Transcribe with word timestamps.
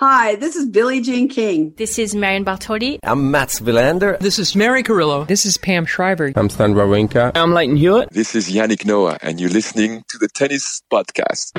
Hi, 0.00 0.36
this 0.36 0.56
is 0.56 0.64
Billie 0.64 1.02
Jean 1.02 1.28
King. 1.28 1.74
This 1.76 1.98
is 1.98 2.14
Marion 2.14 2.42
Bartoli. 2.42 3.00
I'm 3.02 3.30
Mats 3.30 3.60
Wilander. 3.60 4.18
This 4.18 4.38
is 4.38 4.56
Mary 4.56 4.82
Carillo. 4.82 5.26
This 5.26 5.44
is 5.44 5.58
Pam 5.58 5.84
Shriver. 5.84 6.32
I'm 6.36 6.48
Stan 6.48 6.72
Wawrinka. 6.72 7.32
I'm 7.34 7.52
Lleyton 7.52 7.76
Hewitt. 7.76 8.08
This 8.08 8.34
is 8.34 8.48
Yannick 8.48 8.86
Noah, 8.86 9.18
and 9.20 9.38
you're 9.38 9.50
listening 9.50 10.02
to 10.08 10.16
the 10.16 10.28
Tennis 10.28 10.80
Podcast. 10.90 11.52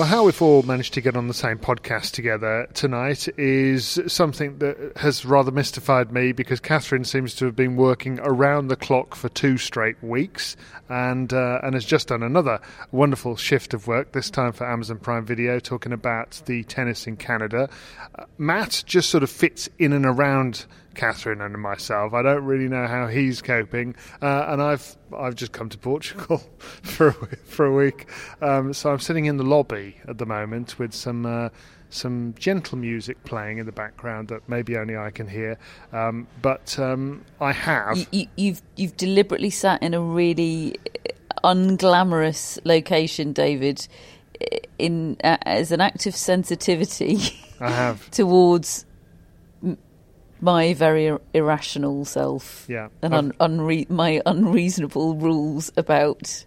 Well, 0.00 0.08
how 0.08 0.24
we've 0.24 0.40
all 0.40 0.62
managed 0.62 0.94
to 0.94 1.02
get 1.02 1.14
on 1.14 1.28
the 1.28 1.34
same 1.34 1.58
podcast 1.58 2.12
together 2.12 2.66
tonight 2.72 3.28
is 3.38 4.00
something 4.06 4.56
that 4.56 4.96
has 4.96 5.26
rather 5.26 5.50
mystified 5.50 6.10
me 6.10 6.32
because 6.32 6.58
Catherine 6.58 7.04
seems 7.04 7.34
to 7.34 7.44
have 7.44 7.54
been 7.54 7.76
working 7.76 8.18
around 8.22 8.68
the 8.68 8.76
clock 8.76 9.14
for 9.14 9.28
two 9.28 9.58
straight 9.58 10.02
weeks 10.02 10.56
and 10.88 11.34
uh, 11.34 11.60
and 11.62 11.74
has 11.74 11.84
just 11.84 12.08
done 12.08 12.22
another 12.22 12.60
wonderful 12.92 13.36
shift 13.36 13.74
of 13.74 13.86
work. 13.86 14.12
This 14.12 14.30
time 14.30 14.52
for 14.54 14.66
Amazon 14.66 15.00
Prime 15.00 15.26
Video, 15.26 15.60
talking 15.60 15.92
about 15.92 16.40
the 16.46 16.64
tennis 16.64 17.06
in 17.06 17.18
Canada. 17.18 17.68
Uh, 18.18 18.24
Matt 18.38 18.82
just 18.86 19.10
sort 19.10 19.22
of 19.22 19.28
fits 19.28 19.68
in 19.78 19.92
and 19.92 20.06
around 20.06 20.64
Catherine 21.00 21.40
and 21.40 21.56
myself. 21.56 22.12
I 22.12 22.20
don't 22.20 22.44
really 22.44 22.68
know 22.68 22.86
how 22.86 23.06
he's 23.06 23.40
coping, 23.40 23.94
uh, 24.20 24.44
and 24.48 24.60
I've 24.60 24.98
I've 25.16 25.34
just 25.34 25.50
come 25.50 25.70
to 25.70 25.78
Portugal 25.78 26.38
for 26.82 27.08
a, 27.08 27.36
for 27.46 27.64
a 27.64 27.72
week, 27.72 28.06
um, 28.42 28.74
so 28.74 28.92
I'm 28.92 28.98
sitting 28.98 29.24
in 29.24 29.38
the 29.38 29.42
lobby 29.42 29.96
at 30.06 30.18
the 30.18 30.26
moment 30.26 30.78
with 30.78 30.92
some. 30.92 31.24
Uh, 31.24 31.48
some 31.92 32.32
gentle 32.38 32.78
music 32.78 33.24
playing 33.24 33.58
in 33.58 33.66
the 33.66 33.72
background 33.72 34.28
that 34.28 34.48
maybe 34.48 34.76
only 34.76 34.96
I 34.96 35.10
can 35.10 35.26
hear, 35.26 35.58
um, 35.92 36.28
but 36.40 36.78
um, 36.78 37.24
I 37.40 37.50
have. 37.50 37.98
You, 37.98 38.06
you, 38.12 38.26
you've 38.36 38.62
you've 38.76 38.96
deliberately 38.96 39.50
sat 39.50 39.82
in 39.82 39.92
a 39.92 40.00
really 40.00 40.76
unglamorous 41.42 42.60
location, 42.64 43.32
David, 43.32 43.88
in 44.78 45.16
uh, 45.24 45.38
as 45.42 45.72
an 45.72 45.80
act 45.80 46.06
of 46.06 46.14
sensitivity. 46.14 47.18
I 47.58 47.70
have 47.70 48.08
towards 48.12 48.86
my 50.40 50.74
very 50.74 51.16
irrational 51.34 52.04
self 52.04 52.64
yeah. 52.68 52.88
and 53.02 53.14
un- 53.14 53.32
unre- 53.40 53.88
my 53.90 54.20
unreasonable 54.26 55.14
rules 55.16 55.70
about 55.76 56.44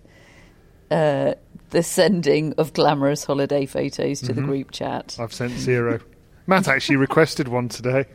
uh, 0.92 1.34
the 1.72 1.84
sending 1.84 2.54
of 2.58 2.74
glamorous 2.74 3.24
holiday 3.24 3.66
photos 3.66 4.20
to 4.22 4.32
Mhm. 4.32 4.36
the 4.36 4.42
group 4.42 4.72
chat. 4.72 5.16
I've 5.20 5.34
sent 5.34 5.54
zero. 5.54 6.00
Matt 6.48 6.68
actually 6.68 6.98
requested 6.98 7.48
one 7.48 7.70
today. 7.70 8.06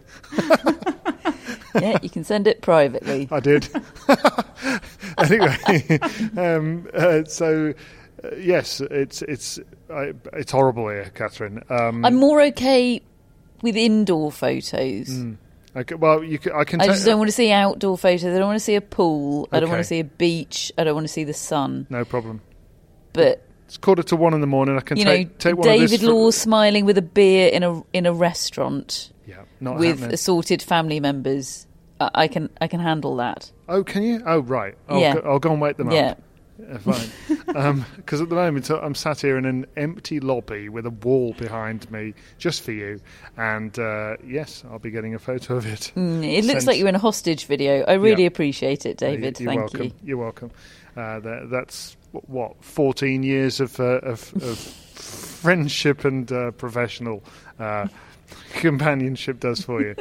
yeah, 1.81 1.99
you 2.03 2.10
can 2.10 2.25
send 2.25 2.47
it 2.47 2.60
privately. 2.62 3.28
I 3.33 3.41
did. 3.41 3.69
anyway, 5.19 5.99
um, 6.37 6.89
uh, 6.95 7.25
so 7.25 7.72
uh, 8.25 8.28
yes, 8.37 8.81
it's 8.81 9.22
it's 9.22 9.59
I, 9.93 10.12
it's 10.34 10.53
horrible 10.53 10.89
here, 10.89 11.10
Catherine. 11.15 11.62
Um, 11.71 12.05
I'm 12.05 12.16
more 12.16 12.41
okay 12.43 13.00
with 13.62 13.77
indoor 13.77 14.31
photos. 14.33 15.09
mm, 15.09 15.37
okay, 15.76 15.94
well, 15.94 16.22
you 16.24 16.38
can, 16.38 16.52
I 16.52 16.64
can. 16.64 16.80
I 16.80 16.86
just 16.86 17.04
don't 17.04 17.18
want 17.18 17.28
to 17.28 17.32
see 17.32 17.50
outdoor 17.52 17.96
photos. 17.98 18.24
I 18.24 18.30
don't 18.38 18.46
want 18.46 18.56
to 18.56 18.64
see 18.64 18.74
a 18.76 18.80
pool. 18.80 19.48
I 19.52 19.60
don't 19.60 19.68
want 19.70 19.80
to 19.80 19.84
see 19.84 20.00
a 20.00 20.04
beach. 20.04 20.72
I 20.78 20.84
don't 20.84 20.94
want 20.94 21.06
to 21.06 21.12
see 21.12 21.24
the 21.24 21.34
sun. 21.34 21.86
No 21.90 22.04
problem. 22.04 22.40
But 23.12 23.44
It's 23.66 23.76
quarter 23.78 24.02
to 24.04 24.16
one 24.16 24.34
in 24.34 24.40
the 24.40 24.46
morning. 24.46 24.76
I 24.76 24.80
can 24.80 24.96
you 24.96 25.04
know, 25.04 25.16
take 25.16 25.38
take 25.38 25.56
one 25.56 25.68
of 25.68 25.74
David 25.74 25.90
this. 25.90 26.00
for- 26.00 26.06
Law 26.08 26.30
smiling 26.30 26.84
with 26.84 26.98
a 26.98 27.02
beer 27.02 27.48
in 27.48 27.62
a 27.62 27.82
in 27.92 28.06
a 28.06 28.12
restaurant 28.12 29.10
yeah, 29.26 29.42
not 29.60 29.78
with 29.78 29.98
happening. 30.00 30.14
assorted 30.14 30.62
family 30.62 31.00
members. 31.00 31.66
I, 32.00 32.10
I 32.14 32.28
can 32.28 32.50
I 32.60 32.68
can 32.68 32.80
handle 32.80 33.16
that. 33.16 33.50
Oh, 33.68 33.82
can 33.84 34.02
you? 34.02 34.22
Oh, 34.24 34.38
right. 34.40 34.74
I'll, 34.88 35.00
Yeah. 35.00 35.14
go, 35.14 35.20
I'll 35.20 35.38
go 35.38 35.52
and 35.52 35.60
wake 35.60 35.76
them 35.76 35.88
up. 35.88 35.94
Yeah, 35.94 36.14
fine. 36.80 37.84
Because 37.96 38.20
at 38.20 38.28
the 38.28 38.34
moment 38.34 38.69
I'm 38.70 38.94
sat 38.94 39.20
here 39.20 39.36
in 39.38 39.44
an 39.44 39.66
empty 39.76 40.20
lobby 40.20 40.69
with 40.69 40.86
a 40.86 40.91
wall 40.91 41.34
behind 41.34 41.91
me 41.91 42.14
just 42.38 42.62
for 42.62 42.72
you. 42.72 43.00
And 43.36 43.78
uh, 43.78 44.16
yes, 44.26 44.64
I'll 44.70 44.78
be 44.78 44.91
getting 44.91 45.14
a 45.14 45.18
photo 45.18 45.56
of 45.56 45.66
it. 45.66 45.92
Mm, 45.97 46.24
it 46.24 46.44
looks 46.44 46.58
sent- 46.60 46.66
like 46.66 46.78
you're 46.78 46.88
in 46.88 46.94
a 46.94 46.98
hostage 47.00 47.47
video. 47.47 47.84
I 47.84 47.94
really 47.94 48.22
Yeah. 48.22 48.28
appreciate 48.28 48.86
it, 48.86 49.02
Uh, 49.02 49.06
David. 49.06 49.38
You're 49.41 49.48
Thank 49.50 49.60
welcome. 49.60 49.82
you. 49.84 49.92
You're 50.04 50.16
welcome. 50.18 50.50
Uh, 50.97 51.20
that, 51.20 51.48
that's 51.50 51.97
what 52.10 52.56
14 52.64 53.22
years 53.22 53.60
of, 53.60 53.78
uh, 53.78 54.00
of, 54.02 54.32
of 54.42 54.58
friendship 55.38 56.04
and 56.04 56.30
uh, 56.32 56.50
professional 56.52 57.22
uh, 57.58 57.86
companionship 58.55 59.41
does 59.41 59.62
for 59.62 59.81
you. 59.81 59.94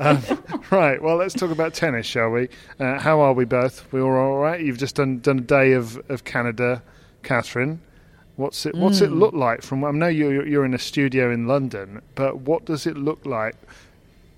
um, 0.00 0.20
right. 0.70 1.00
Well, 1.02 1.16
let's 1.16 1.34
talk 1.34 1.50
about 1.50 1.74
tennis, 1.74 2.06
shall 2.06 2.30
we? 2.30 2.48
Uh, 2.78 2.98
how 2.98 3.20
are 3.20 3.32
we 3.32 3.44
both? 3.44 3.90
We 3.92 4.00
all 4.00 4.12
all 4.14 4.38
right? 4.38 4.60
You've 4.60 4.78
just 4.78 4.94
done 4.96 5.20
done 5.20 5.38
a 5.38 5.42
day 5.42 5.72
of, 5.72 5.98
of 6.10 6.24
Canada, 6.24 6.82
Catherine. 7.22 7.80
What's 8.36 8.64
it 8.66 8.74
What's 8.74 9.00
it 9.00 9.10
Mm. 9.10 9.18
look 9.18 9.34
like 9.34 9.62
from? 9.62 9.84
I 9.84 9.90
know 9.90 10.08
you're 10.08 10.46
you're 10.46 10.64
in 10.64 10.74
a 10.74 10.78
studio 10.78 11.30
in 11.30 11.46
London, 11.46 12.00
but 12.14 12.40
what 12.40 12.64
does 12.64 12.86
it 12.86 12.96
look 12.96 13.24
like 13.26 13.56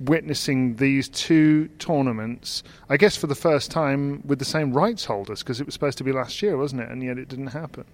witnessing 0.01 0.75
these 0.77 1.09
two 1.09 1.69
tournaments, 1.79 2.65
I 2.91 2.97
guess 2.97 3.17
for 3.17 3.29
the 3.29 3.35
first 3.37 3.71
time 3.71 4.23
with 4.27 4.41
the 4.41 4.45
same 4.45 4.73
rights 4.73 5.05
holders, 5.05 5.43
because 5.43 5.61
it 5.61 5.67
was 5.67 5.73
supposed 5.73 5.97
to 5.99 6.05
be 6.05 6.11
last 6.13 6.43
year, 6.43 6.57
wasn't 6.57 6.83
it? 6.83 6.91
And 6.91 7.03
yet 7.03 7.17
it 7.17 7.29
didn't 7.29 7.49
happen. 7.49 7.85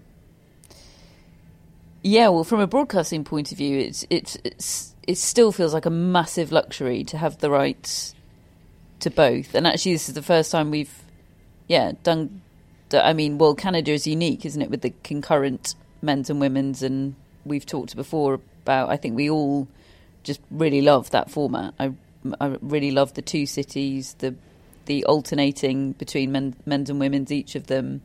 Yeah, 2.03 2.29
well, 2.29 2.45
from 2.45 2.61
a 2.61 2.67
broadcasting 2.67 3.25
point 3.25 3.53
of 3.53 3.59
view, 3.59 3.79
it's 3.79 4.07
it's 4.09 4.39
it's 4.43 4.90
it 5.07 5.19
still 5.19 5.53
feels 5.53 5.75
like 5.75 5.87
a 5.87 5.91
massive 5.91 6.53
luxury 6.53 7.05
to 7.05 7.19
have 7.19 7.39
the 7.39 7.51
rights 7.51 8.15
to 9.01 9.11
both. 9.11 9.55
And 9.55 9.67
actually, 9.67 9.93
this 9.93 10.09
is 10.09 10.15
the 10.15 10.23
first 10.23 10.51
time 10.51 10.71
we've, 10.71 11.03
yeah, 11.69 11.93
done. 12.03 12.43
I 12.93 13.13
mean, 13.13 13.39
well, 13.39 13.55
Canada 13.55 13.93
is 13.93 14.07
unique, 14.07 14.45
isn't 14.45 14.61
it, 14.61 14.71
with 14.71 14.83
the 14.83 14.93
concurrent 15.03 15.75
men's 16.03 16.31
and 16.31 16.41
women's, 16.41 16.83
and 16.83 17.15
we've 17.45 17.67
talked 17.67 17.97
before 17.97 18.35
about. 18.35 18.91
I 18.91 18.97
think 18.97 19.17
we 19.17 19.31
all 19.31 19.69
just 20.23 20.41
really 20.51 20.83
love 20.83 21.11
that 21.11 21.31
format. 21.31 21.75
I 21.79 21.93
I 22.41 22.57
really 22.61 22.91
love 22.91 23.15
the 23.15 23.23
two 23.23 23.47
cities, 23.47 24.15
the 24.19 24.35
the 24.87 25.05
alternating 25.05 25.93
between 25.93 26.33
men, 26.33 26.57
men's 26.67 26.91
and 26.91 26.99
women's, 26.99 27.31
each 27.31 27.55
of 27.55 27.67
them. 27.69 28.03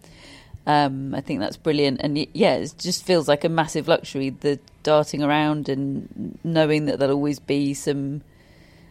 Um, 0.67 1.13
I 1.13 1.21
think 1.21 1.39
that's 1.39 1.57
brilliant, 1.57 2.01
and 2.01 2.17
yeah, 2.33 2.55
it 2.55 2.73
just 2.77 3.05
feels 3.05 3.27
like 3.27 3.43
a 3.43 3.49
massive 3.49 3.87
luxury. 3.87 4.31
The 4.31 4.59
darting 4.81 5.21
around 5.21 5.69
and 5.69 6.39
knowing 6.43 6.85
that 6.85 6.99
there'll 6.99 7.15
always 7.15 7.39
be 7.39 7.73
some 7.73 8.21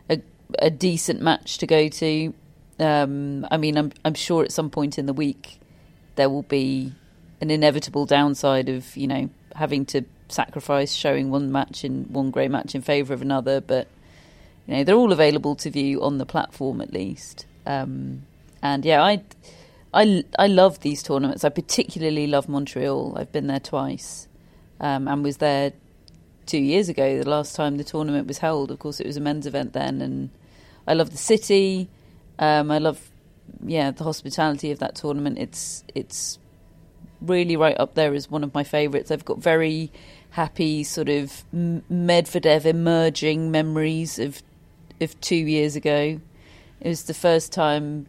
a, 0.08 0.20
a 0.58 0.70
decent 0.70 1.20
match 1.20 1.58
to 1.58 1.66
go 1.66 1.88
to. 1.88 2.34
Um, 2.78 3.46
I 3.50 3.56
mean, 3.56 3.76
I'm 3.76 3.92
I'm 4.04 4.14
sure 4.14 4.44
at 4.44 4.52
some 4.52 4.70
point 4.70 4.98
in 4.98 5.06
the 5.06 5.12
week 5.12 5.58
there 6.16 6.30
will 6.30 6.42
be 6.42 6.92
an 7.40 7.50
inevitable 7.50 8.06
downside 8.06 8.68
of 8.68 8.96
you 8.96 9.06
know 9.06 9.30
having 9.54 9.84
to 9.86 10.04
sacrifice 10.28 10.92
showing 10.92 11.30
one 11.30 11.52
match 11.52 11.84
in 11.84 12.04
one 12.04 12.30
great 12.30 12.50
match 12.50 12.74
in 12.74 12.82
favour 12.82 13.14
of 13.14 13.22
another, 13.22 13.60
but 13.60 13.88
you 14.66 14.74
know 14.74 14.84
they're 14.84 14.96
all 14.96 15.12
available 15.12 15.56
to 15.56 15.70
view 15.70 16.02
on 16.02 16.18
the 16.18 16.26
platform 16.26 16.80
at 16.80 16.92
least. 16.92 17.46
Um, 17.66 18.22
and 18.62 18.84
yeah, 18.84 19.02
I, 19.02 19.22
I, 19.94 20.24
I 20.38 20.48
love 20.48 20.80
these 20.80 21.02
tournaments. 21.02 21.44
I 21.44 21.50
particularly 21.50 22.26
love 22.26 22.48
Montreal. 22.48 23.16
I've 23.16 23.30
been 23.30 23.46
there 23.46 23.60
twice, 23.60 24.26
um, 24.80 25.06
and 25.06 25.22
was 25.22 25.36
there 25.36 25.72
two 26.46 26.58
years 26.58 26.88
ago. 26.88 27.22
The 27.22 27.28
last 27.30 27.54
time 27.54 27.76
the 27.76 27.84
tournament 27.84 28.26
was 28.26 28.38
held, 28.38 28.72
of 28.72 28.80
course, 28.80 28.98
it 28.98 29.06
was 29.06 29.16
a 29.16 29.20
men's 29.20 29.46
event 29.46 29.72
then, 29.72 30.02
and 30.02 30.30
I 30.86 30.94
love 30.94 31.10
the 31.10 31.16
city. 31.16 31.88
Um, 32.40 32.72
I 32.72 32.78
love, 32.78 33.08
yeah, 33.64 33.92
the 33.92 34.02
hospitality 34.02 34.72
of 34.72 34.80
that 34.80 34.96
tournament. 34.96 35.38
It's 35.38 35.84
it's 35.94 36.40
really 37.20 37.56
right 37.56 37.78
up 37.78 37.94
there 37.94 38.14
as 38.14 38.28
one 38.28 38.42
of 38.42 38.52
my 38.52 38.64
favourites. 38.64 39.12
I've 39.12 39.24
got 39.24 39.38
very 39.38 39.92
happy 40.30 40.82
sort 40.82 41.08
of 41.08 41.44
Medvedev 41.54 42.64
emerging 42.64 43.52
memories 43.52 44.18
of 44.18 44.42
of 45.00 45.20
two 45.20 45.36
years 45.36 45.76
ago. 45.76 46.20
It 46.80 46.88
was 46.88 47.04
the 47.04 47.14
first 47.14 47.52
time 47.52 48.06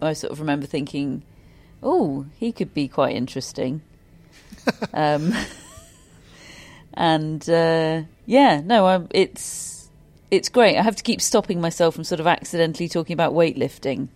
I 0.00 0.12
sort 0.12 0.32
of 0.32 0.40
remember 0.40 0.66
thinking, 0.66 1.22
"Oh, 1.82 2.26
he 2.36 2.52
could 2.52 2.74
be 2.74 2.88
quite 2.88 3.14
interesting." 3.16 3.82
um, 4.94 5.32
and 6.94 7.48
uh, 7.48 8.02
yeah, 8.26 8.60
no, 8.64 8.86
I'm, 8.86 9.08
it's 9.10 9.88
it's 10.30 10.48
great. 10.48 10.76
I 10.76 10.82
have 10.82 10.96
to 10.96 11.02
keep 11.02 11.20
stopping 11.20 11.60
myself 11.60 11.94
from 11.94 12.04
sort 12.04 12.20
of 12.20 12.26
accidentally 12.26 12.88
talking 12.88 13.14
about 13.14 13.32
weightlifting. 13.32 14.08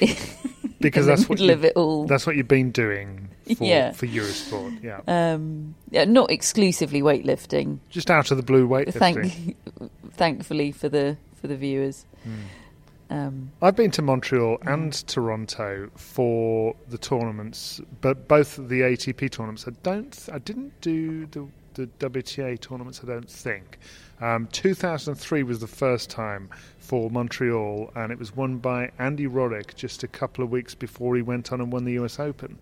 because 0.80 1.06
that's 1.06 1.28
what 1.28 1.38
you, 1.38 1.50
it 1.50 1.72
all. 1.74 2.06
That's 2.06 2.26
what 2.26 2.36
you've 2.36 2.48
been 2.48 2.70
doing 2.70 3.28
for, 3.56 3.64
yeah. 3.64 3.92
for 3.92 4.06
Eurosport. 4.06 4.82
Yeah. 4.82 5.00
Um, 5.06 5.74
yeah, 5.90 6.04
not 6.04 6.30
exclusively 6.30 7.02
weightlifting. 7.02 7.78
Just 7.90 8.10
out 8.10 8.30
of 8.30 8.36
the 8.36 8.42
blue 8.42 8.68
weightlifting. 8.68 8.98
Thank, 8.98 9.56
thankfully 10.12 10.72
for 10.72 10.88
the 10.88 11.16
for 11.40 11.46
the 11.46 11.56
viewers. 11.56 12.04
Mm. 12.26 12.34
Um, 13.08 13.52
I've 13.62 13.76
been 13.76 13.92
to 13.92 14.02
Montreal 14.02 14.58
and 14.62 14.92
Toronto 15.06 15.90
for 15.94 16.74
the 16.88 16.98
tournaments, 16.98 17.80
but 18.00 18.26
both 18.26 18.56
the 18.56 18.80
ATP 18.80 19.30
tournaments. 19.30 19.66
I 19.68 19.72
don't. 19.82 20.28
I 20.32 20.38
didn't 20.38 20.80
do 20.80 21.26
the 21.26 21.46
the 21.74 21.86
WTA 21.98 22.58
tournaments. 22.60 23.00
I 23.02 23.06
don't 23.06 23.28
think. 23.28 23.78
Um, 24.20 24.48
2003 24.50 25.42
was 25.42 25.60
the 25.60 25.66
first 25.66 26.08
time 26.10 26.48
for 26.78 27.10
Montreal, 27.10 27.92
and 27.94 28.10
it 28.10 28.18
was 28.18 28.34
won 28.34 28.58
by 28.58 28.90
Andy 28.98 29.26
Roddick 29.26 29.74
just 29.74 30.02
a 30.02 30.08
couple 30.08 30.42
of 30.42 30.50
weeks 30.50 30.74
before 30.74 31.16
he 31.16 31.22
went 31.22 31.52
on 31.52 31.60
and 31.60 31.70
won 31.70 31.84
the 31.84 31.92
US 31.92 32.18
Open. 32.18 32.58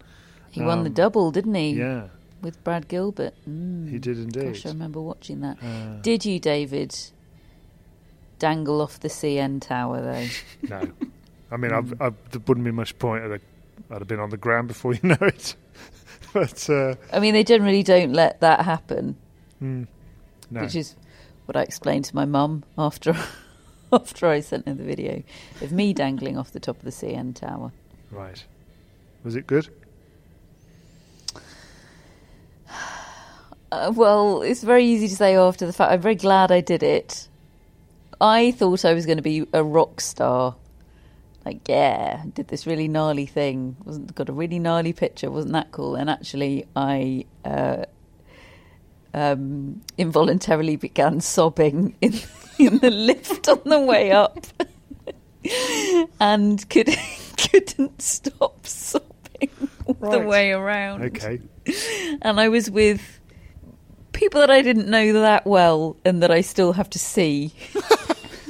He 0.50 0.60
um, 0.60 0.66
won 0.66 0.82
the 0.82 0.90
um, 0.90 0.94
double, 0.94 1.30
didn't 1.30 1.54
he? 1.54 1.70
Yeah. 1.74 2.08
With 2.42 2.62
Brad 2.64 2.88
Gilbert. 2.88 3.34
Mm. 3.48 3.90
He 3.90 3.98
did 3.98 4.18
indeed. 4.18 4.52
Gosh, 4.52 4.66
I 4.66 4.70
remember 4.70 5.00
watching 5.00 5.40
that. 5.40 5.56
Uh, 5.62 6.00
did 6.02 6.24
you, 6.24 6.38
David, 6.38 6.94
dangle 8.44 8.82
off 8.82 9.00
the 9.00 9.08
CN 9.08 9.58
tower, 9.58 10.02
though? 10.02 10.26
no. 10.68 10.92
I 11.50 11.56
mean, 11.56 11.72
I've, 11.72 11.98
I've, 11.98 12.30
there 12.30 12.42
wouldn't 12.46 12.66
be 12.66 12.72
much 12.72 12.98
point. 12.98 13.24
I'd 13.24 13.30
have, 13.30 13.42
I'd 13.90 13.98
have 14.00 14.06
been 14.06 14.20
on 14.20 14.28
the 14.28 14.36
ground 14.36 14.68
before 14.68 14.92
you 14.92 15.00
know 15.02 15.16
it. 15.22 15.56
but 16.34 16.68
uh, 16.68 16.94
I 17.10 17.20
mean, 17.20 17.32
they 17.32 17.42
generally 17.42 17.82
don't 17.82 18.12
let 18.12 18.40
that 18.40 18.60
happen. 18.60 19.16
Mm, 19.62 19.86
no. 20.50 20.60
Which 20.60 20.74
is 20.76 20.94
what 21.46 21.56
I 21.56 21.62
explained 21.62 22.04
to 22.04 22.14
my 22.14 22.26
mum 22.26 22.64
after 22.76 23.16
after 23.94 24.26
I 24.26 24.40
sent 24.40 24.68
her 24.68 24.74
the 24.74 24.84
video 24.84 25.22
of 25.62 25.72
me 25.72 25.94
dangling 25.94 26.36
off 26.36 26.50
the 26.52 26.60
top 26.60 26.76
of 26.76 26.84
the 26.84 26.90
CN 26.90 27.34
tower. 27.34 27.72
Right. 28.10 28.44
Was 29.24 29.36
it 29.36 29.46
good? 29.46 29.70
Uh, 33.72 33.90
well, 33.92 34.42
it's 34.42 34.62
very 34.62 34.84
easy 34.84 35.08
to 35.08 35.16
say 35.16 35.34
after 35.34 35.66
the 35.66 35.72
fact. 35.72 35.90
I'm 35.90 36.00
very 36.00 36.14
glad 36.14 36.52
I 36.52 36.60
did 36.60 36.84
it. 36.84 37.26
I 38.20 38.52
thought 38.52 38.84
I 38.84 38.94
was 38.94 39.06
going 39.06 39.18
to 39.18 39.22
be 39.22 39.46
a 39.52 39.62
rock 39.62 40.00
star. 40.00 40.56
Like, 41.44 41.68
yeah, 41.68 42.22
did 42.32 42.48
this 42.48 42.66
really 42.66 42.88
gnarly 42.88 43.26
thing. 43.26 43.76
Wasn't 43.84 44.14
got 44.14 44.28
a 44.28 44.32
really 44.32 44.58
gnarly 44.58 44.92
picture. 44.92 45.30
Wasn't 45.30 45.52
that 45.52 45.72
cool? 45.72 45.94
And 45.94 46.08
actually, 46.08 46.66
I 46.74 47.26
uh, 47.44 47.84
um, 49.12 49.82
involuntarily 49.98 50.76
began 50.76 51.20
sobbing 51.20 51.94
in, 52.00 52.14
in 52.58 52.78
the 52.78 52.90
lift 52.90 53.48
on 53.48 53.60
the 53.64 53.80
way 53.80 54.10
up 54.10 54.46
and 56.20 56.68
could, 56.70 56.88
couldn't 57.36 58.00
stop 58.00 58.66
sobbing 58.66 59.50
all 59.86 59.96
right. 60.00 60.12
the 60.12 60.26
way 60.26 60.52
around. 60.52 61.04
Okay. 61.04 61.40
And 62.22 62.40
I 62.40 62.48
was 62.48 62.70
with 62.70 63.20
people 64.14 64.40
that 64.40 64.50
I 64.50 64.62
didn't 64.62 64.88
know 64.88 65.12
that 65.12 65.46
well 65.46 65.96
and 66.04 66.22
that 66.22 66.30
I 66.30 66.40
still 66.40 66.72
have 66.72 66.88
to 66.90 66.98
see. 66.98 67.52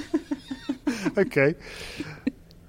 okay. 1.18 1.54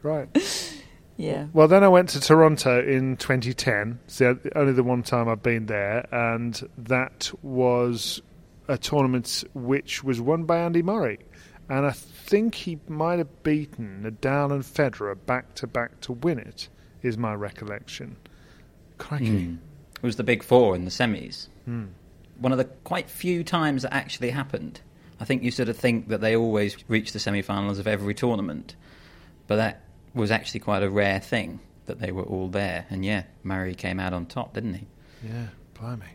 Right. 0.01 0.73
Yeah. 1.17 1.47
Well, 1.53 1.67
then 1.67 1.83
I 1.83 1.87
went 1.87 2.09
to 2.09 2.19
Toronto 2.19 2.83
in 2.83 3.17
2010. 3.17 3.99
It's 4.05 4.17
the, 4.17 4.39
only 4.55 4.73
the 4.73 4.83
one 4.83 5.03
time 5.03 5.29
I've 5.29 5.43
been 5.43 5.67
there, 5.67 6.07
and 6.11 6.59
that 6.77 7.31
was 7.41 8.21
a 8.67 8.77
tournament 8.77 9.43
which 9.53 10.03
was 10.03 10.19
won 10.19 10.43
by 10.43 10.57
Andy 10.57 10.81
Murray, 10.81 11.19
and 11.69 11.85
I 11.85 11.91
think 11.91 12.55
he 12.55 12.79
might 12.87 13.19
have 13.19 13.43
beaten 13.43 14.01
Nadal 14.03 14.51
and 14.51 14.63
Federer 14.63 15.15
back 15.25 15.55
to 15.55 15.67
back 15.67 16.01
to 16.01 16.13
win 16.13 16.39
it. 16.39 16.67
Is 17.01 17.19
my 17.19 17.35
recollection. 17.35 18.17
Cracking. 18.97 19.27
Mm. 19.27 19.57
It 19.97 20.03
was 20.03 20.15
the 20.15 20.23
big 20.23 20.41
four 20.41 20.75
in 20.75 20.85
the 20.85 20.91
semis. 20.91 21.49
Mm. 21.69 21.89
One 22.39 22.51
of 22.51 22.57
the 22.57 22.65
quite 22.65 23.09
few 23.09 23.43
times 23.43 23.83
that 23.83 23.93
actually 23.93 24.29
happened. 24.29 24.81
I 25.19 25.25
think 25.25 25.43
you 25.43 25.51
sort 25.51 25.69
of 25.69 25.77
think 25.77 26.09
that 26.09 26.19
they 26.19 26.35
always 26.35 26.75
reach 26.89 27.13
the 27.13 27.19
semi-finals 27.19 27.79
of 27.79 27.87
every 27.87 28.13
tournament, 28.13 28.75
but 29.47 29.55
that 29.55 29.81
was 30.13 30.31
actually 30.31 30.59
quite 30.59 30.83
a 30.83 30.89
rare 30.89 31.19
thing 31.19 31.61
that 31.85 31.99
they 31.99 32.11
were 32.11 32.23
all 32.23 32.49
there. 32.49 32.85
And 32.89 33.05
yeah, 33.05 33.23
Murray 33.43 33.75
came 33.75 33.99
out 33.99 34.13
on 34.13 34.25
top, 34.25 34.53
didn't 34.53 34.73
he? 34.73 34.87
Yeah, 35.23 35.47
blimey. 35.73 36.05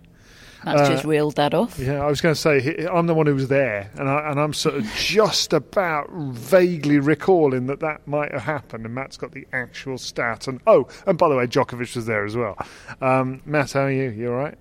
That's 0.64 0.82
uh, 0.82 0.90
just 0.90 1.04
reeled 1.04 1.36
that 1.36 1.54
off. 1.54 1.78
Yeah, 1.78 2.04
I 2.04 2.06
was 2.06 2.20
going 2.20 2.34
to 2.34 2.40
say 2.40 2.86
I'm 2.86 3.06
the 3.06 3.14
one 3.14 3.26
who 3.26 3.34
was 3.34 3.48
there, 3.48 3.90
and, 3.94 4.08
I, 4.08 4.30
and 4.30 4.38
I'm 4.38 4.52
sort 4.52 4.74
of 4.74 4.84
just 4.94 5.54
about 5.54 6.10
vaguely 6.10 6.98
recalling 6.98 7.66
that 7.68 7.80
that 7.80 8.06
might 8.06 8.32
have 8.32 8.42
happened. 8.42 8.84
And 8.84 8.94
Matt's 8.94 9.16
got 9.16 9.32
the 9.32 9.46
actual 9.52 9.96
stat. 9.96 10.48
And 10.48 10.60
oh, 10.66 10.86
and 11.06 11.16
by 11.16 11.30
the 11.30 11.36
way, 11.36 11.46
Djokovic 11.46 11.96
was 11.96 12.04
there 12.04 12.26
as 12.26 12.36
well. 12.36 12.58
Um, 13.00 13.40
Matt, 13.46 13.72
how 13.72 13.84
are 13.84 13.90
you? 13.90 14.10
You 14.10 14.32
all 14.32 14.38
right? 14.38 14.58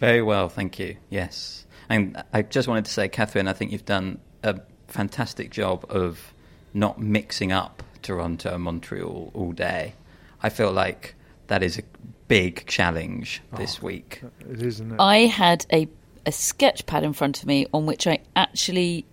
Very 0.00 0.22
well, 0.22 0.48
thank 0.48 0.78
you. 0.78 0.96
Yes, 1.10 1.66
and 1.88 2.22
I 2.32 2.42
just 2.42 2.68
wanted 2.68 2.84
to 2.86 2.90
say, 2.90 3.08
Catherine, 3.08 3.48
I 3.48 3.52
think 3.52 3.72
you've 3.72 3.84
done 3.84 4.18
a 4.42 4.60
fantastic 4.88 5.50
job 5.50 5.84
of 5.88 6.32
not 6.72 7.00
mixing 7.00 7.52
up 7.52 7.82
Toronto 8.02 8.54
and 8.54 8.64
Montreal 8.64 9.30
all 9.34 9.52
day. 9.52 9.94
I 10.42 10.48
feel 10.50 10.72
like 10.72 11.14
that 11.46 11.62
is 11.62 11.78
a 11.78 11.82
big 12.28 12.66
challenge 12.66 13.42
this 13.56 13.78
oh, 13.80 13.86
week. 13.86 14.22
It 14.40 14.56
is, 14.56 14.62
isn't 14.62 14.92
it? 14.92 14.96
I 15.00 15.18
had 15.26 15.66
a 15.72 15.88
a 16.26 16.32
sketch 16.32 16.86
pad 16.86 17.04
in 17.04 17.12
front 17.12 17.42
of 17.42 17.46
me 17.46 17.66
on 17.74 17.84
which 17.84 18.06
I 18.06 18.18
actually 18.34 19.04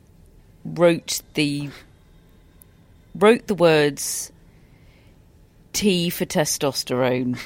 wrote 0.63 1.21
the 1.33 1.69
wrote 3.15 3.47
the 3.47 3.55
words 3.55 4.31
T 5.73 6.09
for 6.09 6.25
testosterone 6.25 7.37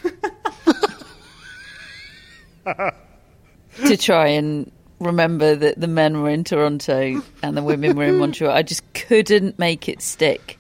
to 3.88 3.98
try 3.98 4.27
and 4.27 4.72
remember 5.00 5.55
that 5.55 5.79
the 5.79 5.88
men 5.88 6.22
were 6.22 6.29
in 6.29 6.44
Toronto 6.44 7.22
and 7.44 7.58
the 7.58 7.63
women 7.63 7.98
were 7.98 8.05
in 8.05 8.17
Montreal. 8.20 8.51
I 8.51 8.63
just 8.63 8.82
couldn't 8.94 9.60
make 9.60 9.89
it 9.89 10.01
stick 10.01 10.58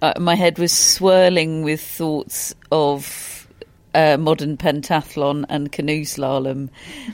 uh, 0.00 0.12
my 0.18 0.34
head 0.34 0.58
was 0.58 0.72
swirling 0.72 1.62
with 1.62 1.80
thoughts 1.80 2.54
of 2.70 3.48
uh, 3.94 4.16
modern 4.16 4.56
pentathlon 4.56 5.44
and 5.48 5.72
canoe 5.72 6.04
slalom, 6.04 6.68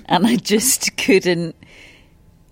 and 0.06 0.26
I 0.26 0.36
just 0.36 0.96
couldn't. 0.96 1.56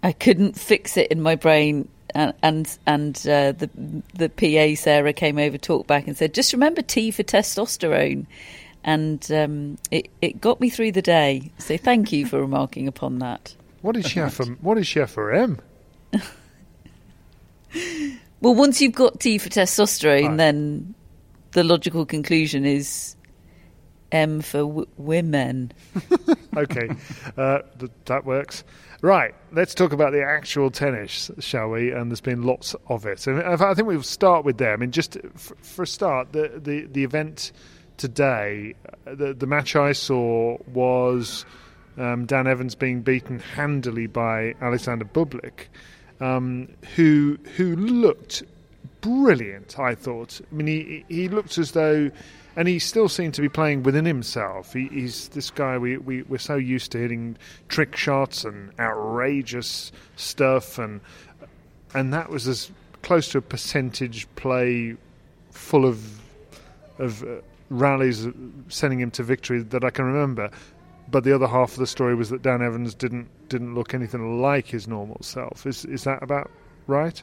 I 0.03 0.13
couldn't 0.13 0.59
fix 0.59 0.97
it 0.97 1.13
in 1.13 1.23
my 1.23 1.37
brain. 1.37 1.89
And 2.15 2.35
and, 2.43 2.79
and 2.87 3.17
uh, 3.27 3.53
the 3.53 3.71
the 4.15 4.29
PA 4.29 4.81
Sarah 4.81 5.13
came 5.13 5.39
over, 5.39 5.59
talked 5.59 5.87
back, 5.87 6.07
and 6.07 6.17
said, 6.17 6.35
"Just 6.35 6.53
remember 6.53 6.83
T 6.83 7.11
for 7.11 7.23
testosterone." 7.23 8.27
And 8.85 9.31
um, 9.31 9.79
it 9.91 10.09
it 10.21 10.41
got 10.41 10.61
me 10.61 10.69
through 10.69 10.93
the 10.93 11.03
day. 11.03 11.53
So 11.59 11.77
thank 11.77 12.13
you 12.13 12.27
for 12.27 12.41
remarking 12.41 12.89
upon 12.89 13.21
that. 13.21 13.55
What 13.81 13.97
is 13.97 14.07
she 14.07 14.21
for? 14.29 14.45
What 14.45 14.79
is 14.79 14.87
she 14.87 15.05
for 15.07 15.33
M? 15.33 15.61
Well, 18.43 18.57
once 18.57 18.83
you've 18.83 18.93
got 18.93 19.21
T 19.21 19.39
for 19.39 19.49
testosterone, 19.49 20.31
right. 20.31 20.37
then 20.37 20.95
the 21.53 21.63
logical 21.63 22.05
conclusion 22.05 22.65
is 22.65 23.15
M 24.11 24.41
for 24.41 24.59
w- 24.59 24.89
women. 24.97 25.73
okay, 26.57 26.91
uh, 27.37 27.61
th- 27.79 27.93
that 28.07 28.25
works. 28.25 28.65
Right, 29.01 29.33
let's 29.53 29.75
talk 29.75 29.93
about 29.93 30.13
the 30.13 30.25
actual 30.25 30.73
tennis, 30.73 31.31
shall 31.39 31.71
we? 31.71 31.93
And 31.93 32.11
there's 32.11 32.21
been 32.21 32.43
lots 32.43 32.75
of 32.89 33.07
it. 33.07 33.29
And 33.29 33.41
I 33.41 33.75
think 33.75 33.87
we'll 33.87 34.03
start 34.03 34.45
with 34.45 34.59
there. 34.59 34.73
I 34.73 34.77
mean, 34.77 34.91
just 34.91 35.19
for, 35.37 35.55
for 35.57 35.83
a 35.85 35.87
start, 35.87 36.33
the, 36.33 36.53
the, 36.57 36.87
the 36.87 37.05
event 37.05 37.53
today, 38.03 38.75
the, 39.05 39.33
the 39.33 39.47
match 39.47 39.77
I 39.77 39.93
saw 39.93 40.59
was 40.67 41.47
um, 41.97 42.27
Dan 42.27 42.49
Evans 42.49 42.75
being 42.75 43.03
beaten 43.03 43.39
handily 43.39 44.09
by 44.09 44.55
Alexander 44.61 45.05
Bublik 45.05 45.69
um, 46.21 46.69
who 46.97 47.39
who 47.57 47.77
looked 47.77 48.43
brilliant. 49.01 49.79
I 49.79 49.95
thought. 49.95 50.41
I 50.41 50.55
mean, 50.55 50.67
he 50.67 51.05
he 51.09 51.29
looked 51.29 51.59
as 51.59 51.73
though, 51.73 52.11
and 52.57 52.69
he 52.69 52.81
still 52.81 53.09
seemed 53.09 53.35
to 53.35 53.41
be 53.41 53.49
playing 53.49 53.85
within 53.85 54.05
himself. 54.05 54.73
He, 54.73 54.89
he's 54.89 55.29
this 55.29 55.51
guy 55.51 55.79
we, 55.79 55.97
we 55.97 56.23
we're 56.23 56.39
so 56.39 56.57
used 56.57 56.91
to 56.93 56.99
hitting 56.99 57.37
trick 57.69 57.97
shots 57.97 58.45
and 58.45 58.73
outrageous 58.81 59.93
stuff, 60.17 60.79
and 60.79 61.01
and 61.95 62.13
that 62.13 62.31
was 62.31 62.49
as 62.49 62.71
close 63.03 63.29
to 63.29 63.39
a 63.39 63.43
percentage 63.43 64.27
play 64.35 64.97
full 65.53 65.85
of 65.85 66.21
of 66.99 67.23
uh, 67.23 67.27
rallies 67.73 68.29
sending 68.69 69.01
him 69.01 69.11
to 69.13 69.23
victory 69.23 69.63
that 69.63 69.85
I 69.85 69.91
can 69.91 70.05
remember. 70.05 70.51
But 71.11 71.25
the 71.25 71.35
other 71.35 71.47
half 71.47 71.73
of 71.73 71.79
the 71.79 71.87
story 71.87 72.15
was 72.15 72.31
that 72.31 72.43
Dan 72.43 72.63
Evans 72.63 72.95
didn't 72.95 73.29
didn't 73.49 73.75
look 73.75 73.93
anything 73.93 74.41
like 74.41 74.67
his 74.67 74.89
normal 74.89 75.19
self. 75.21 75.67
Is 75.67 75.85
is 75.85 76.05
that 76.05 76.23
about 76.23 76.51
right? 76.87 77.23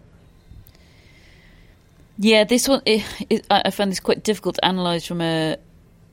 Yeah, 2.18 2.44
this 2.44 2.68
one 2.68 2.82
it, 2.86 3.06
it, 3.30 3.48
I 3.50 3.72
found 3.72 3.92
this 3.92 4.00
quite 4.00 4.24
difficult 4.24 4.56
to 4.56 4.68
analyse 4.68 5.06
from 5.06 5.22
a 5.22 5.58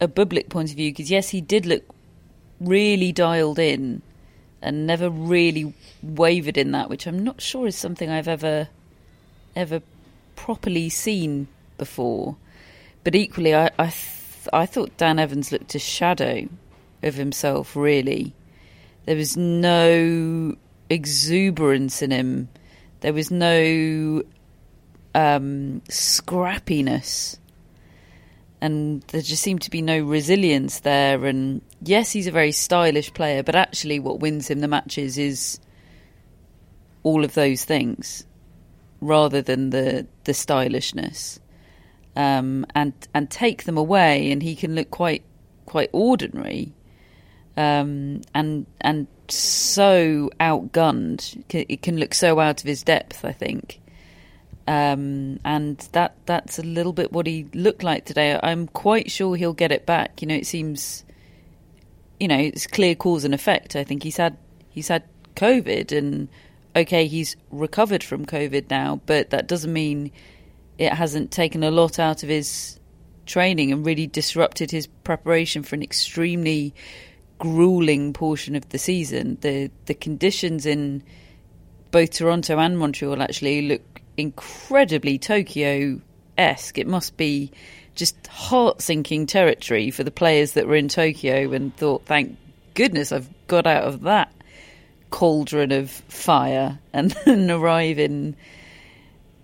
a 0.00 0.08
Bublik 0.08 0.48
point 0.48 0.70
of 0.70 0.76
view 0.76 0.90
because 0.90 1.10
yes, 1.10 1.30
he 1.30 1.40
did 1.40 1.66
look 1.66 1.82
really 2.60 3.12
dialed 3.12 3.58
in 3.58 4.02
and 4.62 4.86
never 4.86 5.10
really 5.10 5.74
wavered 6.02 6.56
in 6.56 6.72
that, 6.72 6.88
which 6.88 7.06
I'm 7.06 7.22
not 7.22 7.40
sure 7.40 7.66
is 7.66 7.76
something 7.76 8.08
I've 8.08 8.28
ever 8.28 8.68
ever 9.54 9.82
properly 10.34 10.88
seen 10.88 11.48
before. 11.78 12.36
But 13.04 13.14
equally, 13.14 13.54
I 13.54 13.70
I, 13.78 13.92
I 14.52 14.66
thought 14.66 14.96
Dan 14.96 15.18
Evans 15.18 15.52
looked 15.52 15.74
a 15.74 15.78
shadow 15.78 16.48
of 17.02 17.14
himself. 17.14 17.76
Really, 17.76 18.34
there 19.04 19.16
was 19.16 19.36
no 19.36 20.54
exuberance 20.90 22.02
in 22.02 22.10
him. 22.10 22.48
There 23.00 23.12
was 23.12 23.30
no 23.30 24.22
um, 25.14 25.82
scrappiness 25.88 27.38
and 28.60 29.02
there 29.08 29.22
just 29.22 29.42
seemed 29.42 29.62
to 29.62 29.70
be 29.70 29.82
no 29.82 30.00
resilience 30.00 30.80
there. 30.80 31.24
And 31.24 31.60
yes, 31.82 32.10
he's 32.10 32.26
a 32.26 32.32
very 32.32 32.52
stylish 32.52 33.12
player, 33.12 33.42
but 33.42 33.54
actually, 33.54 34.00
what 34.00 34.20
wins 34.20 34.48
him 34.48 34.60
the 34.60 34.68
matches 34.68 35.18
is 35.18 35.60
all 37.02 37.24
of 37.24 37.34
those 37.34 37.64
things, 37.64 38.24
rather 39.00 39.42
than 39.42 39.70
the 39.70 40.06
the 40.24 40.34
stylishness. 40.34 41.38
Um, 42.16 42.64
and 42.74 42.94
and 43.12 43.30
take 43.30 43.64
them 43.64 43.76
away, 43.76 44.32
and 44.32 44.42
he 44.42 44.56
can 44.56 44.74
look 44.74 44.90
quite 44.90 45.22
quite 45.66 45.90
ordinary, 45.92 46.72
um, 47.56 48.22
and 48.34 48.66
and 48.80 49.06
so 49.28 50.30
outgunned. 50.40 51.44
It 51.50 51.82
can 51.82 51.98
look 51.98 52.14
so 52.14 52.40
out 52.40 52.60
of 52.60 52.66
his 52.66 52.82
depth. 52.82 53.24
I 53.24 53.32
think. 53.32 53.80
Um, 54.68 55.38
and 55.44 55.78
that 55.92 56.16
that's 56.26 56.58
a 56.58 56.62
little 56.62 56.92
bit 56.92 57.12
what 57.12 57.26
he 57.26 57.46
looked 57.54 57.84
like 57.84 58.04
today. 58.04 58.38
I'm 58.42 58.66
quite 58.66 59.10
sure 59.10 59.36
he'll 59.36 59.52
get 59.52 59.70
it 59.70 59.86
back. 59.86 60.20
You 60.20 60.28
know, 60.28 60.34
it 60.34 60.46
seems, 60.46 61.04
you 62.18 62.26
know, 62.26 62.38
it's 62.38 62.66
clear 62.66 62.96
cause 62.96 63.24
and 63.24 63.32
effect. 63.32 63.76
I 63.76 63.84
think 63.84 64.02
he's 64.02 64.16
had 64.16 64.36
he's 64.70 64.88
had 64.88 65.04
COVID, 65.36 65.96
and 65.96 66.28
okay, 66.74 67.06
he's 67.06 67.36
recovered 67.52 68.02
from 68.02 68.26
COVID 68.26 68.68
now, 68.68 69.00
but 69.06 69.30
that 69.30 69.46
doesn't 69.46 69.72
mean 69.72 70.10
it 70.78 70.92
hasn't 70.92 71.30
taken 71.30 71.62
a 71.62 71.70
lot 71.70 71.98
out 71.98 72.22
of 72.22 72.28
his 72.28 72.78
training 73.24 73.72
and 73.72 73.84
really 73.84 74.06
disrupted 74.06 74.70
his 74.70 74.86
preparation 74.86 75.62
for 75.62 75.74
an 75.74 75.82
extremely 75.82 76.74
grueling 77.38 78.12
portion 78.12 78.54
of 78.54 78.68
the 78.70 78.78
season. 78.78 79.38
The 79.40 79.70
the 79.86 79.94
conditions 79.94 80.66
in 80.66 81.02
both 81.90 82.10
Toronto 82.10 82.58
and 82.58 82.78
Montreal 82.78 83.22
actually 83.22 83.62
look 83.62 84.00
incredibly 84.16 85.18
Tokyo 85.18 86.00
esque. 86.38 86.78
It 86.78 86.86
must 86.86 87.16
be 87.16 87.50
just 87.94 88.26
heart 88.26 88.82
sinking 88.82 89.26
territory 89.26 89.90
for 89.90 90.04
the 90.04 90.10
players 90.10 90.52
that 90.52 90.66
were 90.66 90.76
in 90.76 90.88
Tokyo 90.88 91.52
and 91.52 91.74
thought, 91.76 92.04
thank 92.04 92.36
goodness 92.74 93.10
I've 93.10 93.28
got 93.46 93.66
out 93.66 93.84
of 93.84 94.02
that 94.02 94.32
cauldron 95.10 95.72
of 95.72 95.90
fire 95.90 96.78
and 96.92 97.12
then 97.24 97.50
arrive 97.50 97.98
in 97.98 98.36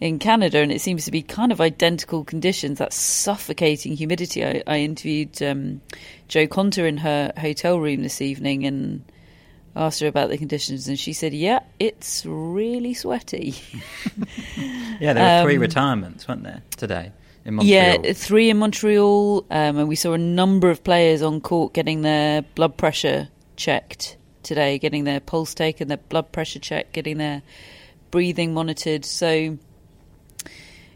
in 0.03 0.19
Canada, 0.19 0.59
and 0.59 0.73
it 0.73 0.81
seems 0.81 1.05
to 1.05 1.13
be 1.13 1.23
kind 1.23 1.53
of 1.53 1.61
identical 1.61 2.25
conditions. 2.25 2.79
That 2.79 2.93
suffocating 2.93 3.95
humidity. 3.95 4.45
I, 4.45 4.61
I 4.67 4.79
interviewed 4.81 5.41
um, 5.41 5.81
Jo 6.27 6.49
Konta 6.49 6.85
in 6.89 6.97
her 6.97 7.33
hotel 7.39 7.79
room 7.79 8.03
this 8.03 8.21
evening, 8.21 8.67
and 8.67 9.05
asked 9.77 10.01
her 10.01 10.09
about 10.09 10.29
the 10.29 10.37
conditions, 10.37 10.89
and 10.89 10.99
she 10.99 11.13
said, 11.13 11.33
"Yeah, 11.33 11.61
it's 11.79 12.27
really 12.27 12.95
sweaty." 12.95 13.55
yeah, 14.99 15.13
there 15.13 15.23
were 15.23 15.41
um, 15.41 15.47
three 15.47 15.59
retirements, 15.59 16.27
weren't 16.27 16.43
there 16.43 16.63
today? 16.77 17.13
In 17.45 17.55
Montreal. 17.55 18.05
Yeah, 18.05 18.13
three 18.13 18.51
in 18.51 18.57
Montreal, 18.57 19.47
um, 19.53 19.79
and 19.79 19.87
we 19.87 19.95
saw 19.95 20.15
a 20.15 20.19
number 20.19 20.69
of 20.69 20.83
players 20.83 21.23
on 21.23 21.41
court 21.41 21.75
getting 21.75 22.03
their 22.03 22.43
blood 22.43 22.77
pressure 22.77 23.29
checked 23.55 24.17
today, 24.43 24.81
getting 24.81 25.05
their 25.05 25.21
pulse 25.21 25.55
taken, 25.55 25.87
their 25.87 25.97
blood 25.97 26.33
pressure 26.33 26.59
checked, 26.59 26.93
getting 26.93 27.19
their 27.19 27.43
breathing 28.11 28.53
monitored. 28.53 29.05
So, 29.05 29.59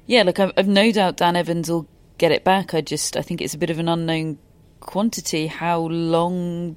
yeah, 0.06 0.22
look, 0.22 0.38
I've, 0.38 0.52
I've 0.56 0.68
no 0.68 0.92
doubt 0.92 1.16
Dan 1.16 1.36
Evans 1.36 1.70
will 1.70 1.88
get 2.18 2.32
it 2.32 2.44
back. 2.44 2.74
I 2.74 2.80
just, 2.80 3.16
I 3.16 3.22
think 3.22 3.40
it's 3.40 3.54
a 3.54 3.58
bit 3.58 3.70
of 3.70 3.78
an 3.78 3.88
unknown 3.88 4.38
quantity 4.80 5.46
how 5.48 5.80
long 5.80 6.76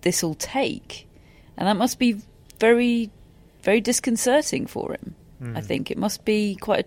this 0.00 0.22
will 0.22 0.34
take, 0.34 1.08
and 1.56 1.68
that 1.68 1.76
must 1.76 1.98
be 1.98 2.20
very, 2.58 3.10
very 3.62 3.80
disconcerting 3.80 4.66
for 4.66 4.92
him. 4.92 5.14
Mm. 5.42 5.56
I 5.56 5.60
hmm. 5.60 5.66
think 5.66 5.90
it 5.90 5.98
must 5.98 6.24
be 6.24 6.56
quite 6.56 6.86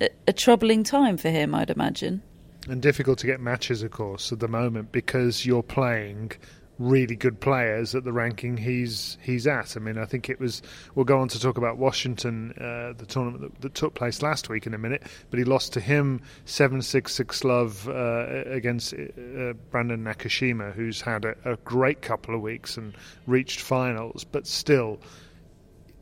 a, 0.00 0.08
a, 0.28 0.32
troubling 0.32 0.84
time 0.84 1.16
for 1.16 1.28
him. 1.28 1.54
I'd 1.54 1.70
imagine, 1.70 2.22
and 2.68 2.80
difficult 2.80 3.18
to 3.18 3.26
get 3.26 3.40
matches, 3.40 3.82
of 3.82 3.90
course, 3.90 4.32
at 4.32 4.40
the 4.40 4.48
moment 4.48 4.92
because 4.92 5.44
you're 5.44 5.62
playing 5.62 6.32
really 6.78 7.16
good 7.16 7.40
players 7.40 7.94
at 7.94 8.04
the 8.04 8.12
ranking 8.12 8.56
he's 8.56 9.16
he's 9.22 9.46
at. 9.46 9.76
I 9.76 9.80
mean, 9.80 9.98
I 9.98 10.04
think 10.04 10.28
it 10.28 10.40
was. 10.40 10.62
We'll 10.94 11.04
go 11.04 11.20
on 11.20 11.28
to 11.28 11.40
talk 11.40 11.58
about 11.58 11.78
Washington, 11.78 12.52
uh, 12.52 12.92
the 12.96 13.06
tournament 13.06 13.42
that, 13.42 13.60
that, 13.60 13.74
took 13.74 13.94
place 13.94 14.22
last 14.22 14.48
week 14.48 14.66
in 14.66 14.74
a 14.74 14.78
minute. 14.78 15.02
But 15.30 15.38
he 15.38 15.44
lost 15.44 15.72
to 15.74 15.80
him 15.80 16.22
seven 16.44 16.82
six 16.82 17.14
six 17.14 17.44
love 17.44 17.88
uh, 17.88 18.44
against 18.46 18.94
uh, 18.94 19.54
Brandon 19.70 20.02
Nakashima, 20.04 20.72
who's 20.72 21.00
had 21.00 21.24
a, 21.24 21.34
a 21.44 21.56
great 21.58 22.02
couple 22.02 22.34
of 22.34 22.40
weeks 22.40 22.76
and 22.76 22.94
reached 23.26 23.60
finals, 23.60 24.24
but 24.24 24.46
still 24.46 24.98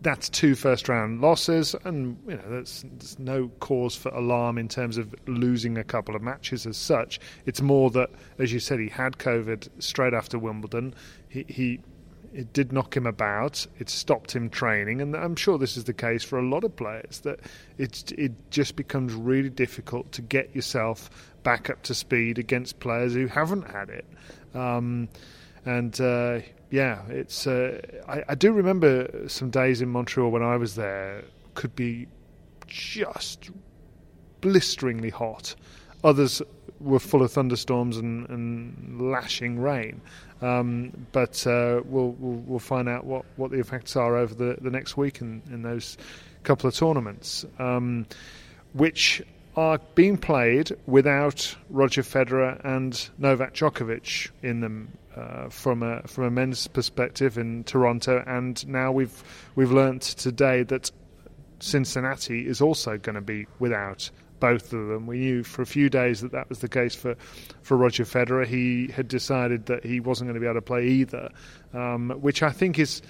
that's 0.02 0.28
two 0.28 0.54
first 0.54 0.88
round 0.88 1.20
losses, 1.20 1.74
and 1.84 2.18
you 2.26 2.36
know 2.36 2.42
there's, 2.48 2.84
there's, 2.98 3.18
no 3.18 3.48
cause 3.60 3.94
for 3.94 4.08
alarm 4.10 4.58
in 4.58 4.68
terms 4.68 4.98
of 4.98 5.14
losing 5.26 5.78
a 5.78 5.84
couple 5.84 6.16
of 6.16 6.22
matches 6.22 6.66
as 6.66 6.76
such. 6.76 7.20
It's 7.46 7.60
more 7.60 7.90
that, 7.90 8.10
as 8.38 8.52
you 8.52 8.60
said, 8.60 8.80
he 8.80 8.88
had 8.88 9.18
COVID 9.18 9.68
straight 9.78 10.12
after 10.12 10.38
Wimbledon. 10.38 10.94
He, 11.28 11.44
he 11.48 11.80
it 12.34 12.52
did 12.52 12.72
knock 12.72 12.96
him 12.96 13.06
about. 13.06 13.66
It 13.78 13.88
stopped 13.88 14.34
him 14.34 14.50
training, 14.50 15.00
and 15.00 15.14
I'm 15.14 15.36
sure 15.36 15.58
this 15.58 15.76
is 15.76 15.84
the 15.84 15.92
case 15.92 16.24
for 16.24 16.38
a 16.38 16.46
lot 16.46 16.64
of 16.64 16.74
players. 16.74 17.20
That 17.20 17.40
it 17.78 18.12
it 18.18 18.32
just 18.50 18.76
becomes 18.76 19.14
really 19.14 19.50
difficult 19.50 20.10
to 20.12 20.22
get 20.22 20.54
yourself 20.54 21.10
back 21.42 21.70
up 21.70 21.82
to 21.82 21.94
speed 21.94 22.38
against 22.38 22.80
players 22.80 23.14
who 23.14 23.26
haven't 23.26 23.70
had 23.70 23.90
it. 23.90 24.06
Um, 24.54 25.08
and 25.64 25.98
uh, 26.00 26.40
yeah, 26.72 27.02
it's. 27.08 27.46
Uh, 27.46 27.80
I, 28.08 28.24
I, 28.30 28.34
do 28.34 28.50
remember 28.50 29.28
some 29.28 29.50
days 29.50 29.82
in 29.82 29.90
Montreal 29.90 30.30
when 30.30 30.42
I 30.42 30.56
was 30.56 30.74
there 30.74 31.22
could 31.52 31.76
be 31.76 32.08
just 32.66 33.50
blisteringly 34.40 35.10
hot. 35.10 35.54
Others 36.02 36.40
were 36.80 36.98
full 36.98 37.22
of 37.22 37.30
thunderstorms 37.30 37.98
and, 37.98 38.26
and 38.30 39.12
lashing 39.12 39.60
rain. 39.60 40.00
Um, 40.40 41.06
but 41.12 41.46
uh, 41.46 41.82
we'll, 41.84 42.12
we'll, 42.18 42.40
we'll 42.46 42.58
find 42.58 42.88
out 42.88 43.04
what, 43.04 43.26
what 43.36 43.50
the 43.50 43.60
effects 43.60 43.94
are 43.94 44.16
over 44.16 44.34
the, 44.34 44.56
the 44.60 44.70
next 44.70 44.96
week 44.96 45.20
in, 45.20 45.42
in 45.50 45.60
those 45.60 45.98
couple 46.42 46.68
of 46.68 46.74
tournaments, 46.74 47.44
um, 47.58 48.06
which 48.72 49.22
are 49.56 49.78
being 49.94 50.16
played 50.16 50.72
without 50.86 51.54
Roger 51.68 52.02
Federer 52.02 52.60
and 52.64 53.10
Novak 53.18 53.54
Djokovic 53.54 54.30
in 54.42 54.60
them 54.60 54.96
uh, 55.16 55.48
from 55.48 55.82
a 55.82 56.02
from 56.06 56.24
a 56.24 56.30
men's 56.30 56.66
perspective 56.68 57.36
in 57.36 57.64
Toronto, 57.64 58.22
and 58.26 58.66
now 58.66 58.90
we've 58.90 59.22
we've 59.54 59.72
learnt 59.72 60.02
today 60.02 60.62
that 60.64 60.90
Cincinnati 61.60 62.46
is 62.46 62.60
also 62.60 62.96
going 62.96 63.14
to 63.14 63.20
be 63.20 63.46
without 63.58 64.10
both 64.40 64.72
of 64.72 64.88
them. 64.88 65.06
We 65.06 65.18
knew 65.18 65.44
for 65.44 65.62
a 65.62 65.66
few 65.66 65.88
days 65.88 66.20
that 66.22 66.32
that 66.32 66.48
was 66.48 66.60
the 66.60 66.68
case 66.68 66.94
for 66.94 67.14
for 67.62 67.76
Roger 67.76 68.04
Federer. 68.04 68.46
He 68.46 68.88
had 68.88 69.06
decided 69.06 69.66
that 69.66 69.84
he 69.84 70.00
wasn't 70.00 70.28
going 70.28 70.34
to 70.34 70.40
be 70.40 70.46
able 70.46 70.60
to 70.60 70.62
play 70.62 70.86
either, 70.86 71.30
um, 71.74 72.10
which 72.20 72.42
I 72.42 72.50
think 72.50 72.78
is 72.78 73.02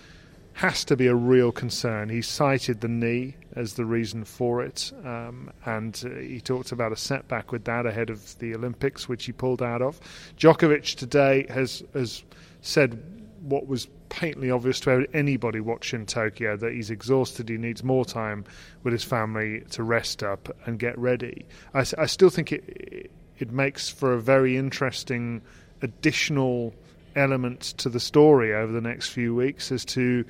has 0.55 0.85
to 0.85 0.97
be 0.97 1.07
a 1.07 1.15
real 1.15 1.53
concern. 1.53 2.09
He 2.09 2.23
cited 2.23 2.81
the 2.81 2.89
knee 2.89 3.35
as 3.55 3.75
the 3.75 3.85
reason 3.85 4.25
for 4.25 4.63
it, 4.63 4.93
um, 5.05 5.51
and 5.65 6.01
uh, 6.05 6.19
he 6.21 6.41
talked 6.41 6.73
about 6.73 6.93
a 6.93 6.97
setback 6.97 7.53
with 7.53 7.65
that 7.65 7.87
ahead 7.87 8.11
of 8.11 8.39
the 8.39 8.55
Olympics, 8.55 9.09
which 9.09 9.25
he 9.25 9.33
pulled 9.33 9.63
out 9.63 9.83
of. 9.83 10.01
Djokovic 10.37 10.95
today 10.97 11.47
has 11.49 11.83
has 11.95 12.23
said 12.61 13.03
what 13.41 13.67
was 13.67 13.89
patently 14.09 14.51
obvious 14.51 14.79
to 14.79 15.07
anybody 15.15 15.59
watching 15.59 16.07
Tokyo 16.07 16.57
that 16.57 16.73
he's 16.73 16.91
exhausted. 16.91 17.49
He 17.49 17.57
needs 17.57 17.83
more 17.83 18.05
time 18.05 18.45
with 18.83 18.93
his 18.93 19.03
family 19.03 19.63
to 19.71 19.83
rest 19.83 20.23
up 20.23 20.55
and 20.67 20.79
get 20.79 20.97
ready. 20.99 21.47
I, 21.75 21.81
I 21.99 22.07
still 22.07 22.31
think 22.31 22.53
it 22.53 23.11
it 23.39 23.51
makes 23.51 23.89
for 23.89 24.13
a 24.13 24.21
very 24.21 24.57
interesting 24.57 25.43
additional 25.81 26.75
element 27.17 27.61
to 27.79 27.89
the 27.89 28.01
story 28.01 28.55
over 28.55 28.73
the 28.73 28.81
next 28.81 29.09
few 29.09 29.35
weeks 29.35 29.71
as 29.73 29.85
to 29.87 30.25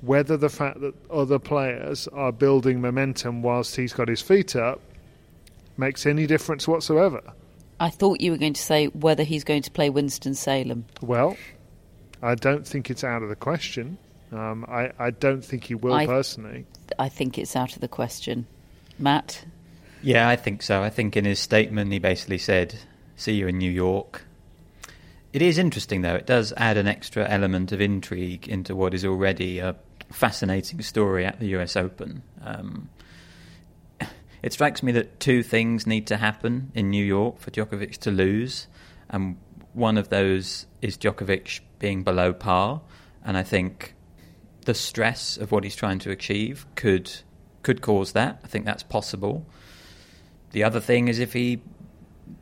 whether 0.00 0.36
the 0.36 0.48
fact 0.48 0.80
that 0.80 0.94
other 1.10 1.38
players 1.38 2.08
are 2.08 2.32
building 2.32 2.80
momentum 2.80 3.42
whilst 3.42 3.76
he's 3.76 3.92
got 3.92 4.08
his 4.08 4.20
feet 4.20 4.56
up 4.56 4.80
makes 5.76 6.06
any 6.06 6.26
difference 6.26 6.66
whatsoever. 6.66 7.22
I 7.80 7.90
thought 7.90 8.20
you 8.20 8.30
were 8.32 8.36
going 8.36 8.52
to 8.52 8.62
say 8.62 8.86
whether 8.86 9.22
he's 9.22 9.44
going 9.44 9.62
to 9.62 9.70
play 9.70 9.90
Winston 9.90 10.34
Salem. 10.34 10.84
Well, 11.00 11.36
I 12.22 12.34
don't 12.34 12.66
think 12.66 12.90
it's 12.90 13.04
out 13.04 13.22
of 13.22 13.28
the 13.28 13.36
question. 13.36 13.98
Um, 14.32 14.64
I, 14.68 14.90
I 14.98 15.10
don't 15.10 15.44
think 15.44 15.64
he 15.64 15.74
will 15.74 15.92
I- 15.94 16.06
personally. 16.06 16.66
I 16.98 17.08
think 17.08 17.38
it's 17.38 17.56
out 17.56 17.74
of 17.74 17.80
the 17.80 17.88
question. 17.88 18.46
Matt, 18.98 19.44
Yeah, 20.02 20.28
I 20.28 20.36
think 20.36 20.62
so. 20.62 20.82
I 20.82 20.90
think 20.90 21.16
in 21.16 21.24
his 21.24 21.38
statement 21.38 21.90
he 21.90 21.98
basically 21.98 22.38
said, 22.38 22.74
"See 23.16 23.32
you 23.34 23.48
in 23.48 23.56
New 23.58 23.70
York." 23.70 24.24
It 25.32 25.40
is 25.40 25.56
interesting, 25.56 26.02
though. 26.02 26.14
It 26.14 26.26
does 26.26 26.52
add 26.56 26.76
an 26.76 26.86
extra 26.86 27.26
element 27.26 27.72
of 27.72 27.80
intrigue 27.80 28.48
into 28.48 28.76
what 28.76 28.92
is 28.92 29.04
already 29.04 29.60
a 29.60 29.76
fascinating 30.10 30.82
story 30.82 31.24
at 31.24 31.40
the 31.40 31.46
U.S. 31.48 31.74
Open. 31.74 32.22
Um, 32.42 32.90
it 34.42 34.52
strikes 34.52 34.82
me 34.82 34.92
that 34.92 35.20
two 35.20 35.42
things 35.42 35.86
need 35.86 36.06
to 36.08 36.18
happen 36.18 36.70
in 36.74 36.90
New 36.90 37.04
York 37.04 37.38
for 37.38 37.50
Djokovic 37.50 37.96
to 37.98 38.10
lose, 38.10 38.66
and 39.08 39.38
one 39.72 39.96
of 39.96 40.10
those 40.10 40.66
is 40.82 40.98
Djokovic 40.98 41.60
being 41.78 42.02
below 42.02 42.34
par, 42.34 42.82
and 43.24 43.36
I 43.36 43.42
think 43.42 43.94
the 44.66 44.74
stress 44.74 45.38
of 45.38 45.50
what 45.50 45.64
he's 45.64 45.74
trying 45.74 45.98
to 46.00 46.10
achieve 46.10 46.66
could 46.74 47.10
could 47.62 47.80
cause 47.80 48.12
that. 48.12 48.40
I 48.44 48.48
think 48.48 48.64
that's 48.64 48.82
possible. 48.82 49.46
The 50.50 50.64
other 50.64 50.80
thing 50.80 51.08
is 51.08 51.20
if 51.20 51.32
he 51.32 51.62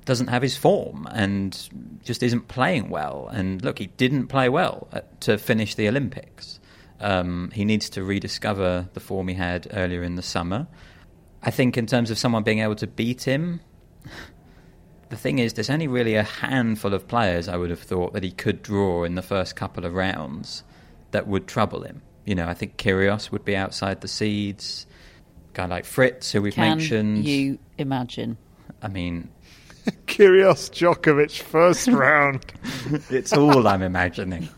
doesn't 0.05 0.29
have 0.29 0.43
his 0.43 0.57
form 0.57 1.07
and 1.13 1.69
just 2.05 2.23
isn't 2.23 2.49
playing 2.49 2.91
well. 2.91 3.29
And 3.33 3.63
look, 3.65 3.79
he 3.79 3.87
didn't 3.87 4.29
play 4.29 4.49
well 4.49 4.89
at, 4.93 5.21
to 5.23 5.39
finish 5.39 5.75
the 5.75 5.89
Olympics. 5.89 6.61
Um, 7.01 7.51
he 7.55 7.65
needs 7.65 7.89
to 7.91 8.05
rediscover 8.05 8.89
the 8.93 9.01
form 9.01 9.29
he 9.29 9.35
had 9.35 9.69
earlier 9.73 10.03
in 10.03 10.17
the 10.17 10.23
summer. 10.23 10.67
I 11.43 11.51
think, 11.51 11.79
in 11.79 11.87
terms 11.87 12.11
of 12.11 12.19
someone 12.19 12.43
being 12.43 12.59
able 12.59 12.75
to 12.77 12.87
beat 12.87 13.23
him, 13.23 13.61
the 15.09 15.17
thing 15.17 15.39
is, 15.39 15.55
there's 15.55 15.71
only 15.71 15.89
really 15.89 16.15
a 16.15 16.23
handful 16.23 16.93
of 16.93 17.09
players 17.09 17.49
I 17.49 17.57
would 17.57 17.71
have 17.71 17.81
thought 17.81 18.13
that 18.13 18.23
he 18.23 18.31
could 18.31 18.63
draw 18.63 19.05
in 19.05 19.15
the 19.15 19.23
first 19.23 19.57
couple 19.57 19.87
of 19.87 19.95
rounds 19.95 20.63
that 21.13 21.27
would 21.27 21.47
trouble 21.47 21.83
him. 21.83 22.03
You 22.27 22.35
know, 22.35 22.47
I 22.47 22.55
think 22.55 22.77
Kyrgios 22.77 23.33
would 23.33 23.45
be 23.45 23.57
outside 23.57 24.03
the 24.03 24.09
seeds. 24.09 24.87
A 25.53 25.57
guy 25.57 25.67
like 25.67 25.87
Fritz, 25.87 26.31
who 26.31 26.43
we've 26.43 26.55
can 26.55 26.79
mentioned. 26.79 27.25
you 27.25 27.59
imagine? 27.79 28.37
I 28.83 28.89
mean, 28.89 29.31
Kyrgios 30.07 30.71
Djokovic 30.71 31.41
first 31.43 31.89
round. 31.89 32.45
it's 33.11 33.33
all 33.33 33.67
I'm 33.67 33.83
imagining. 33.83 34.49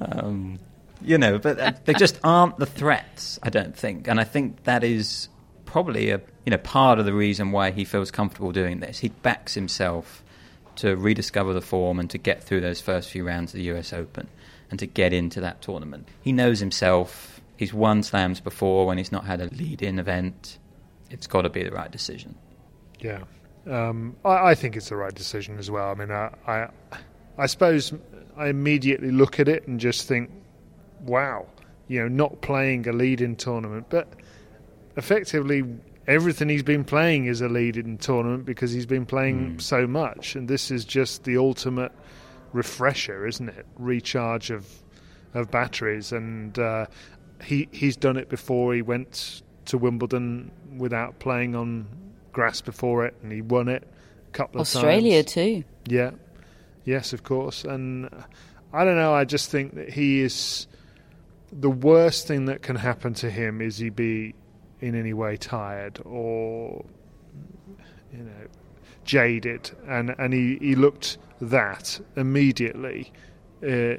Um, 0.00 0.58
you 1.00 1.18
know, 1.18 1.38
but 1.38 1.58
uh, 1.58 1.72
they 1.84 1.94
just 1.94 2.18
aren't 2.22 2.58
the 2.58 2.66
threats, 2.66 3.38
I 3.42 3.50
don't 3.50 3.76
think. 3.76 4.08
And 4.08 4.20
I 4.20 4.24
think 4.24 4.64
that 4.64 4.84
is 4.84 5.28
probably 5.64 6.10
a 6.10 6.20
you 6.44 6.50
know 6.50 6.58
part 6.58 6.98
of 6.98 7.06
the 7.06 7.14
reason 7.14 7.50
why 7.50 7.70
he 7.70 7.84
feels 7.84 8.10
comfortable 8.10 8.52
doing 8.52 8.80
this. 8.80 8.98
He 8.98 9.08
backs 9.08 9.54
himself 9.54 10.22
to 10.76 10.96
rediscover 10.96 11.52
the 11.52 11.60
form 11.60 11.98
and 11.98 12.08
to 12.10 12.18
get 12.18 12.42
through 12.42 12.60
those 12.60 12.80
first 12.80 13.10
few 13.10 13.26
rounds 13.26 13.52
of 13.52 13.58
the 13.58 13.64
US 13.72 13.92
Open 13.92 14.28
and 14.70 14.78
to 14.78 14.86
get 14.86 15.12
into 15.12 15.40
that 15.40 15.60
tournament. 15.60 16.08
He 16.22 16.32
knows 16.32 16.60
himself. 16.60 17.40
He's 17.56 17.74
won 17.74 18.02
slams 18.02 18.40
before 18.40 18.86
when 18.86 18.98
he's 18.98 19.12
not 19.12 19.24
had 19.24 19.40
a 19.40 19.46
lead-in 19.46 19.98
event. 19.98 20.58
It's 21.10 21.26
got 21.26 21.42
to 21.42 21.50
be 21.50 21.62
the 21.62 21.70
right 21.70 21.90
decision. 21.90 22.36
Yeah, 22.98 23.24
um, 23.70 24.16
I, 24.24 24.50
I 24.50 24.54
think 24.54 24.76
it's 24.76 24.88
the 24.88 24.96
right 24.96 25.14
decision 25.14 25.58
as 25.58 25.70
well. 25.70 25.90
I 25.90 25.94
mean, 25.94 26.10
I, 26.10 26.34
I, 26.46 26.68
I 27.38 27.46
suppose 27.46 27.92
I 28.36 28.48
immediately 28.48 29.10
look 29.10 29.38
at 29.40 29.48
it 29.48 29.66
and 29.66 29.78
just 29.78 30.08
think, 30.08 30.30
wow, 31.00 31.46
you 31.88 32.00
know, 32.00 32.08
not 32.08 32.40
playing 32.40 32.88
a 32.88 32.92
lead-in 32.92 33.36
tournament, 33.36 33.86
but 33.88 34.08
effectively 34.96 35.64
everything 36.06 36.48
he's 36.48 36.62
been 36.62 36.84
playing 36.84 37.26
is 37.26 37.40
a 37.40 37.48
lead-in 37.48 37.98
tournament 37.98 38.44
because 38.44 38.72
he's 38.72 38.86
been 38.86 39.06
playing 39.06 39.58
so 39.58 39.86
much, 39.86 40.34
and 40.34 40.48
this 40.48 40.70
is 40.70 40.84
just 40.84 41.24
the 41.24 41.36
ultimate 41.36 41.92
refresher, 42.52 43.26
isn't 43.26 43.48
it? 43.48 43.66
Recharge 43.78 44.50
of 44.50 44.66
of 45.34 45.50
batteries, 45.50 46.12
and 46.12 46.58
uh, 46.58 46.86
he 47.42 47.68
he's 47.72 47.96
done 47.96 48.16
it 48.16 48.28
before. 48.28 48.74
He 48.74 48.82
went 48.82 49.42
to 49.66 49.78
Wimbledon 49.78 50.50
without 50.76 51.18
playing 51.18 51.54
on 51.54 51.86
grass 52.32 52.60
before 52.60 53.06
it, 53.06 53.14
and 53.22 53.32
he 53.32 53.42
won 53.42 53.68
it 53.68 53.86
a 54.28 54.30
couple 54.32 54.60
of 54.60 54.66
Australia 54.66 55.22
times. 55.22 55.32
too. 55.32 55.64
Yeah, 55.86 56.10
yes, 56.84 57.12
of 57.12 57.22
course. 57.22 57.64
And 57.64 58.08
I 58.72 58.84
don't 58.84 58.96
know. 58.96 59.14
I 59.14 59.24
just 59.24 59.50
think 59.50 59.74
that 59.74 59.90
he 59.90 60.20
is 60.20 60.66
the 61.52 61.70
worst 61.70 62.26
thing 62.26 62.46
that 62.46 62.62
can 62.62 62.76
happen 62.76 63.14
to 63.14 63.30
him 63.30 63.60
is 63.60 63.78
he 63.78 63.90
be 63.90 64.34
in 64.80 64.94
any 64.94 65.12
way 65.12 65.36
tired 65.36 66.00
or 66.04 66.84
you 68.12 68.24
know 68.24 68.46
jaded, 69.04 69.70
and 69.86 70.14
and 70.18 70.32
he 70.32 70.58
he 70.60 70.74
looked 70.74 71.18
that 71.40 72.00
immediately. 72.16 73.12
Uh, 73.62 73.96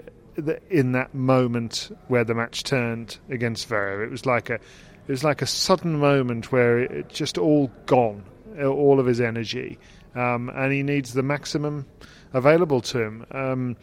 in 0.71 0.93
that 0.93 1.13
moment 1.13 1.95
where 2.07 2.23
the 2.23 2.33
match 2.33 2.63
turned 2.63 3.19
against 3.29 3.69
Zverev, 3.69 4.03
it 4.03 4.09
was 4.09 4.25
like 4.25 4.49
a 4.49 4.59
it 5.07 5.11
was 5.11 5.23
like 5.23 5.41
a 5.41 5.47
sudden 5.47 5.99
moment 5.99 6.51
where 6.51 6.79
it, 6.79 6.91
it 6.91 7.09
just 7.09 7.37
all 7.37 7.71
gone, 7.85 8.23
uh, 8.59 8.65
all 8.65 8.99
of 8.99 9.05
his 9.05 9.19
energy, 9.19 9.77
um, 10.15 10.49
and 10.49 10.71
he 10.71 10.83
needs 10.83 11.13
the 11.13 11.23
maximum 11.23 11.85
available 12.33 12.81
to 12.81 13.01
him. 13.01 13.25
Um, 13.31 13.75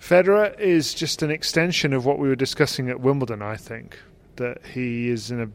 Federer 0.00 0.58
is 0.60 0.94
just 0.94 1.22
an 1.22 1.30
extension 1.30 1.92
of 1.92 2.04
what 2.04 2.18
we 2.18 2.28
were 2.28 2.36
discussing 2.36 2.88
at 2.88 3.00
Wimbledon. 3.00 3.42
I 3.42 3.56
think 3.56 3.98
that 4.36 4.64
he 4.66 5.08
is 5.08 5.30
in 5.30 5.40
a. 5.40 5.48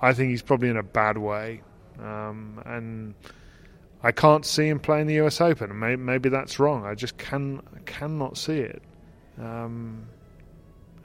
I 0.00 0.12
think 0.12 0.30
he's 0.30 0.42
probably 0.42 0.68
in 0.68 0.76
a 0.76 0.82
bad 0.82 1.16
way, 1.16 1.62
um, 1.98 2.62
and 2.66 3.14
I 4.02 4.12
can't 4.12 4.44
see 4.44 4.68
him 4.68 4.80
playing 4.80 5.06
the 5.06 5.14
U.S. 5.14 5.40
Open. 5.40 5.78
Maybe, 5.78 5.96
maybe 5.96 6.28
that's 6.28 6.58
wrong. 6.58 6.84
I 6.84 6.94
just 6.94 7.16
can 7.16 7.62
cannot 7.86 8.36
see 8.36 8.58
it, 8.58 8.82
um, 9.38 10.06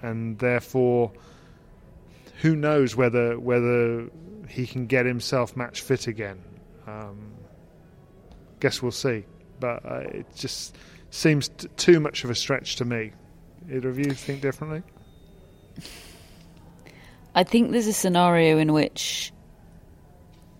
and 0.02 0.38
therefore, 0.38 1.14
who 2.40 2.56
knows 2.56 2.96
whether 2.96 3.40
whether 3.40 4.10
he 4.48 4.66
can 4.66 4.88
get 4.88 5.06
himself 5.06 5.56
match 5.56 5.82
fit 5.82 6.08
again. 6.08 6.42
Um, 6.88 7.34
guess 8.60 8.82
we'll 8.82 8.92
see, 8.92 9.26
but 9.60 9.86
uh, 9.86 10.00
it 10.00 10.26
just 10.36 10.76
seems 11.12 11.50
t- 11.50 11.68
too 11.78 12.00
much 12.00 12.24
of 12.24 12.30
a 12.30 12.36
stretch 12.36 12.78
to 12.78 12.86
me. 12.86 13.12
Either 13.72 13.90
of 13.90 14.00
you 14.00 14.12
think 14.12 14.42
differently? 14.42 14.84
I 17.36 17.44
think 17.44 17.72
there's 17.72 17.88
a 17.88 17.94
scenario 17.94 18.58
in 18.58 18.74
which 18.74 19.32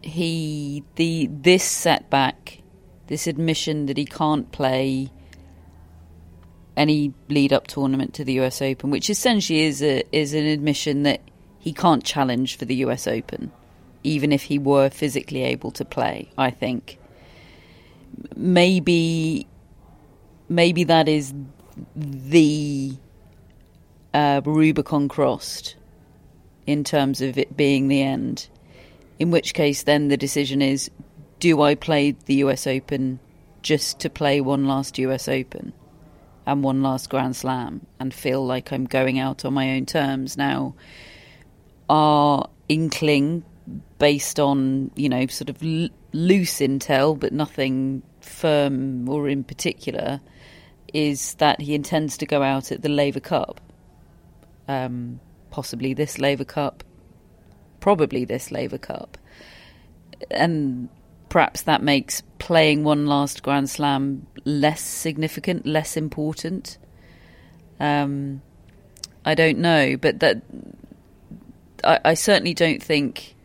he 0.02 0.84
the 0.96 1.28
this 1.32 1.64
setback, 1.64 2.62
this 3.08 3.26
admission 3.26 3.88
that 3.88 3.98
he 3.98 4.06
can't 4.06 4.52
play 4.52 5.12
any 6.78 7.14
lead 7.28 7.52
up 7.52 7.68
tournament 7.68 8.14
to 8.16 8.24
the 8.24 8.40
US 8.42 8.62
Open, 8.62 8.90
which 8.92 9.10
essentially 9.10 9.62
is 9.62 9.82
a 9.82 10.04
is 10.16 10.34
an 10.34 10.46
admission 10.46 11.04
that 11.04 11.22
he 11.60 11.74
can't 11.74 12.04
challenge 12.04 12.58
for 12.58 12.66
the 12.66 12.76
US 12.76 13.06
Open, 13.06 13.52
even 14.04 14.32
if 14.32 14.44
he 14.44 14.58
were 14.58 14.90
physically 14.90 15.44
able 15.44 15.72
to 15.72 15.86
play, 15.86 16.30
I 16.38 16.50
think. 16.50 16.98
Maybe 18.36 19.46
maybe 20.48 20.84
that 20.86 21.08
is 21.08 21.34
the 21.96 22.96
uh, 24.14 24.42
Rubicon 24.44 25.08
crossed 25.08 25.76
in 26.66 26.84
terms 26.84 27.22
of 27.22 27.38
it 27.38 27.56
being 27.56 27.88
the 27.88 28.02
end. 28.02 28.48
In 29.20 29.32
which 29.32 29.54
case, 29.54 29.84
then 29.84 30.08
the 30.08 30.18
decision 30.18 30.62
is 30.62 30.90
do 31.40 31.62
I 31.62 31.76
play 31.76 32.12
the 32.26 32.36
US 32.36 32.68
Open 32.68 33.20
just 33.62 34.00
to 34.00 34.10
play 34.10 34.42
one 34.42 34.66
last 34.66 34.98
US 34.98 35.28
Open 35.28 35.74
and 36.46 36.64
one 36.64 36.82
last 36.82 37.10
Grand 37.10 37.36
Slam 37.36 37.86
and 38.00 38.14
feel 38.14 38.46
like 38.46 38.72
I'm 38.72 38.86
going 38.86 39.20
out 39.20 39.46
on 39.46 39.54
my 39.54 39.72
own 39.72 39.86
terms? 39.86 40.38
Now, 40.38 40.76
our 41.90 42.48
inkling, 42.68 43.44
based 43.98 44.40
on, 44.40 44.92
you 44.96 45.10
know, 45.10 45.26
sort 45.28 45.50
of 45.50 45.62
l- 45.64 45.90
loose 46.14 46.60
intel, 46.60 47.20
but 47.20 47.34
nothing 47.34 48.02
firm 48.22 49.08
or 49.10 49.28
in 49.28 49.44
particular, 49.44 50.22
is 50.94 51.36
that 51.36 51.62
he 51.62 51.76
intends 51.76 52.18
to 52.18 52.26
go 52.26 52.42
out 52.42 52.72
at 52.72 52.82
the 52.82 52.90
Laver 52.90 53.20
Cup. 53.20 53.60
Um, 54.68 55.20
possibly 55.52 55.94
this 55.94 56.20
Laver 56.20 56.46
Cup, 56.46 56.84
probably 57.80 58.26
this 58.26 58.52
Laver 58.52 58.78
Cup. 58.78 59.18
And 60.32 60.90
perhaps 61.30 61.64
that 61.64 61.82
makes 61.82 62.22
playing 62.40 62.84
one 62.84 63.06
last 63.06 63.44
Grand 63.44 63.70
Slam 63.70 64.28
less 64.46 64.82
significant, 64.82 65.66
less 65.66 65.98
important. 65.98 66.78
Um, 67.80 68.42
I 69.26 69.36
don't 69.36 69.60
know, 69.60 69.98
but 69.98 70.20
that 70.20 70.42
I, 71.84 72.00
I 72.06 72.14
certainly 72.14 72.54
don't 72.54 72.82
think 72.82 73.36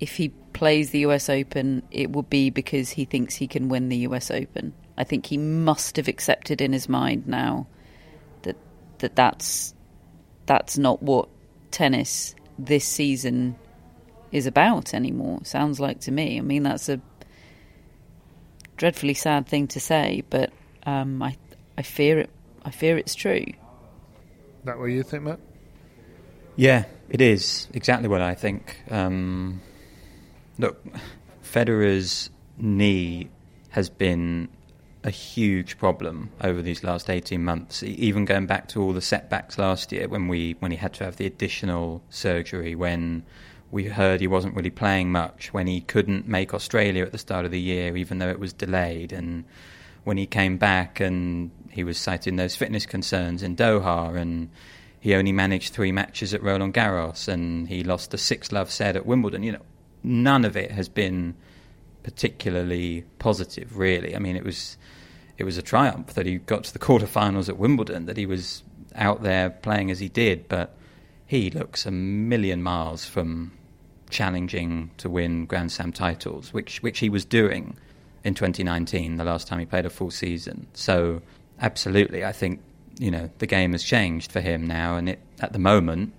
if 0.00 0.16
he 0.16 0.30
plays 0.52 0.90
the 0.90 1.00
US 1.00 1.28
Open, 1.28 1.82
it 1.90 2.12
will 2.12 2.22
be 2.22 2.50
because 2.50 2.90
he 2.90 3.04
thinks 3.04 3.34
he 3.34 3.46
can 3.46 3.68
win 3.68 3.88
the 3.88 3.98
US 3.98 4.30
Open. 4.30 4.72
I 4.96 5.04
think 5.04 5.26
he 5.26 5.36
must 5.36 5.96
have 5.96 6.08
accepted 6.08 6.60
in 6.60 6.72
his 6.72 6.88
mind 6.88 7.26
now 7.26 7.66
that 8.42 8.56
that 8.98 9.14
that's 9.14 9.74
that's 10.46 10.78
not 10.78 11.02
what 11.02 11.28
tennis 11.70 12.34
this 12.58 12.84
season 12.84 13.56
is 14.32 14.46
about 14.46 14.94
anymore. 14.94 15.40
Sounds 15.44 15.78
like 15.78 16.00
to 16.00 16.12
me. 16.12 16.38
I 16.38 16.40
mean, 16.40 16.62
that's 16.62 16.88
a 16.88 17.00
dreadfully 18.76 19.14
sad 19.14 19.46
thing 19.46 19.66
to 19.68 19.80
say, 19.80 20.22
but 20.30 20.50
um, 20.84 21.22
I 21.22 21.36
I 21.76 21.82
fear 21.82 22.18
it. 22.20 22.30
I 22.64 22.70
fear 22.70 22.96
it's 22.96 23.14
true. 23.14 23.44
That 24.64 24.78
what 24.78 24.86
you 24.86 25.02
think, 25.02 25.24
Matt? 25.24 25.38
Yeah, 26.56 26.84
it 27.08 27.20
is 27.20 27.68
exactly 27.72 28.08
what 28.08 28.20
I 28.20 28.34
think. 28.34 28.82
Um, 28.90 29.60
look, 30.58 30.84
Federer's 31.42 32.30
knee 32.58 33.28
has 33.70 33.90
been 33.90 34.48
a 35.04 35.10
huge 35.10 35.78
problem 35.78 36.30
over 36.40 36.60
these 36.60 36.82
last 36.82 37.08
18 37.08 37.44
months 37.44 37.84
even 37.84 38.24
going 38.24 38.44
back 38.44 38.66
to 38.66 38.82
all 38.82 38.92
the 38.92 39.00
setbacks 39.00 39.56
last 39.56 39.92
year 39.92 40.08
when 40.08 40.26
we 40.26 40.56
when 40.58 40.72
he 40.72 40.76
had 40.76 40.92
to 40.92 41.04
have 41.04 41.16
the 41.16 41.24
additional 41.24 42.02
surgery 42.10 42.74
when 42.74 43.22
we 43.70 43.84
heard 43.84 44.20
he 44.20 44.26
wasn't 44.26 44.52
really 44.56 44.70
playing 44.70 45.12
much 45.12 45.52
when 45.52 45.68
he 45.68 45.80
couldn't 45.80 46.26
make 46.26 46.52
Australia 46.52 47.04
at 47.04 47.12
the 47.12 47.18
start 47.18 47.44
of 47.44 47.52
the 47.52 47.60
year 47.60 47.96
even 47.96 48.18
though 48.18 48.28
it 48.28 48.40
was 48.40 48.52
delayed 48.52 49.12
and 49.12 49.44
when 50.02 50.16
he 50.16 50.26
came 50.26 50.56
back 50.56 50.98
and 50.98 51.52
he 51.70 51.84
was 51.84 51.98
citing 51.98 52.34
those 52.34 52.56
fitness 52.56 52.84
concerns 52.84 53.44
in 53.44 53.54
Doha 53.54 54.16
and 54.16 54.50
he 55.06 55.14
only 55.14 55.32
managed 55.32 55.72
three 55.72 55.92
matches 55.92 56.34
at 56.34 56.42
Roland 56.42 56.74
Garros 56.74 57.28
and 57.28 57.68
he 57.68 57.84
lost 57.84 58.12
a 58.14 58.18
six 58.18 58.50
love 58.50 58.70
set 58.70 58.96
at 58.96 59.06
Wimbledon 59.06 59.42
you 59.42 59.52
know 59.52 59.64
none 60.02 60.44
of 60.44 60.56
it 60.56 60.70
has 60.70 60.88
been 60.88 61.34
particularly 62.02 63.04
positive 63.18 63.78
really 63.78 64.14
I 64.16 64.18
mean 64.18 64.36
it 64.36 64.44
was 64.44 64.76
it 65.38 65.44
was 65.44 65.58
a 65.58 65.62
triumph 65.62 66.14
that 66.14 66.26
he 66.26 66.38
got 66.38 66.64
to 66.64 66.72
the 66.72 66.78
quarterfinals 66.86 67.48
at 67.48 67.58
Wimbledon, 67.58 68.06
that 68.06 68.16
he 68.16 68.26
was 68.26 68.62
out 68.94 69.22
there 69.22 69.50
playing 69.50 69.90
as 69.90 70.00
he 70.00 70.08
did, 70.08 70.48
but 70.48 70.76
he 71.26 71.50
looks 71.50 71.86
a 71.86 71.90
million 71.90 72.62
miles 72.62 73.04
from 73.04 73.52
challenging 74.08 74.90
to 74.98 75.10
win 75.10 75.46
Grand 75.46 75.72
Slam 75.72 75.92
titles, 75.92 76.52
which 76.52 76.82
which 76.82 77.00
he 77.00 77.08
was 77.08 77.24
doing 77.24 77.76
in 78.24 78.34
2019, 78.34 79.16
the 79.16 79.24
last 79.24 79.46
time 79.46 79.58
he 79.58 79.66
played 79.66 79.86
a 79.86 79.90
full 79.90 80.10
season. 80.10 80.66
So 80.74 81.22
absolutely, 81.60 82.24
I 82.24 82.32
think 82.32 82.60
you 82.98 83.10
know 83.10 83.30
the 83.38 83.46
game 83.46 83.72
has 83.72 83.82
changed 83.82 84.32
for 84.32 84.40
him 84.40 84.66
now, 84.66 84.96
and 84.96 85.08
it 85.08 85.20
at 85.40 85.52
the 85.52 85.58
moment 85.58 86.12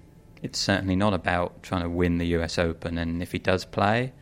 it's 0.44 0.60
certainly 0.60 0.96
not 0.96 1.14
about 1.14 1.64
trying 1.64 1.82
to 1.82 1.90
win 1.90 2.18
the 2.18 2.28
U.S. 2.28 2.58
Open. 2.60 2.98
And 2.98 3.22
if 3.22 3.32
he 3.32 3.40
does 3.40 3.66
play, 3.66 4.14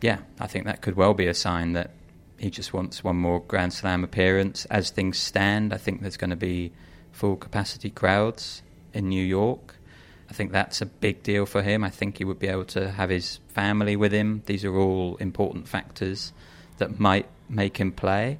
yeah, 0.00 0.18
I 0.38 0.46
think 0.46 0.64
that 0.66 0.80
could 0.80 0.96
well 0.96 1.14
be 1.14 1.26
a 1.26 1.34
sign 1.34 1.72
that 1.72 1.90
he 2.38 2.50
just 2.50 2.72
wants 2.72 3.04
one 3.04 3.16
more 3.16 3.40
Grand 3.40 3.72
Slam 3.72 4.04
appearance. 4.04 4.64
As 4.66 4.90
things 4.90 5.18
stand, 5.18 5.74
I 5.74 5.76
think 5.76 6.00
there's 6.00 6.16
going 6.16 6.30
to 6.30 6.36
be 6.36 6.72
full 7.12 7.36
capacity 7.36 7.90
crowds 7.90 8.62
in 8.94 9.08
New 9.08 9.24
York. 9.24 9.76
I 10.30 10.32
think 10.32 10.52
that's 10.52 10.80
a 10.80 10.86
big 10.86 11.22
deal 11.22 11.44
for 11.44 11.62
him. 11.62 11.82
I 11.82 11.90
think 11.90 12.18
he 12.18 12.24
would 12.24 12.38
be 12.38 12.46
able 12.46 12.64
to 12.66 12.92
have 12.92 13.10
his 13.10 13.40
family 13.48 13.96
with 13.96 14.12
him. 14.12 14.42
These 14.46 14.64
are 14.64 14.76
all 14.76 15.16
important 15.16 15.66
factors 15.66 16.32
that 16.78 17.00
might 17.00 17.26
make 17.48 17.78
him 17.78 17.90
play. 17.90 18.38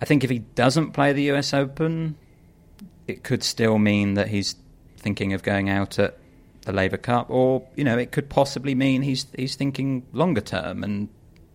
I 0.00 0.04
think 0.06 0.24
if 0.24 0.30
he 0.30 0.38
doesn't 0.38 0.92
play 0.92 1.12
the 1.12 1.30
US 1.32 1.52
Open, 1.52 2.16
it 3.08 3.24
could 3.24 3.42
still 3.42 3.78
mean 3.78 4.14
that 4.14 4.28
he's 4.28 4.54
thinking 4.98 5.32
of 5.32 5.42
going 5.42 5.68
out 5.68 5.98
at 5.98 6.18
the 6.62 6.72
Laver 6.72 6.98
Cup, 6.98 7.30
or 7.30 7.66
you 7.74 7.84
know, 7.84 7.98
it 7.98 8.12
could 8.12 8.28
possibly 8.28 8.74
mean 8.74 9.02
he's 9.02 9.26
he's 9.36 9.56
thinking 9.56 10.06
longer 10.12 10.42
term 10.42 10.84
and 10.84 11.08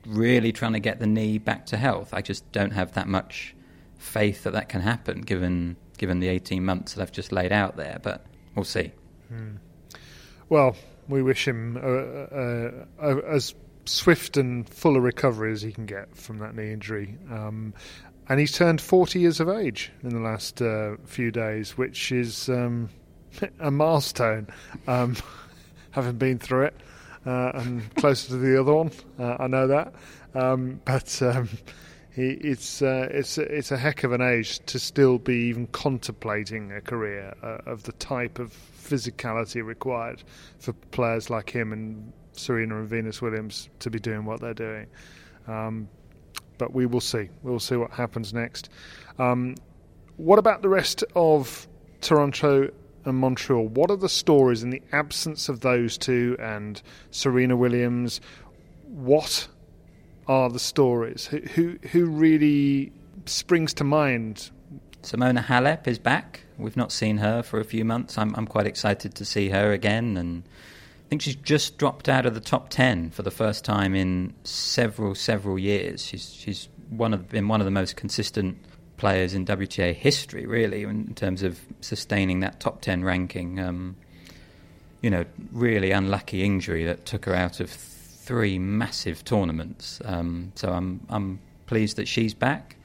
really 0.06 0.52
trying 0.52 0.74
to 0.74 0.80
get 0.80 1.00
the 1.00 1.08
knee 1.08 1.38
back 1.38 1.68
to 1.68 1.78
health. 1.78 2.14
I 2.14 2.22
just 2.22 2.52
don't 2.52 2.72
have 2.72 2.94
that 2.94 3.08
much 3.08 3.56
faith 3.98 4.44
that 4.44 4.54
that 4.54 4.70
can 4.70 4.82
happen, 4.82 5.22
given 5.22 5.78
given 5.98 6.20
the 6.20 6.28
18 6.28 6.66
months 6.66 6.96
that 6.96 7.02
I've 7.02 7.12
just 7.12 7.32
laid 7.32 7.52
out 7.52 7.78
there. 7.78 8.00
But 8.02 8.26
we'll 8.56 8.66
see. 8.66 8.92
Hmm. 9.30 9.58
Well, 10.50 10.76
we 11.08 11.22
wish 11.22 11.48
him 11.48 11.78
uh, 11.78 13.06
uh, 13.06 13.18
as 13.28 13.54
swift 13.86 14.38
and 14.38 14.68
full 14.68 14.96
a 14.96 15.00
recovery 15.00 15.52
as 15.52 15.62
he 15.62 15.72
can 15.72 15.86
get 15.86 16.16
from 16.16 16.40
that 16.40 16.56
knee 16.56 16.72
injury. 16.72 17.18
Um, 17.30 17.74
and 18.30 18.40
he's 18.40 18.52
turned 18.52 18.82
40 18.82 19.20
years 19.20 19.40
of 19.40 19.50
age 19.50 19.92
in 20.02 20.10
the 20.10 20.20
last 20.20 20.62
uh, 20.62 20.96
few 21.06 21.32
days, 21.32 21.78
which 21.78 22.12
is 22.12 22.50
um, 22.50 22.90
a 23.60 23.72
milestone, 23.72 24.48
um, 24.88 25.16
having 25.92 26.18
been 26.18 26.40
through 26.40 26.64
it 26.64 26.76
uh, 27.26 27.52
and 27.56 27.94
closer 27.96 28.30
to 28.30 28.38
the 28.38 28.60
other 28.60 28.74
one. 28.74 28.92
Uh, 29.20 29.38
I 29.40 29.48
know 29.48 29.68
that, 29.68 29.94
um, 30.34 30.82
but 30.86 31.22
um, 31.22 31.50
he, 32.12 32.32
it's 32.32 32.82
uh, 32.82 33.08
it's 33.12 33.38
it's 33.38 33.72
a 33.72 33.78
heck 33.78 34.04
of 34.04 34.12
an 34.12 34.22
age 34.22 34.60
to 34.68 34.80
still 34.80 35.18
be 35.18 35.36
even 35.48 35.68
contemplating 35.68 36.72
a 36.72 36.82
career 36.82 37.34
uh, 37.44 37.70
of 37.70 37.84
the 37.84 37.94
type 37.94 38.40
of 38.40 38.56
physicality 38.78 39.64
required 39.64 40.24
for 40.60 40.74
players 40.92 41.30
like 41.30 41.50
him 41.50 41.74
and 41.74 42.12
Serena 42.34 42.80
and 42.80 42.88
Venus 42.88 43.22
Williams 43.22 43.70
to 43.80 43.90
be 43.90 44.00
doing 44.00 44.26
what 44.26 44.42
they're 44.42 44.54
doing. 44.54 44.88
But 46.58 46.74
we 46.74 46.86
will 46.86 47.02
see. 47.02 47.30
We'll 47.42 47.60
see 47.60 47.76
what 47.76 47.92
happens 47.92 48.34
next. 48.34 48.70
Um, 49.20 49.56
what 50.18 50.40
about 50.40 50.62
the 50.62 50.70
rest 50.70 51.04
of 51.16 51.68
Toronto 52.02 52.70
and 53.06 53.18
Montreal. 53.18 53.68
What 53.68 53.90
are 53.92 53.98
the 53.98 54.10
stories 54.10 54.64
in 54.64 54.70
the 54.70 54.82
absence 54.92 55.50
of 55.50 55.62
those 55.62 55.98
two 55.98 56.36
and 56.40 56.82
Serena 57.12 57.56
Williams? 57.56 58.22
What 58.88 59.48
are 60.28 60.50
the 60.50 60.60
stories? 60.60 61.28
Who 61.28 61.40
who, 61.40 61.80
who 61.92 62.06
really 62.06 62.92
springs 63.26 63.74
to 63.76 63.84
mind? 63.84 64.52
Simona 65.02 65.44
Halep 65.44 65.88
is 65.88 66.00
back. 66.00 66.42
We've 66.58 66.78
not 66.78 66.92
seen 66.92 67.18
her 67.18 67.44
for 67.44 67.60
a 67.60 67.66
few 67.66 67.84
months. 67.84 68.18
I'm 68.18 68.34
I'm 68.36 68.48
quite 68.48 68.68
excited 68.68 69.16
to 69.16 69.26
see 69.26 69.50
her 69.50 69.72
again 69.72 70.18
and 70.18 70.44
I 71.06 71.10
think 71.10 71.22
she's 71.22 71.36
just 71.36 71.78
dropped 71.78 72.10
out 72.10 72.26
of 72.26 72.34
the 72.34 72.40
top 72.40 72.70
10 72.70 73.12
for 73.12 73.22
the 73.22 73.32
first 73.32 73.64
time 73.64 73.94
in 73.94 74.34
several 74.44 75.16
several 75.16 75.60
years. 75.60 76.04
She's 76.06 76.34
she's 76.34 76.70
one 76.90 77.14
of 77.14 77.30
been 77.30 77.48
one 77.48 77.62
of 77.62 77.66
the 77.66 77.72
most 77.72 77.96
consistent 77.96 78.58
players 78.98 79.34
in 79.34 79.46
WTA 79.46 79.94
history, 79.94 80.46
really, 80.46 80.84
in 80.84 81.14
terms 81.14 81.44
of 81.44 81.60
sustaining 81.82 82.40
that 82.40 82.60
top 82.60 82.82
10 82.82 83.04
ranking. 83.04 83.60
Um, 83.60 83.96
you 85.02 85.10
know, 85.10 85.26
really 85.52 85.92
unlucky 85.92 86.44
injury 86.44 86.86
that 86.86 87.06
took 87.06 87.26
her 87.26 87.36
out 87.36 87.60
of 87.60 87.70
three 87.70 88.58
massive 88.58 89.26
tournaments. 89.26 90.02
Um, 90.06 90.54
so 90.56 90.72
I'm 90.72 91.02
I'm 91.10 91.40
pleased 91.66 91.98
that 91.98 92.08
she's 92.08 92.34
back, 92.34 92.78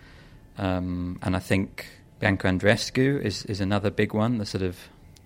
um, 0.59 1.19
and 1.23 1.37
I 1.37 1.39
think 1.39 1.87
Bianca 2.19 2.49
Andreescu 2.49 3.23
is 3.23 3.45
is 3.45 3.61
another 3.61 3.91
big 3.91 4.13
one, 4.13 4.39
the 4.39 4.47
sort 4.47 4.63
of 4.63 4.77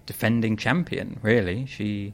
defending 0.04 0.56
champion. 0.56 1.18
Really, 1.22 1.64
she 1.64 2.12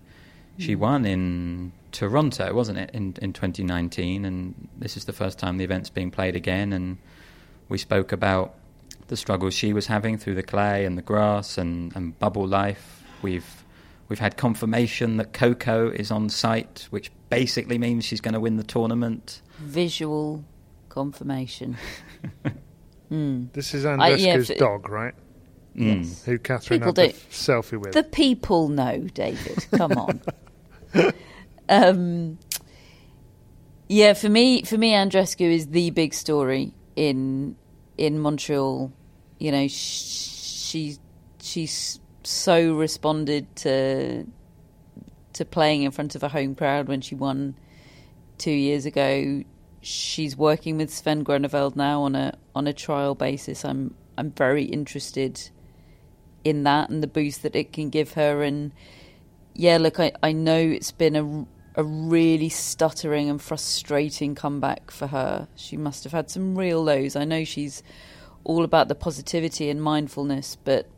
she 0.59 0.75
hmm. 0.75 0.81
won 0.81 1.07
in 1.07 1.73
Toronto, 1.93 2.53
wasn't 2.53 2.79
it, 2.79 2.91
in 2.93 3.15
in 3.23 3.33
2019, 3.33 4.25
and 4.25 4.69
this 4.77 4.97
is 4.97 5.05
the 5.05 5.13
first 5.13 5.39
time 5.39 5.57
the 5.57 5.65
event's 5.65 5.91
being 5.91 6.11
played 6.11 6.37
again, 6.37 6.73
and 6.73 6.99
we 7.69 7.79
spoke 7.79 8.13
about 8.13 8.55
the 9.09 9.17
struggles 9.17 9.55
she 9.55 9.73
was 9.73 9.87
having 9.87 10.19
through 10.19 10.35
the 10.35 10.43
clay 10.43 10.85
and 10.85 10.97
the 10.97 11.03
grass 11.03 11.59
and, 11.59 11.95
and 11.97 12.19
bubble 12.19 12.47
life. 12.47 13.03
We've 13.23 13.65
we've 14.09 14.19
had 14.19 14.37
confirmation 14.37 15.17
that 15.17 15.33
Coco 15.33 15.91
is 15.91 16.11
on 16.11 16.29
site, 16.29 16.87
which 16.91 17.11
basically 17.31 17.79
means 17.79 18.05
she's 18.05 18.21
going 18.21 18.35
to 18.35 18.41
win 18.41 18.57
the 18.57 18.65
tournament. 18.65 19.43
Visual 19.59 20.45
confirmation. 20.89 21.77
mm. 23.11 23.53
This 23.53 23.75
is 23.75 23.85
Andreescu's 23.85 24.51
uh, 24.51 24.55
yeah, 24.55 24.59
dog, 24.59 24.89
right? 24.89 25.15
Mm. 25.77 26.05
Yes. 26.05 26.25
Who 26.25 26.39
Catherine 26.39 26.81
people 26.81 26.95
had 26.95 27.13
the 27.13 27.17
selfie 27.31 27.79
with. 27.79 27.93
The 27.93 28.03
people 28.03 28.69
know, 28.69 29.01
David. 29.15 29.67
Come 29.73 29.93
on. 29.93 30.21
um, 31.69 32.39
yeah, 33.89 34.13
for 34.13 34.29
me, 34.29 34.63
for 34.63 34.77
me, 34.79 34.93
Andreescu 34.93 35.51
is 35.51 35.69
the 35.69 35.91
big 35.91 36.15
story 36.15 36.73
in 36.97 37.57
in 37.97 38.19
Montreal 38.19 38.93
you 39.39 39.53
know, 39.53 39.69
she 39.69 40.97
she's 41.41 42.01
so 42.25 42.75
responded 42.75 43.55
to 43.57 44.27
to 45.33 45.45
playing 45.45 45.83
in 45.83 45.91
front 45.93 46.15
of 46.15 46.23
a 46.23 46.29
home 46.29 46.55
crowd 46.55 46.89
when 46.89 47.01
she 47.01 47.15
won 47.15 47.55
two 48.37 48.51
years 48.51 48.85
ago. 48.85 49.45
She's 49.81 50.37
working 50.37 50.77
with 50.77 50.93
Sven 50.93 51.25
Groeneveld 51.25 51.77
now 51.77 52.03
on 52.03 52.15
a 52.15 52.37
on 52.55 52.67
a 52.67 52.73
trial 52.73 53.15
basis. 53.15 53.65
I'm 53.65 53.95
I'm 54.17 54.33
very 54.33 54.65
interested 54.65 55.51
in 56.45 56.65
that 56.65 56.91
and 56.91 57.03
the 57.03 57.07
boost 57.07 57.43
that 57.43 57.55
it 57.55 57.73
can 57.73 57.91
give 57.91 58.15
her. 58.15 58.43
And 58.43 58.73
yeah, 59.59 59.77
look, 59.77 60.01
I, 60.01 60.13
I 60.23 60.33
know 60.33 60.57
it's 60.57 60.93
been 60.93 61.17
a 61.17 61.47
a 61.75 61.85
really 61.85 62.49
stuttering 62.49 63.31
and 63.31 63.41
frustrating 63.41 64.35
comeback 64.35 64.91
for 64.91 65.07
her. 65.07 65.47
She 65.55 65.77
must 65.77 66.03
have 66.03 66.13
had 66.13 66.29
some 66.29 66.59
real 66.59 66.83
lows. 66.83 67.15
I 67.15 67.25
know 67.25 67.45
she's 67.45 67.85
all 68.43 68.65
about 68.65 68.89
the 68.89 68.97
positivity 68.97 69.71
and 69.71 69.81
mindfulness, 69.81 70.57
but 70.65 70.89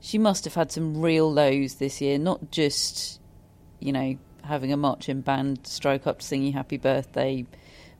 she 0.00 0.18
must 0.18 0.44
have 0.44 0.54
had 0.54 0.70
some 0.70 1.02
real 1.02 1.32
lows 1.32 1.74
this 1.74 2.00
year, 2.00 2.18
not 2.18 2.52
just, 2.52 3.20
you 3.80 3.92
know, 3.92 4.16
having 4.44 4.72
a 4.72 4.76
marching 4.76 5.22
band 5.22 5.66
strike 5.66 6.06
up 6.06 6.20
to 6.20 6.24
sing 6.26 6.44
you 6.44 6.52
happy 6.52 6.76
birthday 6.76 7.44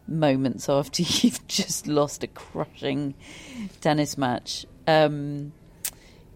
moments 0.06 0.68
after 0.68 1.02
you've 1.06 1.44
just 1.48 1.88
lost 1.88 2.22
a 2.22 2.28
crushing 2.28 3.14
tennis 3.80 4.16
match. 4.16 4.64
Um, 4.86 5.52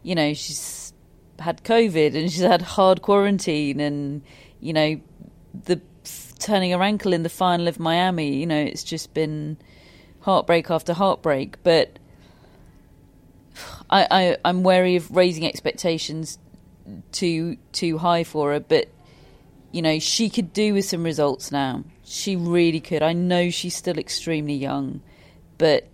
you 0.02 0.16
know, 0.16 0.34
she's 0.34 0.85
had 1.40 1.64
COVID 1.64 2.14
and 2.14 2.30
she's 2.30 2.42
had 2.42 2.62
hard 2.62 3.02
quarantine 3.02 3.80
and 3.80 4.22
you 4.60 4.72
know 4.72 5.00
the 5.64 5.80
turning 6.38 6.70
her 6.72 6.82
ankle 6.82 7.12
in 7.12 7.22
the 7.22 7.28
final 7.28 7.68
of 7.68 7.78
Miami. 7.78 8.36
You 8.36 8.46
know, 8.46 8.58
it's 8.58 8.84
just 8.84 9.14
been 9.14 9.56
heartbreak 10.20 10.70
after 10.70 10.92
heartbreak. 10.92 11.62
But 11.62 11.98
I, 13.90 14.06
I 14.10 14.36
I'm 14.44 14.62
wary 14.62 14.96
of 14.96 15.14
raising 15.14 15.46
expectations 15.46 16.38
too 17.12 17.56
too 17.72 17.98
high 17.98 18.24
for 18.24 18.52
her. 18.52 18.60
But 18.60 18.88
you 19.72 19.82
know, 19.82 19.98
she 19.98 20.30
could 20.30 20.52
do 20.52 20.74
with 20.74 20.84
some 20.84 21.02
results 21.02 21.50
now. 21.50 21.84
She 22.04 22.36
really 22.36 22.80
could. 22.80 23.02
I 23.02 23.12
know 23.12 23.50
she's 23.50 23.74
still 23.74 23.98
extremely 23.98 24.54
young, 24.54 25.00
but 25.58 25.88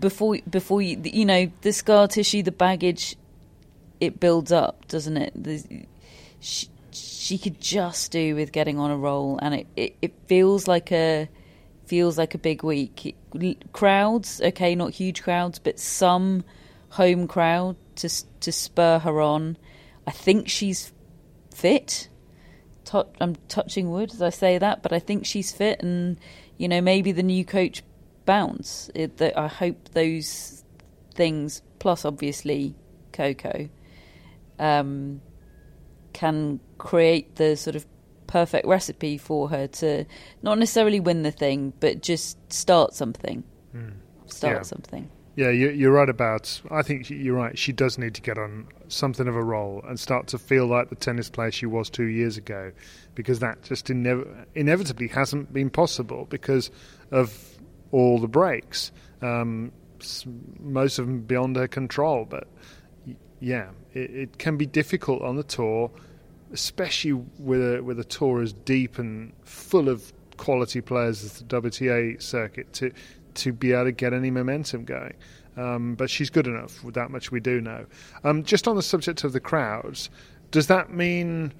before 0.00 0.38
before 0.48 0.82
you, 0.82 1.00
you 1.04 1.24
know 1.24 1.50
the 1.60 1.72
scar 1.72 2.08
tissue, 2.08 2.42
the 2.42 2.52
baggage, 2.52 3.16
it 4.00 4.18
builds 4.18 4.50
up, 4.50 4.88
doesn't 4.88 5.16
it? 5.16 5.32
The, 5.36 5.86
she, 6.40 6.68
she 6.90 7.38
could 7.38 7.60
just 7.60 8.10
do 8.10 8.34
with 8.34 8.50
getting 8.50 8.78
on 8.78 8.90
a 8.90 8.96
roll, 8.96 9.38
and 9.40 9.54
it, 9.54 9.66
it, 9.76 9.96
it 10.02 10.14
feels 10.26 10.66
like 10.66 10.90
a 10.90 11.28
feels 11.86 12.16
like 12.16 12.34
a 12.34 12.38
big 12.38 12.62
week. 12.62 13.16
Crowds, 13.72 14.40
okay, 14.40 14.74
not 14.74 14.92
huge 14.92 15.22
crowds, 15.22 15.58
but 15.58 15.78
some 15.78 16.44
home 16.90 17.28
crowd 17.28 17.76
to 17.96 18.08
to 18.40 18.50
spur 18.50 18.98
her 19.00 19.20
on. 19.20 19.56
I 20.06 20.10
think 20.10 20.48
she's 20.48 20.92
fit. 21.54 22.08
I'm 23.20 23.36
touching 23.46 23.92
wood 23.92 24.12
as 24.12 24.20
I 24.20 24.30
say 24.30 24.58
that, 24.58 24.82
but 24.82 24.92
I 24.92 24.98
think 24.98 25.24
she's 25.24 25.52
fit, 25.52 25.80
and 25.82 26.18
you 26.56 26.66
know 26.66 26.80
maybe 26.80 27.12
the 27.12 27.22
new 27.22 27.44
coach 27.44 27.84
bounce. 28.24 28.90
It, 28.94 29.16
the, 29.18 29.38
I 29.38 29.48
hope 29.48 29.90
those 29.90 30.64
things, 31.14 31.62
plus 31.78 32.04
obviously 32.04 32.74
Coco, 33.12 33.68
um, 34.58 35.20
can 36.12 36.60
create 36.78 37.36
the 37.36 37.56
sort 37.56 37.76
of 37.76 37.86
perfect 38.26 38.66
recipe 38.66 39.18
for 39.18 39.48
her 39.48 39.66
to 39.66 40.04
not 40.42 40.58
necessarily 40.58 41.00
win 41.00 41.22
the 41.22 41.32
thing, 41.32 41.72
but 41.80 42.02
just 42.02 42.38
start 42.52 42.94
something. 42.94 43.42
Mm. 43.74 43.94
Start 44.26 44.56
yeah. 44.56 44.62
something. 44.62 45.10
Yeah, 45.36 45.50
you're 45.50 45.92
right 45.92 46.08
about. 46.08 46.60
I 46.70 46.82
think 46.82 47.08
you're 47.08 47.36
right. 47.36 47.56
She 47.56 47.72
does 47.72 47.96
need 47.96 48.14
to 48.16 48.20
get 48.20 48.36
on 48.36 48.66
something 48.88 49.26
of 49.26 49.34
a 49.34 49.42
roll 49.42 49.82
and 49.88 49.98
start 49.98 50.26
to 50.28 50.38
feel 50.38 50.66
like 50.66 50.90
the 50.90 50.96
tennis 50.96 51.30
player 51.30 51.50
she 51.50 51.66
was 51.66 51.88
two 51.88 52.04
years 52.04 52.36
ago, 52.36 52.72
because 53.14 53.38
that 53.38 53.62
just 53.62 53.86
inev- 53.86 54.28
inevitably 54.54 55.08
hasn't 55.08 55.52
been 55.52 55.70
possible 55.70 56.26
because 56.28 56.70
of 57.10 57.49
all 57.92 58.18
the 58.18 58.28
breaks. 58.28 58.92
Um, 59.22 59.72
most 60.60 60.98
of 60.98 61.06
them 61.06 61.20
beyond 61.20 61.56
her 61.56 61.68
control, 61.68 62.24
but 62.24 62.48
yeah, 63.40 63.70
it, 63.92 64.10
it, 64.10 64.38
can 64.38 64.56
be 64.56 64.66
difficult 64.66 65.22
on 65.22 65.36
the 65.36 65.42
tour, 65.42 65.90
especially 66.52 67.12
with 67.38 67.60
a 67.60 67.82
with 67.82 67.98
a 67.98 68.04
tour 68.04 68.42
as 68.42 68.52
deep 68.52 68.98
and 68.98 69.32
full 69.44 69.88
of 69.88 70.12
quality 70.36 70.80
players 70.80 71.22
as 71.22 71.38
the 71.38 71.44
WTA 71.44 72.20
circuit 72.22 72.72
to 72.74 72.92
to 73.34 73.52
be 73.52 73.72
able 73.72 73.84
to 73.84 73.92
get 73.92 74.12
any 74.12 74.30
momentum 74.30 74.84
going. 74.84 75.14
Um, 75.56 75.94
but 75.94 76.08
she's 76.08 76.30
good 76.30 76.46
enough. 76.46 76.80
That 76.92 77.10
much 77.10 77.30
we 77.30 77.40
do 77.40 77.60
know. 77.60 77.84
Um, 78.24 78.44
just 78.44 78.68
on 78.68 78.76
the 78.76 78.82
subject 78.82 79.24
of 79.24 79.32
the 79.32 79.40
crowds, 79.40 80.08
does 80.50 80.68
that 80.68 80.90
mean 80.90 81.52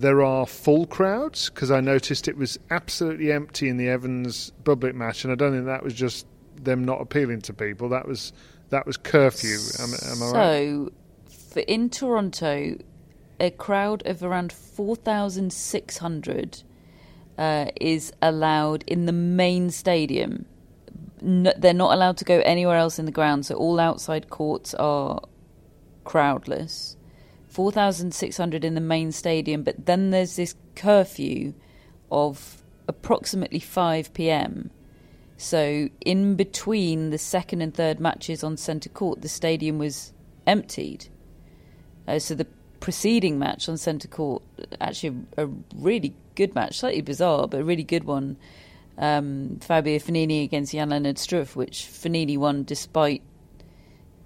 there 0.00 0.22
are 0.22 0.46
full 0.46 0.86
crowds? 0.86 1.48
Because 1.48 1.70
I 1.70 1.80
noticed 1.80 2.28
it 2.28 2.36
was 2.36 2.58
absolutely 2.70 3.32
empty 3.32 3.68
in 3.68 3.76
the 3.76 3.88
Evans 3.88 4.52
Bublik 4.62 4.94
match, 4.94 5.24
and 5.24 5.32
I 5.32 5.36
don't 5.36 5.52
think 5.52 5.66
that 5.66 5.82
was 5.82 5.94
just 5.94 6.26
them 6.56 6.84
not 6.84 7.00
appealing 7.00 7.40
to 7.42 7.52
people. 7.52 7.88
That 7.88 8.06
was 8.06 8.32
that 8.70 8.86
was 8.86 8.96
curfew. 8.96 9.58
Am, 9.78 9.90
am 9.90 10.22
I 10.22 10.32
so, 10.32 10.82
right? 10.84 10.92
for 11.56 11.60
in 11.60 11.88
Toronto, 11.88 12.76
a 13.40 13.50
crowd 13.50 14.06
of 14.06 14.22
around 14.22 14.52
four 14.52 14.96
thousand 14.96 15.52
six 15.52 15.98
hundred 15.98 16.62
uh, 17.38 17.66
is 17.80 18.12
allowed 18.20 18.84
in 18.86 19.06
the 19.06 19.12
main 19.12 19.70
stadium. 19.70 20.44
No, 21.22 21.52
they're 21.56 21.72
not 21.72 21.94
allowed 21.94 22.18
to 22.18 22.24
go 22.24 22.40
anywhere 22.40 22.76
else 22.76 22.98
in 22.98 23.06
the 23.06 23.12
ground, 23.12 23.46
so 23.46 23.54
all 23.54 23.80
outside 23.80 24.28
courts 24.28 24.74
are 24.74 25.22
crowdless. 26.04 26.95
4,600 27.56 28.66
in 28.66 28.74
the 28.74 28.82
main 28.82 29.10
stadium, 29.10 29.62
but 29.62 29.86
then 29.86 30.10
there's 30.10 30.36
this 30.36 30.54
curfew 30.74 31.54
of 32.12 32.62
approximately 32.86 33.60
5 33.60 34.12
pm. 34.12 34.70
So, 35.38 35.88
in 36.02 36.34
between 36.36 37.08
the 37.08 37.16
second 37.16 37.62
and 37.62 37.72
third 37.72 37.98
matches 37.98 38.44
on 38.44 38.58
centre 38.58 38.90
court, 38.90 39.22
the 39.22 39.30
stadium 39.30 39.78
was 39.78 40.12
emptied. 40.46 41.08
Uh, 42.06 42.18
so, 42.18 42.34
the 42.34 42.46
preceding 42.80 43.38
match 43.38 43.70
on 43.70 43.78
centre 43.78 44.08
court, 44.08 44.42
actually 44.78 45.16
a, 45.38 45.48
really 45.74 46.14
good 46.34 46.54
match, 46.54 46.80
slightly 46.80 47.00
bizarre, 47.00 47.48
but 47.48 47.60
a 47.60 47.64
really 47.64 47.84
good 47.84 48.04
one. 48.04 48.36
Um, 48.98 49.60
Fabio 49.62 49.98
Fognini 49.98 50.44
against 50.44 50.72
Jan-Lennard 50.72 51.16
Struff, 51.16 51.56
which 51.56 51.88
Fognini 51.90 52.36
won 52.36 52.64
despite 52.64 53.22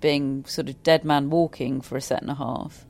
being 0.01 0.45
sort 0.47 0.69
of 0.69 0.83
dead 0.83 1.05
man 1.05 1.31
walking 1.31 1.81
for 1.81 1.97
a 1.97 2.01
set 2.01 2.23
and 2.23 2.31
a 2.33 2.35
half 2.35 2.87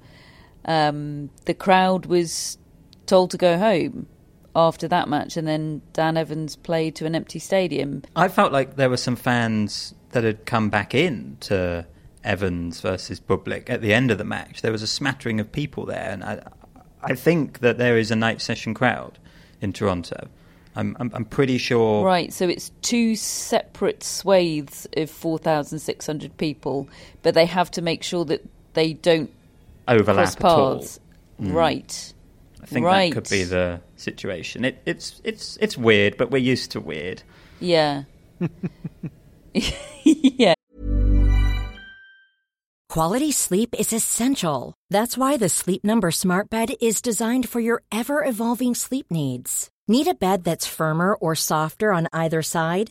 um, 0.65 1.31
the 1.45 1.55
crowd 1.55 2.07
was 2.07 2.59
told 3.07 3.31
to 3.33 3.37
go 3.37 3.59
home 3.59 4.07
after 4.55 4.89
that 4.89 5.09
match, 5.09 5.37
and 5.37 5.47
then 5.47 5.83
Dan 5.93 6.17
Evans 6.17 6.57
played 6.57 6.95
to 6.97 7.07
an 7.07 7.15
empty 7.15 7.39
stadium. 7.39 8.03
I 8.17 8.29
felt 8.29 8.53
like 8.53 8.77
there 8.77 8.91
were 8.91 8.97
some 8.97 9.17
fans 9.17 9.95
that 10.11 10.25
had 10.25 10.45
come 10.45 10.71
back 10.71 10.95
in 10.95 11.37
to 11.41 11.87
Evans 12.25 12.81
versus 12.81 13.21
Bublik 13.21 13.71
at 13.71 13.81
the 13.81 13.95
end 13.95 14.11
of 14.11 14.19
the 14.19 14.25
match. 14.25 14.63
There 14.63 14.73
was 14.73 14.83
a 14.83 14.87
smattering 14.87 15.41
of 15.41 15.51
people 15.51 15.87
there, 15.87 16.11
and 16.11 16.25
I, 16.25 16.43
I 17.03 17.15
think 17.15 17.61
that 17.61 17.79
there 17.79 17.97
is 17.97 18.11
a 18.11 18.17
night 18.17 18.41
session 18.41 18.75
crowd 18.75 19.19
in 19.61 19.73
Toronto. 19.73 20.29
I'm, 20.77 20.97
I'm, 21.01 21.11
I'm 21.15 21.25
pretty 21.25 21.59
sure. 21.59 22.05
Right, 22.05 22.33
so 22.33 22.49
it's 22.49 22.71
two 22.83 23.17
separate 23.17 24.03
swathes 24.03 24.87
of 24.97 25.11
4,600 25.11 26.37
people, 26.37 26.89
but 27.23 27.35
they 27.35 27.47
have 27.47 27.71
to 27.73 27.83
make 27.83 28.03
sure 28.03 28.25
that 28.27 28.43
they 28.75 28.93
don't 28.93 29.31
overlap 29.91 30.29
at 30.29 30.45
all. 30.45 30.85
Mm. 31.41 31.55
Right. 31.55 32.15
I 32.63 32.67
think 32.67 32.87
right. 32.87 33.13
that 33.13 33.23
could 33.23 33.31
be 33.31 33.45
the 33.45 33.81
situation. 33.97 34.65
It, 34.65 34.83
it's 34.85 35.21
it's 35.25 35.57
it's 35.61 35.77
weird, 35.77 36.17
but 36.17 36.31
we're 36.31 36.39
used 36.39 36.73
to 36.73 36.81
weird. 36.81 37.23
Yeah. 37.59 38.05
yeah. 40.05 40.55
Quality 42.89 43.31
sleep 43.31 43.75
is 43.79 43.93
essential. 43.93 44.75
That's 44.91 45.17
why 45.17 45.37
the 45.37 45.49
Sleep 45.49 45.85
Number 45.85 46.11
Smart 46.11 46.51
Bed 46.51 46.73
is 46.81 47.01
designed 47.01 47.49
for 47.49 47.61
your 47.61 47.83
ever 47.93 48.25
evolving 48.25 48.75
sleep 48.75 49.07
needs. 49.11 49.71
Need 49.87 50.09
a 50.09 50.15
bed 50.15 50.43
that's 50.43 50.67
firmer 50.67 51.15
or 51.15 51.37
softer 51.37 51.93
on 51.93 52.09
either 52.13 52.43
side? 52.43 52.91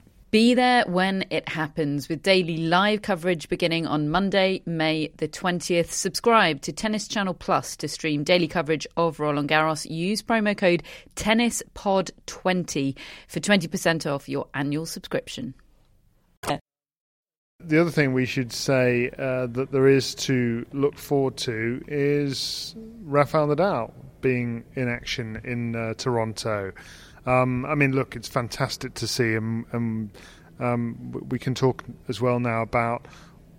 Be 0.31 0.53
there 0.53 0.85
when 0.87 1.25
it 1.29 1.49
happens 1.49 2.07
with 2.07 2.23
daily 2.23 2.55
live 2.55 3.01
coverage 3.01 3.49
beginning 3.49 3.85
on 3.85 4.07
Monday, 4.07 4.61
May 4.65 5.11
the 5.17 5.27
20th. 5.27 5.91
Subscribe 5.91 6.61
to 6.61 6.71
Tennis 6.71 7.05
Channel 7.09 7.33
Plus 7.33 7.75
to 7.75 7.89
stream 7.89 8.23
daily 8.23 8.47
coverage 8.47 8.87
of 8.95 9.19
Roland 9.19 9.49
Garros. 9.49 9.85
Use 9.89 10.23
promo 10.23 10.57
code 10.57 10.83
TennisPod20 11.17 12.97
for 13.27 13.39
20% 13.41 14.09
off 14.09 14.29
your 14.29 14.47
annual 14.53 14.85
subscription. 14.85 15.53
The 17.59 17.81
other 17.81 17.91
thing 17.91 18.13
we 18.13 18.25
should 18.25 18.53
say 18.53 19.11
uh, 19.19 19.47
that 19.47 19.73
there 19.73 19.89
is 19.89 20.15
to 20.15 20.65
look 20.71 20.97
forward 20.97 21.35
to 21.37 21.83
is 21.89 22.73
Rafael 23.03 23.47
Nadal 23.47 23.91
being 24.21 24.63
in 24.75 24.87
action 24.87 25.41
in 25.43 25.75
uh, 25.75 25.93
Toronto. 25.95 26.71
Um, 27.25 27.65
I 27.65 27.75
mean, 27.75 27.93
look, 27.93 28.15
it's 28.15 28.27
fantastic 28.27 28.93
to 28.95 29.07
see 29.07 29.31
him, 29.31 29.65
and 29.71 30.09
um, 30.59 31.11
we 31.29 31.39
can 31.39 31.53
talk 31.53 31.83
as 32.07 32.19
well 32.19 32.39
now 32.39 32.61
about 32.61 33.07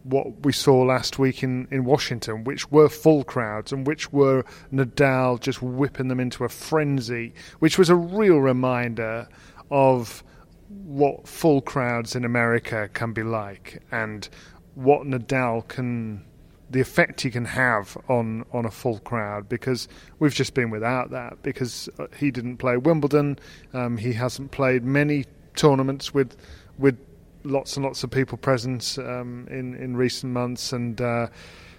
what 0.05 0.45
we 0.45 0.53
saw 0.53 0.83
last 0.83 1.19
week 1.19 1.43
in, 1.43 1.69
in 1.71 1.85
Washington, 1.85 2.45
which 2.45 2.71
were 2.71 2.89
full 2.89 3.23
crowds 3.25 3.73
and 3.73 3.87
which 3.87 4.13
were 4.13 4.45
Nadal 4.73 5.39
just 5.39 5.63
whipping 5.63 6.09
them 6.09 6.19
into 6.19 6.45
a 6.45 6.49
frenzy, 6.49 7.35
which 7.61 7.79
was 7.79 7.89
a 7.89 7.95
real 7.95 8.39
reminder 8.39 9.29
of 9.71 10.25
what 10.69 11.29
full 11.29 11.61
crowds 11.61 12.17
in 12.17 12.25
America 12.25 12.89
can 12.93 13.13
be 13.13 13.23
like 13.23 13.83
and 13.93 14.29
what 14.75 15.07
Nadal 15.07 15.67
can 15.69 16.25
the 16.73 16.81
effect 16.81 17.21
he 17.21 17.31
can 17.31 17.45
have 17.45 17.97
on 18.09 18.45
on 18.53 18.65
a 18.65 18.71
full 18.71 18.99
crowd 19.01 19.49
because 19.49 19.89
we've 20.19 20.35
just 20.35 20.55
been 20.55 20.71
without 20.71 21.11
that 21.11 21.43
because 21.43 21.89
uh, 21.99 22.07
he 22.19 22.31
didn't 22.31 22.57
play 22.57 22.77
Wimbledon. 22.77 23.39
Um, 23.73 23.99
he 23.99 24.15
hasn't 24.15 24.51
played 24.51 24.85
many 24.85 25.27
tournaments 25.55 26.13
with 26.15 26.37
with 26.79 26.99
lots 27.45 27.77
and 27.77 27.85
lots 27.85 28.03
of 28.05 28.11
people 28.11 28.39
present 28.39 28.99
um, 28.99 29.47
in 29.51 29.75
in 29.75 29.97
recent 29.97 30.33
months. 30.33 30.73
And 30.73 31.01
uh, 31.01 31.29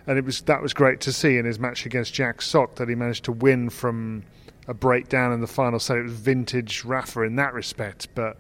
and 0.05 0.17
it 0.17 0.25
was 0.25 0.41
that 0.41 0.61
was 0.61 0.73
great 0.73 1.01
to 1.01 1.11
see 1.11 1.37
in 1.37 1.45
his 1.45 1.59
match 1.59 1.85
against 1.85 2.13
Jack 2.13 2.41
Sock 2.41 2.75
that 2.75 2.87
he 2.87 2.95
managed 2.95 3.25
to 3.25 3.31
win 3.31 3.69
from 3.69 4.23
a 4.67 4.73
breakdown 4.73 5.33
in 5.33 5.41
the 5.41 5.47
final. 5.47 5.79
Set 5.79 5.97
it 5.97 6.03
was 6.03 6.13
vintage 6.13 6.85
Rafa 6.85 7.21
in 7.21 7.35
that 7.37 7.53
respect 7.53 8.07
but 8.15 8.37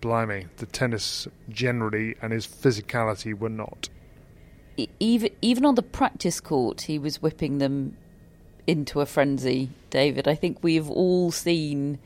blimey, 0.00 0.46
the 0.56 0.66
tennis 0.66 1.28
generally 1.48 2.16
and 2.22 2.32
his 2.32 2.46
physicality 2.46 3.38
were 3.38 3.50
not. 3.50 3.88
Even 4.98 5.30
even 5.42 5.64
on 5.64 5.74
the 5.74 5.82
practice 5.82 6.40
court, 6.40 6.82
he 6.82 6.98
was 6.98 7.20
whipping 7.20 7.58
them 7.58 7.96
into 8.66 9.00
a 9.00 9.06
frenzy. 9.06 9.70
David, 9.90 10.28
I 10.28 10.34
think 10.34 10.62
we've 10.62 10.88
all 10.88 11.30
seen 11.30 11.98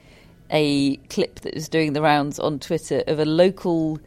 a 0.50 0.96
clip 0.96 1.40
that 1.40 1.54
was 1.54 1.68
doing 1.68 1.92
the 1.92 2.02
rounds 2.02 2.38
on 2.38 2.58
Twitter 2.58 3.02
of 3.06 3.18
a 3.18 3.24
local 3.24 3.98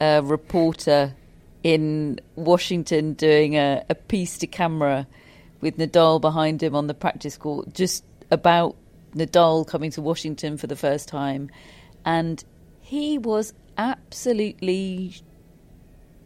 uh, 0.00 0.20
reporter 0.24 1.14
in 1.62 2.20
Washington 2.36 3.14
doing 3.14 3.56
a, 3.56 3.84
a 3.88 3.94
piece 3.94 4.38
to 4.38 4.46
camera 4.46 5.06
with 5.60 5.78
Nadal 5.78 6.20
behind 6.20 6.62
him 6.62 6.74
on 6.74 6.86
the 6.88 6.94
practice 6.94 7.38
court, 7.38 7.72
just 7.72 8.04
about 8.30 8.76
Nadal 9.14 9.66
coming 9.66 9.90
to 9.92 10.02
Washington 10.02 10.58
for 10.58 10.66
the 10.66 10.76
first 10.76 11.08
time, 11.08 11.50
and 12.04 12.44
he 12.80 13.16
was 13.16 13.54
absolutely 13.78 15.14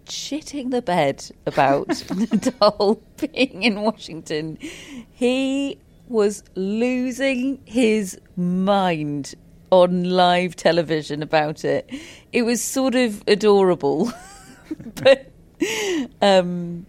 shitting 0.09 0.71
the 0.71 0.83
bed 0.83 1.25
about 1.47 1.88
Nadal 1.88 3.01
being 3.16 3.62
in 3.62 3.81
Washington. 3.81 4.59
He 5.11 5.79
was 6.09 6.42
losing 6.55 7.61
his 7.64 8.18
mind 8.37 9.35
on 9.71 10.05
live 10.05 10.57
television 10.57 11.23
about 11.23 11.64
it. 11.64 11.90
It 12.33 12.42
was 12.42 12.62
sort 12.62 12.94
of 12.94 13.23
adorable, 13.27 14.12
but 14.94 15.31
um, 16.23 16.87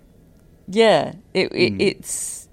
yeah, 0.68 1.14
it, 1.34 1.52
it, 1.54 1.74
mm. 1.74 1.82
it's 1.82 2.48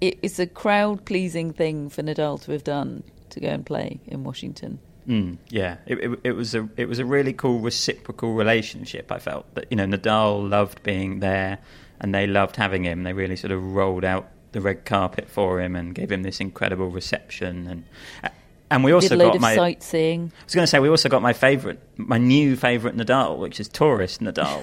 it, 0.00 0.18
it's 0.22 0.38
a 0.38 0.46
crowd 0.46 1.04
pleasing 1.04 1.52
thing 1.52 1.88
for 1.88 2.02
Nadal 2.02 2.40
to 2.42 2.52
have 2.52 2.64
done 2.64 3.02
to 3.30 3.40
go 3.40 3.48
and 3.48 3.64
play 3.64 4.00
in 4.06 4.24
Washington. 4.24 4.78
Mm, 5.08 5.38
yeah, 5.48 5.78
it, 5.86 5.98
it, 5.98 6.20
it, 6.22 6.32
was 6.32 6.54
a 6.54 6.68
it 6.76 6.86
was 6.86 6.98
a 6.98 7.04
really 7.04 7.32
cool 7.32 7.60
reciprocal 7.60 8.34
relationship. 8.34 9.10
I 9.10 9.18
felt 9.18 9.52
that 9.54 9.66
you 9.70 9.76
know 9.76 9.86
Nadal 9.86 10.48
loved 10.48 10.82
being 10.82 11.20
there, 11.20 11.58
and 11.98 12.14
they 12.14 12.26
loved 12.26 12.56
having 12.56 12.84
him. 12.84 13.04
They 13.04 13.14
really 13.14 13.36
sort 13.36 13.52
of 13.52 13.62
rolled 13.62 14.04
out 14.04 14.28
the 14.52 14.60
red 14.60 14.84
carpet 14.84 15.28
for 15.28 15.60
him 15.60 15.76
and 15.76 15.94
gave 15.94 16.12
him 16.12 16.22
this 16.22 16.40
incredible 16.40 16.90
reception. 16.90 17.66
And 17.66 18.32
and 18.70 18.84
we 18.84 18.92
also 18.92 19.16
Did 19.16 19.18
got 19.18 19.40
my 19.40 19.54
sightseeing. 19.54 20.30
I 20.40 20.44
was 20.44 20.54
going 20.54 20.64
to 20.64 20.66
say 20.66 20.78
we 20.78 20.90
also 20.90 21.08
got 21.08 21.22
my 21.22 21.32
favorite, 21.32 21.80
my 21.96 22.18
new 22.18 22.54
favorite 22.56 22.96
Nadal, 22.96 23.38
which 23.38 23.60
is 23.60 23.68
tourist 23.68 24.20
Nadal. 24.20 24.60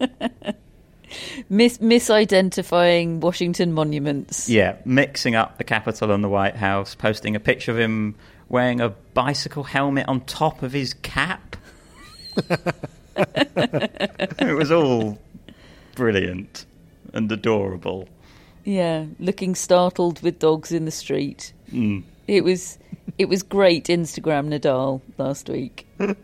Mis- 1.48 1.78
misidentifying 1.78 3.20
Washington 3.20 3.72
monuments. 3.72 4.48
Yeah, 4.48 4.76
mixing 4.84 5.36
up 5.36 5.56
the 5.56 5.64
Capitol 5.64 6.10
and 6.10 6.24
the 6.24 6.28
White 6.28 6.56
House, 6.56 6.96
posting 6.96 7.36
a 7.36 7.40
picture 7.40 7.70
of 7.70 7.78
him 7.78 8.16
wearing 8.48 8.80
a 8.80 8.90
bicycle 8.90 9.64
helmet 9.64 10.06
on 10.08 10.20
top 10.22 10.62
of 10.62 10.72
his 10.72 10.94
cap. 10.94 11.56
it 13.16 14.56
was 14.56 14.70
all 14.70 15.18
brilliant 15.94 16.66
and 17.12 17.30
adorable. 17.32 18.08
Yeah, 18.64 19.06
looking 19.18 19.54
startled 19.54 20.22
with 20.22 20.38
dogs 20.38 20.72
in 20.72 20.84
the 20.84 20.90
street. 20.90 21.52
Mm. 21.72 22.04
It 22.26 22.44
was 22.44 22.78
it 23.18 23.28
was 23.28 23.42
great 23.42 23.86
Instagram 23.86 24.48
Nadal 24.48 25.00
last 25.18 25.48
week. 25.48 25.86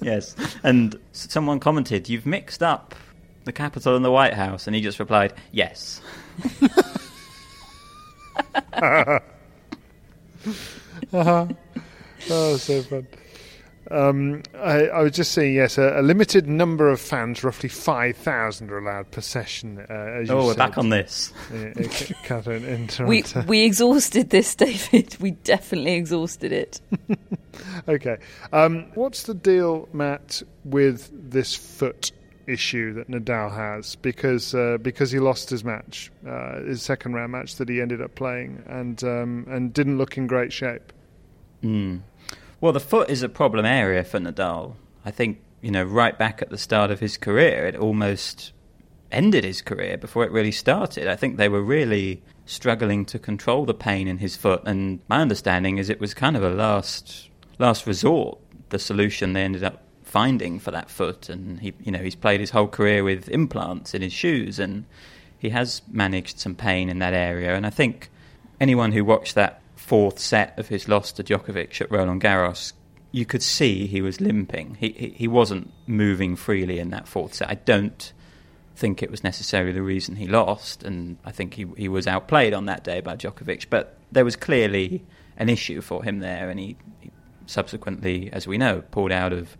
yes, 0.00 0.34
and 0.62 0.98
someone 1.12 1.60
commented, 1.60 2.08
"You've 2.08 2.26
mixed 2.26 2.62
up 2.62 2.94
the 3.44 3.52
Capitol 3.52 3.96
and 3.96 4.04
the 4.04 4.10
White 4.10 4.34
House," 4.34 4.66
and 4.66 4.74
he 4.74 4.82
just 4.82 4.98
replied, 4.98 5.34
"Yes." 5.52 6.00
uh-huh. 11.12 11.46
Oh, 12.30 12.56
so 12.56 12.82
fun. 12.82 13.08
Um, 13.90 14.42
I, 14.54 14.86
I, 14.86 15.02
was 15.02 15.12
just 15.12 15.32
saying, 15.32 15.54
yes, 15.54 15.76
a, 15.76 15.98
a, 15.98 16.02
limited 16.02 16.46
number 16.46 16.88
of 16.88 17.00
fans, 17.00 17.42
roughly 17.42 17.68
5,000 17.68 18.70
are 18.70 18.78
allowed 18.78 19.10
per 19.10 19.20
session. 19.20 19.78
Uh, 19.80 20.24
oh, 20.30 20.46
we're 20.46 20.54
back 20.54 20.78
on 20.78 20.90
this. 20.90 21.32
Catherine, 22.22 22.64
in 22.64 22.88
we, 23.06 23.24
we 23.46 23.64
exhausted 23.64 24.30
this, 24.30 24.54
David. 24.54 25.16
We 25.20 25.32
definitely 25.32 25.94
exhausted 25.94 26.52
it. 26.52 26.80
okay. 27.88 28.18
Um, 28.52 28.86
what's 28.94 29.24
the 29.24 29.34
deal, 29.34 29.88
Matt, 29.92 30.42
with 30.64 31.10
this 31.12 31.56
foot 31.56 32.12
issue 32.46 32.94
that 32.94 33.08
Nadal 33.08 33.54
has 33.54 33.96
because 33.96 34.54
uh, 34.54 34.78
because 34.80 35.10
he 35.10 35.18
lost 35.18 35.50
his 35.50 35.64
match, 35.64 36.10
uh, 36.26 36.60
his 36.60 36.82
second 36.82 37.14
round 37.14 37.32
match 37.32 37.56
that 37.56 37.68
he 37.68 37.80
ended 37.80 38.00
up 38.00 38.14
playing, 38.14 38.62
and 38.66 39.02
um, 39.04 39.46
and 39.48 39.72
didn't 39.72 39.98
look 39.98 40.16
in 40.16 40.26
great 40.26 40.52
shape. 40.52 40.92
Mm. 41.62 42.00
Well, 42.60 42.72
the 42.72 42.80
foot 42.80 43.10
is 43.10 43.22
a 43.22 43.28
problem 43.28 43.64
area 43.64 44.04
for 44.04 44.18
Nadal. 44.18 44.74
I 45.04 45.10
think 45.10 45.40
you 45.60 45.70
know 45.70 45.84
right 45.84 46.18
back 46.18 46.42
at 46.42 46.50
the 46.50 46.58
start 46.58 46.90
of 46.90 47.00
his 47.00 47.16
career, 47.16 47.66
it 47.66 47.76
almost 47.76 48.52
ended 49.10 49.44
his 49.44 49.62
career 49.62 49.96
before 49.98 50.24
it 50.24 50.32
really 50.32 50.52
started. 50.52 51.06
I 51.06 51.16
think 51.16 51.36
they 51.36 51.48
were 51.48 51.62
really 51.62 52.22
struggling 52.46 53.04
to 53.06 53.18
control 53.18 53.64
the 53.64 53.74
pain 53.74 54.08
in 54.08 54.18
his 54.18 54.36
foot, 54.36 54.62
and 54.64 55.00
my 55.08 55.20
understanding 55.20 55.78
is 55.78 55.88
it 55.88 56.00
was 56.00 56.14
kind 56.14 56.36
of 56.36 56.42
a 56.42 56.50
last 56.50 57.28
last 57.58 57.86
resort. 57.86 58.38
The 58.70 58.78
solution 58.78 59.32
they 59.32 59.42
ended 59.42 59.64
up 59.64 59.82
finding 60.02 60.58
for 60.58 60.70
that 60.70 60.90
foot, 60.90 61.28
and 61.28 61.60
he, 61.60 61.72
you 61.82 61.90
know, 61.90 61.98
he's 61.98 62.14
played 62.14 62.40
his 62.40 62.50
whole 62.50 62.68
career 62.68 63.02
with 63.02 63.28
implants 63.28 63.94
in 63.94 64.02
his 64.02 64.12
shoes, 64.12 64.58
and 64.58 64.84
he 65.38 65.48
has 65.48 65.82
managed 65.90 66.38
some 66.38 66.54
pain 66.54 66.88
in 66.88 66.98
that 66.98 67.14
area. 67.14 67.54
And 67.54 67.66
I 67.66 67.70
think 67.70 68.10
anyone 68.60 68.92
who 68.92 69.04
watched 69.04 69.34
that 69.36 69.61
fourth 69.92 70.18
set 70.18 70.58
of 70.58 70.68
his 70.68 70.88
loss 70.88 71.12
to 71.12 71.22
Djokovic 71.22 71.78
at 71.82 71.90
Roland 71.90 72.22
Garros, 72.22 72.72
you 73.10 73.26
could 73.26 73.42
see 73.42 73.86
he 73.86 74.00
was 74.00 74.22
limping. 74.22 74.74
He, 74.80 74.88
he, 74.92 75.08
he 75.10 75.28
wasn't 75.28 75.70
moving 75.86 76.34
freely 76.34 76.78
in 76.78 76.88
that 76.88 77.06
fourth 77.06 77.34
set. 77.34 77.50
I 77.50 77.56
don't 77.56 78.10
think 78.74 79.02
it 79.02 79.10
was 79.10 79.22
necessarily 79.22 79.72
the 79.72 79.82
reason 79.82 80.16
he 80.16 80.26
lost, 80.26 80.82
and 80.82 81.18
I 81.26 81.30
think 81.30 81.52
he 81.52 81.66
he 81.76 81.88
was 81.88 82.06
outplayed 82.06 82.54
on 82.54 82.64
that 82.64 82.82
day 82.84 83.02
by 83.02 83.16
Djokovic. 83.16 83.66
But 83.68 83.98
there 84.10 84.24
was 84.24 84.34
clearly 84.34 85.04
an 85.36 85.50
issue 85.50 85.82
for 85.82 86.02
him 86.02 86.20
there, 86.20 86.48
and 86.48 86.58
he, 86.58 86.78
he 87.00 87.10
subsequently, 87.44 88.30
as 88.32 88.46
we 88.46 88.56
know, 88.56 88.80
pulled 88.92 89.12
out 89.12 89.34
of 89.34 89.58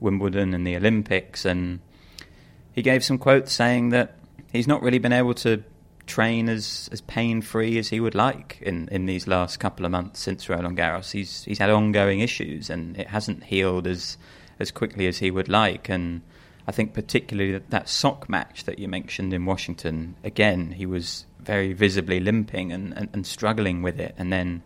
Wimbledon 0.00 0.54
and 0.54 0.66
the 0.66 0.74
Olympics, 0.74 1.44
and 1.44 1.78
he 2.72 2.82
gave 2.82 3.04
some 3.04 3.16
quotes 3.16 3.52
saying 3.52 3.90
that 3.90 4.16
he's 4.50 4.66
not 4.66 4.82
really 4.82 4.98
been 4.98 5.12
able 5.12 5.34
to 5.34 5.62
train 6.08 6.48
as, 6.48 6.88
as 6.90 7.00
pain 7.02 7.40
free 7.42 7.78
as 7.78 7.88
he 7.88 8.00
would 8.00 8.14
like 8.14 8.58
in, 8.62 8.88
in 8.90 9.06
these 9.06 9.28
last 9.28 9.60
couple 9.60 9.84
of 9.86 9.92
months 9.92 10.20
since 10.20 10.48
Roland 10.48 10.76
Garros. 10.76 11.12
He's 11.12 11.44
he's 11.44 11.58
had 11.58 11.70
ongoing 11.70 12.20
issues 12.20 12.70
and 12.70 12.96
it 12.96 13.06
hasn't 13.08 13.44
healed 13.44 13.86
as 13.86 14.16
as 14.58 14.70
quickly 14.70 15.06
as 15.06 15.18
he 15.18 15.30
would 15.30 15.48
like. 15.48 15.88
And 15.88 16.22
I 16.66 16.72
think 16.72 16.94
particularly 16.94 17.52
that, 17.52 17.70
that 17.70 17.88
sock 17.88 18.28
match 18.28 18.64
that 18.64 18.78
you 18.78 18.88
mentioned 18.88 19.32
in 19.32 19.44
Washington, 19.44 20.16
again, 20.24 20.72
he 20.72 20.86
was 20.86 21.26
very 21.40 21.72
visibly 21.72 22.18
limping 22.20 22.72
and, 22.72 22.92
and, 22.96 23.08
and 23.12 23.26
struggling 23.26 23.82
with 23.82 24.00
it. 24.00 24.14
And 24.18 24.32
then 24.32 24.62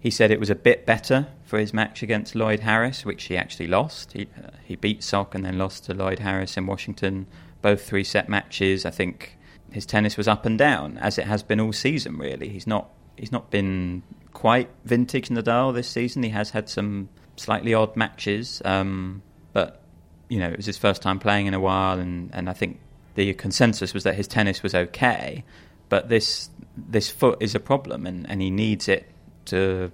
he 0.00 0.10
said 0.10 0.30
it 0.30 0.40
was 0.40 0.50
a 0.50 0.54
bit 0.54 0.86
better 0.86 1.28
for 1.44 1.58
his 1.58 1.74
match 1.74 2.02
against 2.02 2.34
Lloyd 2.34 2.60
Harris, 2.60 3.04
which 3.04 3.24
he 3.24 3.36
actually 3.36 3.66
lost. 3.66 4.12
He, 4.12 4.28
uh, 4.42 4.50
he 4.64 4.76
beat 4.76 5.04
Sock 5.04 5.34
and 5.34 5.44
then 5.44 5.58
lost 5.58 5.84
to 5.84 5.94
Lloyd 5.94 6.20
Harris 6.20 6.56
in 6.56 6.66
Washington, 6.66 7.26
both 7.60 7.82
three 7.82 8.04
set 8.04 8.28
matches. 8.28 8.86
I 8.86 8.90
think 8.90 9.36
his 9.72 9.86
tennis 9.86 10.16
was 10.16 10.28
up 10.28 10.46
and 10.46 10.58
down, 10.58 10.98
as 10.98 11.18
it 11.18 11.26
has 11.26 11.42
been 11.42 11.60
all 11.60 11.72
season, 11.72 12.16
really. 12.18 12.48
He's 12.48 12.66
not, 12.66 12.90
he's 13.16 13.32
not 13.32 13.50
been 13.50 14.02
quite 14.32 14.70
vintage 14.84 15.28
Nadal 15.28 15.74
this 15.74 15.88
season. 15.88 16.22
He 16.22 16.30
has 16.30 16.50
had 16.50 16.68
some 16.68 17.08
slightly 17.36 17.74
odd 17.74 17.96
matches, 17.96 18.60
um, 18.64 19.22
but, 19.52 19.82
you 20.28 20.38
know, 20.38 20.48
it 20.48 20.56
was 20.56 20.66
his 20.66 20.78
first 20.78 21.02
time 21.02 21.18
playing 21.18 21.46
in 21.46 21.54
a 21.54 21.60
while, 21.60 21.98
and, 21.98 22.30
and 22.32 22.48
I 22.48 22.52
think 22.52 22.80
the 23.14 23.32
consensus 23.34 23.94
was 23.94 24.04
that 24.04 24.14
his 24.14 24.28
tennis 24.28 24.62
was 24.62 24.74
okay, 24.74 25.44
but 25.88 26.08
this, 26.08 26.50
this 26.76 27.10
foot 27.10 27.38
is 27.40 27.54
a 27.54 27.60
problem, 27.60 28.06
and, 28.06 28.28
and 28.28 28.40
he 28.40 28.50
needs 28.50 28.88
it 28.88 29.10
to 29.46 29.90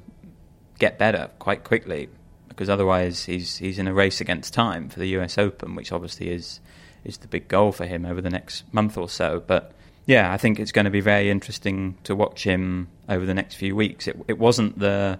get 0.78 0.98
better 0.98 1.30
quite 1.38 1.64
quickly 1.64 2.08
because 2.48 2.68
otherwise 2.70 3.24
he's 3.24 3.56
he's 3.56 3.78
in 3.78 3.86
a 3.86 3.92
race 3.92 4.20
against 4.20 4.54
time 4.54 4.88
for 4.88 4.98
the 4.98 5.08
US 5.18 5.36
Open, 5.36 5.74
which 5.74 5.92
obviously 5.92 6.30
is 6.30 6.60
is 7.06 7.18
the 7.18 7.28
big 7.28 7.48
goal 7.48 7.72
for 7.72 7.86
him 7.86 8.04
over 8.04 8.20
the 8.20 8.30
next 8.30 8.64
month 8.72 8.98
or 8.98 9.08
so. 9.08 9.42
But 9.46 9.72
yeah, 10.06 10.32
I 10.32 10.36
think 10.36 10.60
it's 10.60 10.72
going 10.72 10.84
to 10.84 10.90
be 10.90 11.00
very 11.00 11.30
interesting 11.30 11.96
to 12.04 12.14
watch 12.14 12.44
him 12.44 12.88
over 13.08 13.24
the 13.24 13.34
next 13.34 13.54
few 13.54 13.74
weeks. 13.74 14.06
It 14.06 14.16
it 14.28 14.38
wasn't 14.38 14.78
the 14.78 15.18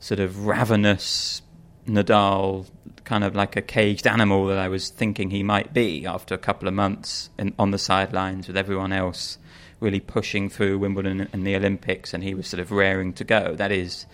sort 0.00 0.20
of 0.20 0.46
ravenous 0.46 1.42
Nadal 1.86 2.66
kind 3.04 3.24
of 3.24 3.34
like 3.34 3.56
a 3.56 3.62
caged 3.62 4.06
animal 4.06 4.46
that 4.46 4.58
I 4.58 4.68
was 4.68 4.88
thinking 4.88 5.30
he 5.30 5.42
might 5.42 5.72
be 5.72 6.06
after 6.06 6.34
a 6.34 6.38
couple 6.38 6.68
of 6.68 6.74
months 6.74 7.30
in, 7.38 7.52
on 7.58 7.72
the 7.72 7.78
sidelines 7.78 8.46
with 8.46 8.56
everyone 8.56 8.92
else 8.92 9.38
really 9.80 10.00
pushing 10.00 10.48
through 10.48 10.78
Wimbledon 10.78 11.28
and 11.32 11.44
the 11.44 11.56
Olympics, 11.56 12.14
and 12.14 12.22
he 12.22 12.34
was 12.34 12.46
sort 12.46 12.60
of 12.60 12.70
raring 12.70 13.12
to 13.14 13.24
go. 13.24 13.54
That 13.56 13.72
is 13.72 14.06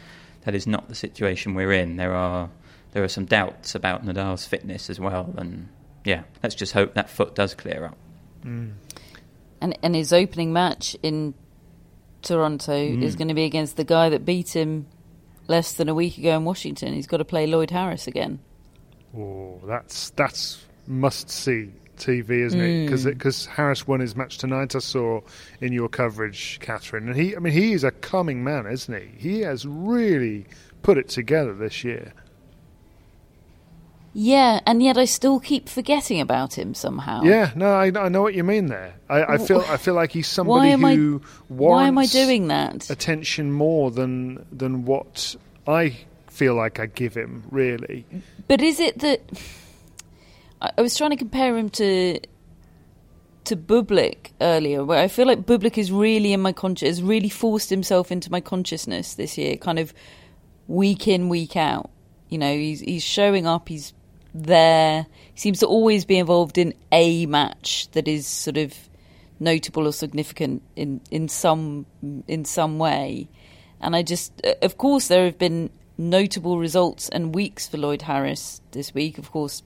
that 0.45 0.55
is 0.55 0.67
not 0.67 0.89
the 0.89 0.95
situation 0.95 1.55
we're 1.55 1.73
in. 1.73 1.97
There 1.97 2.15
are 2.15 2.49
there 2.93 3.05
are 3.05 3.09
some 3.09 3.27
doubts 3.27 3.75
about 3.75 4.05
Nadal's 4.05 4.47
fitness 4.47 4.89
as 4.89 4.99
well, 4.99 5.35
and 5.37 5.69
yeah, 6.05 6.23
let's 6.43 6.55
just 6.55 6.73
hope 6.73 6.95
that 6.95 7.11
foot 7.11 7.35
does 7.35 7.55
clear 7.55 7.87
up. 7.87 7.97
Mm. 8.45 8.75
And 9.61 9.79
and 9.83 9.95
his 9.95 10.13
opening 10.13 10.53
match 10.53 10.97
in 11.03 11.35
Toronto 12.23 12.73
mm. 12.73 13.03
is 13.03 13.17
going 13.17 13.29
to 13.29 13.35
be 13.35 13.45
against 13.45 13.77
the 13.77 13.85
guy 13.85 14.09
that 14.11 14.25
beat 14.25 14.55
him 14.55 14.87
less 15.47 15.73
than 15.73 15.89
a 15.89 15.95
week 15.95 16.19
ago 16.19 16.37
in 16.37 16.45
Washington. 16.45 16.93
He's 16.95 17.07
got 17.07 17.19
to 17.19 17.25
play 17.25 17.47
Lloyd 17.47 17.71
Harris 17.71 18.07
again. 18.07 18.39
Oh, 19.17 19.61
that's 19.65 20.11
that's 20.11 20.65
must 20.87 21.31
see 21.31 21.71
TV, 21.97 22.47
isn't 22.47 22.61
it? 22.61 22.85
Because 22.85 23.05
mm. 23.05 23.13
because 23.13 23.47
Harris 23.47 23.87
won 23.87 24.01
his 24.01 24.17
match 24.17 24.39
tonight. 24.39 24.75
I 24.75 24.79
saw 24.79 25.21
in 25.61 25.73
your 25.73 25.89
coverage, 25.89 26.59
Catherine, 26.61 27.09
and 27.09 27.17
he. 27.17 27.37
I 27.37 27.41
mean, 27.41 27.53
he 27.53 27.73
is 27.73 27.85
a 27.85 27.91
coming 27.91 28.45
man, 28.45 28.67
isn't 28.67 28.95
he? 28.95 29.11
He 29.19 29.41
has 29.41 29.67
really 29.67 30.47
put 30.83 30.99
it 30.99 31.09
together 31.09 31.55
this 31.55 31.85
year. 31.85 32.13
Yeah, 34.15 34.61
and 34.67 34.83
yet 34.83 34.97
I 34.97 35.05
still 35.05 35.39
keep 35.39 35.69
forgetting 35.69 36.21
about 36.21 36.57
him 36.59 36.75
somehow. 36.75 37.23
Yeah, 37.23 37.53
no, 37.55 37.73
I, 37.73 37.93
I 37.95 38.09
know 38.09 38.23
what 38.23 38.35
you 38.35 38.43
mean 38.43 38.67
there. 38.67 38.95
I, 39.09 39.35
I 39.35 39.39
feel 39.39 39.61
I 39.69 39.77
feel 39.77 39.95
like 39.95 40.13
he's 40.13 40.27
somebody 40.27 40.73
who 40.73 41.23
I, 41.23 41.45
why 41.49 41.87
am 41.87 41.99
I 41.99 42.07
doing 42.07 42.49
that? 42.49 42.91
Attention 42.91 43.53
more 43.53 43.91
than 43.91 44.47
than 44.51 44.85
what 44.85 45.37
I 45.67 45.97
feel 46.31 46.55
like 46.55 46.81
I 46.81 46.87
give 46.87 47.15
him, 47.15 47.45
really. 47.51 48.07
But 48.49 48.63
is 48.63 48.81
it 48.81 48.99
that? 49.01 49.21
I 50.61 50.81
was 50.83 50.97
trying 50.97 51.11
to 51.11 51.17
compare 51.17 51.57
him 51.57 51.69
to 51.71 52.19
to 53.45 53.57
Bublik 53.57 54.33
earlier, 54.41 54.85
where 54.85 54.99
I 54.99 55.09
feel 55.09 55.27
like 55.27 55.47
Bublik 55.47 55.79
is 55.79 55.93
really 55.93 56.33
in 56.33 56.41
my 56.41 56.53
conscious, 56.53 56.89
has 56.89 57.03
really 57.03 57.29
forced 57.29 57.71
himself 57.71 58.11
into 58.11 58.31
my 58.31 58.41
consciousness 58.41 59.15
this 59.15 59.39
year, 59.39 59.57
kind 59.57 59.79
of 59.79 59.95
week 60.67 61.09
in, 61.09 61.29
week 61.29 61.57
out. 61.57 61.91
You 62.29 62.39
know, 62.39 62.55
he's 62.55 62.81
he's 62.81 63.03
showing 63.03 63.47
up, 63.47 63.69
he's 63.69 63.95
there. 64.35 65.07
He 65.35 65.41
seems 65.41 65.61
to 65.61 65.67
always 65.67 66.05
be 66.05 66.19
involved 66.19 66.59
in 66.59 66.75
a 66.93 67.27
match 67.27 67.89
that 67.93 68.09
is 68.09 68.27
sort 68.27 68.57
of 68.57 68.75
notable 69.41 69.87
or 69.87 69.93
significant 69.93 70.63
in 70.77 71.01
in 71.11 71.29
some 71.29 71.87
in 72.27 72.45
some 72.45 72.79
way. 72.79 73.29
And 73.81 73.95
I 73.95 74.03
just, 74.03 74.33
of 74.63 74.77
course, 74.77 75.09
there 75.09 75.25
have 75.25 75.39
been 75.39 75.71
notable 75.97 76.59
results 76.59 77.09
and 77.09 77.35
weeks 77.35 77.69
for 77.69 77.77
Lloyd 77.77 78.03
Harris 78.03 78.61
this 78.73 78.93
week. 78.93 79.19
Of 79.19 79.31
course, 79.31 79.63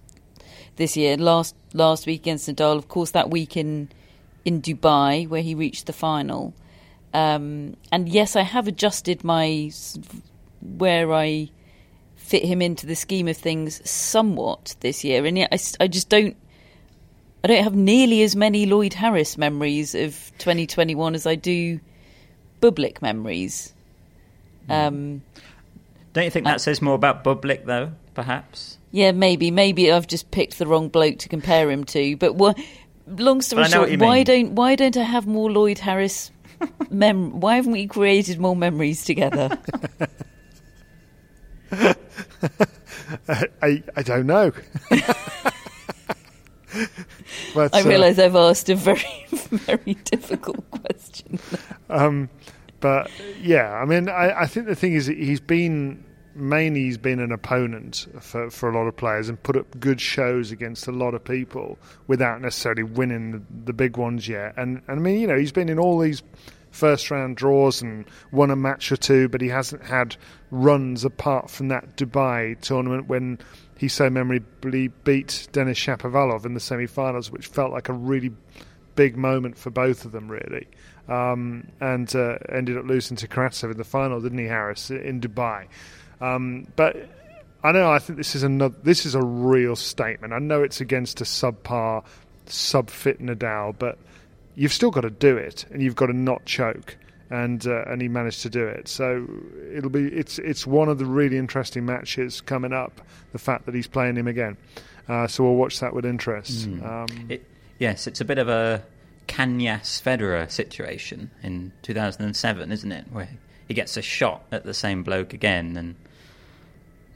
this 0.77 0.97
year. 0.97 1.17
Last 1.17 1.55
last 1.73 2.07
week 2.07 2.23
against 2.23 2.49
Nadal, 2.49 2.77
of 2.77 2.89
course, 2.89 3.11
that 3.13 3.31
week 3.31 3.57
in 3.57 3.89
in 4.45 4.61
Dubai 4.61 5.29
where 5.29 5.43
he 5.43 5.55
reached 5.55 5.87
the 5.87 5.93
final. 5.93 6.55
Um, 7.15 7.77
and 7.91 8.09
yes, 8.09 8.37
I 8.37 8.43
have 8.43 8.67
adjusted 8.67 9.25
my 9.25 9.71
where 10.61 11.13
I 11.13 11.51
fit 12.33 12.45
him 12.47 12.63
into 12.63 12.87
the 12.87 12.97
scheme 12.97 13.29
of 13.29 13.37
things 13.37 13.87
somewhat 13.89 14.75
this 14.81 15.05
year, 15.05 15.27
and 15.27 15.37
yet 15.37 15.51
I, 15.53 15.85
I 15.85 15.87
just 15.87 16.09
don't. 16.09 16.35
I 17.45 17.49
don't 17.49 17.63
have 17.63 17.75
nearly 17.75 18.23
as 18.23 18.35
many 18.35 18.65
Lloyd 18.65 18.95
Harris 18.95 19.37
memories 19.37 19.95
of 19.95 20.15
2021 20.39 21.15
as 21.15 21.27
I 21.27 21.35
do 21.35 21.79
Bublik 22.63 23.03
memories. 23.03 23.75
Hmm. 24.67 24.73
Um, 24.73 25.23
don't 26.15 26.25
you 26.25 26.31
think 26.31 26.47
that 26.47 26.63
says 26.63 26.81
more 26.81 26.95
about 26.95 27.23
Bublik, 27.23 27.67
though? 27.67 27.93
Perhaps. 28.15 28.79
Yeah, 28.93 29.13
maybe. 29.13 29.51
Maybe 29.51 29.93
I've 29.93 30.07
just 30.07 30.31
picked 30.31 30.59
the 30.59 30.67
wrong 30.67 30.89
bloke 30.89 31.19
to 31.19 31.29
compare 31.29 31.71
him 31.71 31.85
to. 31.85 32.17
But 32.17 32.35
what? 32.35 32.59
Long 33.07 33.43
story 33.43 33.65
short, 33.67 33.91
why 33.99 34.17
mean. 34.17 34.25
don't 34.25 34.55
why 34.55 34.75
don't 34.75 34.97
I 34.97 35.03
have 35.03 35.27
more 35.27 35.51
Lloyd 35.53 35.81
Harris? 35.81 36.31
mem- 36.91 37.41
why 37.41 37.57
haven't 37.57 37.73
we 37.73 37.87
created 37.89 38.41
more 38.41 38.57
memories 38.57 39.05
together? 39.05 39.59
I 43.63 43.83
I 43.97 44.03
don't 44.03 44.27
know. 44.27 44.53
but, 47.55 47.75
I 47.75 47.83
realise 47.83 48.19
uh, 48.19 48.25
I've 48.25 48.37
asked 48.37 48.69
a 48.69 48.75
very 48.75 49.05
very 49.31 49.95
difficult 50.05 50.69
question. 50.71 51.39
Um, 51.89 52.29
but 52.81 53.11
yeah, 53.41 53.73
I 53.75 53.85
mean, 53.85 54.09
I, 54.09 54.43
I 54.43 54.47
think 54.47 54.67
the 54.67 54.75
thing 54.75 54.95
is 54.95 55.07
he's 55.07 55.41
been 55.41 56.05
mainly 56.35 56.85
he's 56.85 56.99
been 56.99 57.21
an 57.21 57.31
opponent 57.31 58.07
for, 58.21 58.51
for 58.51 58.71
a 58.71 58.75
lot 58.75 58.87
of 58.87 58.97
players 58.97 59.29
and 59.29 59.43
put 59.43 59.57
up 59.57 59.79
good 59.79 60.01
shows 60.01 60.51
against 60.51 60.87
a 60.87 60.93
lot 60.93 61.15
of 61.15 61.23
people 61.23 61.79
without 62.07 62.41
necessarily 62.41 62.83
winning 62.83 63.33
the, 63.33 63.43
the 63.67 63.73
big 63.73 63.97
ones 63.97 64.27
yet. 64.29 64.55
And, 64.57 64.83
and 64.89 64.99
I 64.99 65.03
mean, 65.03 65.21
you 65.21 65.27
know, 65.27 65.37
he's 65.37 65.53
been 65.53 65.69
in 65.69 65.79
all 65.79 65.99
these 65.99 66.23
first 66.73 67.11
round 67.11 67.37
draws 67.37 67.81
and 67.81 68.05
won 68.33 68.51
a 68.51 68.57
match 68.57 68.91
or 68.91 68.97
two, 68.97 69.29
but 69.29 69.41
he 69.41 69.49
hasn't 69.49 69.85
had 69.85 70.17
runs 70.51 71.05
apart 71.05 71.51
from 71.51 71.69
that 71.69 71.97
Dubai 71.97 72.61
tournament 72.61 73.07
when 73.09 73.39
he 73.79 73.89
so 73.89 74.11
memorably 74.11 74.89
beat 75.05 75.49
Denis 75.53 75.79
Shapovalov 75.79 76.45
in 76.45 76.55
the 76.55 76.61
semi 76.61 76.87
finals, 76.87 77.31
which 77.31 77.47
felt 77.47 77.73
like 77.73 77.89
a 77.89 77.93
really 77.93 78.33
big 78.95 79.17
moment 79.17 79.57
for 79.57 79.71
both 79.71 80.05
of 80.05 80.13
them, 80.13 80.29
really. 80.29 80.67
Um, 81.09 81.69
and 81.81 82.15
uh, 82.15 82.39
ended 82.49 82.79
up 82.79 82.85
losing 82.85 83.17
to 83.19 83.29
Karatsev 83.29 83.71
in 83.73 83.77
the 83.77 83.85
final, 83.85 84.21
didn't 84.21 84.39
he, 84.39 84.47
Harris, 84.47 84.91
in 84.91 85.21
Dubai? 85.21 85.67
Um, 86.21 86.69
but 86.77 87.09
I 87.65 87.73
know 87.73 87.91
I 87.91 87.99
think 87.99 88.17
this 88.17 88.35
is 88.35 88.43
another. 88.43 88.77
This 88.83 89.05
is 89.07 89.15
a 89.15 89.23
real 89.23 89.77
statement. 89.77 90.33
I 90.33 90.39
know 90.39 90.63
it's 90.63 90.81
against 90.81 91.21
a 91.21 91.25
subpar, 91.25 92.05
sub-fit 92.47 93.21
Nadal, 93.21 93.75
but 93.79 93.99
you've 94.55 94.73
still 94.73 94.91
got 94.91 95.03
to 95.03 95.11
do 95.11 95.37
it, 95.37 95.65
and 95.71 95.83
you've 95.83 95.97
got 95.97 96.07
to 96.07 96.13
not 96.13 96.45
choke. 96.45 96.97
And 97.31 97.67
uh, 97.67 97.85
and 97.87 98.03
he 98.03 98.09
managed 98.09 98.43
to 98.43 98.51
do 98.51 98.67
it. 98.67 98.89
So 98.89 99.27
it'll 99.75 99.89
be 99.89 100.07
it's 100.09 100.39
it's 100.39 100.67
one 100.67 100.91
of 100.91 100.99
the 100.99 101.07
really 101.07 101.39
interesting 101.39 101.87
matches 101.87 102.43
coming 102.43 102.75
up. 102.75 103.01
The 103.33 103.39
fact 103.39 103.65
that 103.65 103.75
he's 103.75 103.87
playing 103.87 104.17
him 104.17 104.29
again, 104.29 104.59
uh, 105.09 105.27
so 105.29 105.45
we'll 105.45 105.55
watch 105.55 105.81
that 105.81 105.95
with 105.95 106.05
interest. 106.05 106.69
Mm. 106.69 106.85
Um, 106.85 107.27
it, 107.31 107.47
yes, 107.79 108.07
it's 108.07 108.21
a 108.21 108.27
bit 108.27 108.37
of 108.37 108.51
a 108.51 108.85
Cañas 109.29 110.03
Federer 110.03 110.51
situation 110.51 111.31
in 111.43 111.73
2007, 111.81 112.71
isn't 112.71 112.93
it? 112.93 113.07
Where 113.11 113.31
he 113.67 113.73
gets 113.73 113.97
a 113.97 114.03
shot 114.03 114.45
at 114.53 114.65
the 114.65 114.75
same 114.75 115.03
bloke 115.03 115.33
again, 115.33 115.79
and 115.79 115.95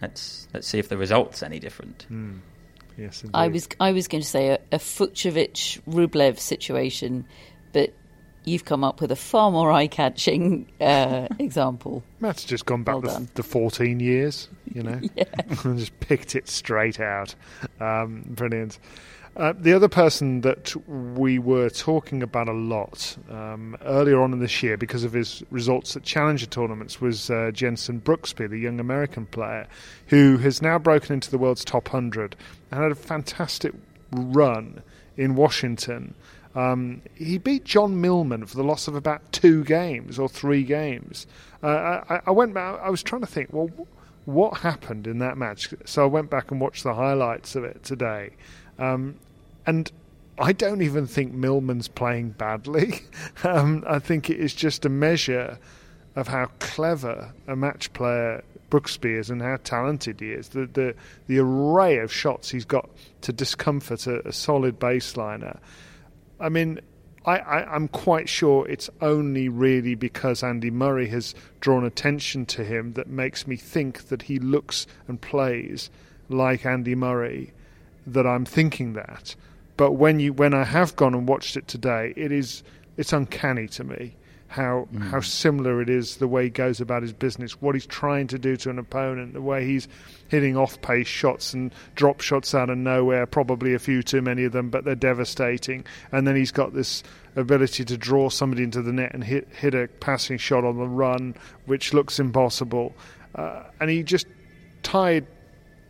Let's 0.02 0.46
let's 0.52 0.68
see 0.68 0.78
if 0.78 0.88
the 0.88 0.96
result's 0.96 1.42
any 1.42 1.58
different. 1.58 2.06
Mm. 2.10 2.40
Yes, 2.96 3.22
indeed. 3.22 3.36
I 3.36 3.48
was 3.48 3.68
I 3.80 3.92
was 3.92 4.08
going 4.08 4.22
to 4.22 4.28
say 4.28 4.48
a, 4.48 4.58
a 4.72 4.78
Fucsovics 4.78 5.80
Rublev 5.82 6.38
situation, 6.38 7.26
but 7.72 7.92
you've 8.44 8.64
come 8.64 8.84
up 8.84 9.00
with 9.00 9.12
a 9.12 9.16
far 9.16 9.50
more 9.50 9.70
eye 9.70 9.88
catching 9.88 10.70
uh, 10.80 11.28
example. 11.38 12.02
Matt's 12.20 12.44
just 12.44 12.64
gone 12.64 12.84
back 12.84 13.02
Well 13.02 13.20
the, 13.20 13.28
the 13.34 13.42
14 13.42 14.00
years, 14.00 14.48
you 14.72 14.82
know, 14.82 15.00
and 15.64 15.78
just 15.78 15.98
picked 16.00 16.34
it 16.34 16.48
straight 16.48 17.00
out. 17.00 17.34
Um, 17.80 18.24
brilliant. 18.28 18.78
Uh, 19.36 19.52
the 19.58 19.74
other 19.74 19.88
person 19.88 20.40
that 20.40 20.74
we 20.88 21.38
were 21.38 21.68
talking 21.68 22.22
about 22.22 22.48
a 22.48 22.52
lot 22.52 23.18
um, 23.30 23.76
earlier 23.84 24.22
on 24.22 24.32
in 24.32 24.38
this 24.38 24.62
year 24.62 24.78
because 24.78 25.04
of 25.04 25.12
his 25.12 25.42
results 25.50 25.94
at 25.94 26.02
Challenger 26.02 26.46
tournaments 26.46 27.02
was 27.02 27.28
uh, 27.28 27.50
Jenson 27.52 28.00
Brooksby, 28.00 28.48
the 28.48 28.58
young 28.58 28.80
American 28.80 29.26
player, 29.26 29.66
who 30.06 30.38
has 30.38 30.62
now 30.62 30.78
broken 30.78 31.12
into 31.12 31.30
the 31.30 31.36
world's 31.36 31.66
top 31.66 31.92
100 31.92 32.34
and 32.70 32.82
had 32.82 32.90
a 32.90 32.94
fantastic 32.94 33.74
run 34.10 34.82
in 35.18 35.36
Washington. 35.36 36.14
Um, 36.54 37.02
he 37.14 37.36
beat 37.36 37.64
John 37.64 38.00
Millman 38.00 38.46
for 38.46 38.56
the 38.56 38.64
loss 38.64 38.88
of 38.88 38.94
about 38.94 39.32
two 39.32 39.64
games 39.64 40.18
or 40.18 40.30
three 40.30 40.62
games. 40.62 41.26
Uh, 41.62 42.00
I, 42.08 42.20
I 42.28 42.30
went. 42.30 42.56
I 42.56 42.88
was 42.88 43.02
trying 43.02 43.20
to 43.20 43.26
think. 43.26 43.52
Well, 43.52 43.70
what 44.24 44.60
happened 44.60 45.06
in 45.06 45.18
that 45.18 45.36
match? 45.36 45.74
So 45.84 46.04
I 46.04 46.06
went 46.06 46.30
back 46.30 46.50
and 46.50 46.58
watched 46.58 46.82
the 46.82 46.94
highlights 46.94 47.54
of 47.54 47.64
it 47.64 47.84
today, 47.84 48.30
um, 48.78 49.16
and 49.66 49.90
I 50.38 50.52
don't 50.52 50.82
even 50.82 51.06
think 51.06 51.32
Millman's 51.32 51.88
playing 51.88 52.30
badly. 52.30 53.00
um, 53.44 53.84
I 53.86 53.98
think 53.98 54.30
it 54.30 54.38
is 54.38 54.54
just 54.54 54.84
a 54.84 54.88
measure 54.88 55.58
of 56.14 56.28
how 56.28 56.46
clever 56.58 57.32
a 57.46 57.56
match 57.56 57.92
player 57.92 58.42
Brooksby 58.70 59.18
is 59.18 59.30
and 59.30 59.40
how 59.40 59.58
talented 59.62 60.20
he 60.20 60.32
is. 60.32 60.48
The 60.48 60.66
the 60.66 60.94
the 61.26 61.38
array 61.38 61.98
of 61.98 62.12
shots 62.12 62.50
he's 62.50 62.64
got 62.64 62.88
to 63.22 63.32
discomfort 63.32 64.06
a, 64.06 64.26
a 64.28 64.32
solid 64.32 64.78
baseliner. 64.78 65.58
I 66.38 66.48
mean, 66.48 66.80
I, 67.24 67.38
I, 67.38 67.74
I'm 67.74 67.88
quite 67.88 68.28
sure 68.28 68.68
it's 68.68 68.90
only 69.00 69.48
really 69.48 69.94
because 69.94 70.42
Andy 70.42 70.70
Murray 70.70 71.08
has 71.08 71.34
drawn 71.60 71.84
attention 71.84 72.44
to 72.46 72.64
him 72.64 72.92
that 72.92 73.08
makes 73.08 73.46
me 73.46 73.56
think 73.56 74.08
that 74.08 74.22
he 74.22 74.38
looks 74.38 74.86
and 75.08 75.20
plays 75.20 75.90
like 76.28 76.66
Andy 76.66 76.94
Murray 76.94 77.52
that 78.06 78.26
I'm 78.26 78.44
thinking 78.44 78.92
that. 78.94 79.34
But 79.76 79.92
when 79.92 80.20
you 80.20 80.32
when 80.32 80.54
I 80.54 80.64
have 80.64 80.96
gone 80.96 81.14
and 81.14 81.28
watched 81.28 81.56
it 81.56 81.68
today, 81.68 82.12
it 82.16 82.32
is 82.32 82.62
it's 82.96 83.12
uncanny 83.12 83.68
to 83.68 83.84
me 83.84 84.16
how 84.48 84.88
how 85.10 85.20
similar 85.20 85.82
it 85.82 85.90
is 85.90 86.16
the 86.16 86.28
way 86.28 86.44
he 86.44 86.50
goes 86.50 86.80
about 86.80 87.02
his 87.02 87.12
business, 87.12 87.60
what 87.60 87.74
he's 87.74 87.86
trying 87.86 88.26
to 88.28 88.38
do 88.38 88.56
to 88.56 88.70
an 88.70 88.78
opponent, 88.78 89.34
the 89.34 89.40
way 89.42 89.66
he's 89.66 89.88
hitting 90.28 90.56
off 90.56 90.80
pace 90.80 91.06
shots 91.06 91.52
and 91.52 91.74
drop 91.94 92.20
shots 92.20 92.54
out 92.54 92.70
of 92.70 92.78
nowhere, 92.78 93.26
probably 93.26 93.74
a 93.74 93.78
few 93.78 94.02
too 94.02 94.22
many 94.22 94.44
of 94.44 94.52
them, 94.52 94.70
but 94.70 94.84
they're 94.84 94.94
devastating. 94.94 95.84
And 96.12 96.26
then 96.26 96.36
he's 96.36 96.52
got 96.52 96.72
this 96.72 97.02
ability 97.34 97.84
to 97.84 97.98
draw 97.98 98.28
somebody 98.28 98.62
into 98.62 98.82
the 98.82 98.92
net 98.92 99.12
and 99.12 99.24
hit 99.24 99.48
hit 99.48 99.74
a 99.74 99.88
passing 100.00 100.38
shot 100.38 100.64
on 100.64 100.78
the 100.78 100.88
run, 100.88 101.34
which 101.66 101.92
looks 101.92 102.18
impossible. 102.18 102.94
Uh, 103.34 103.64
and 103.80 103.90
he 103.90 104.02
just 104.02 104.26
tied 104.82 105.26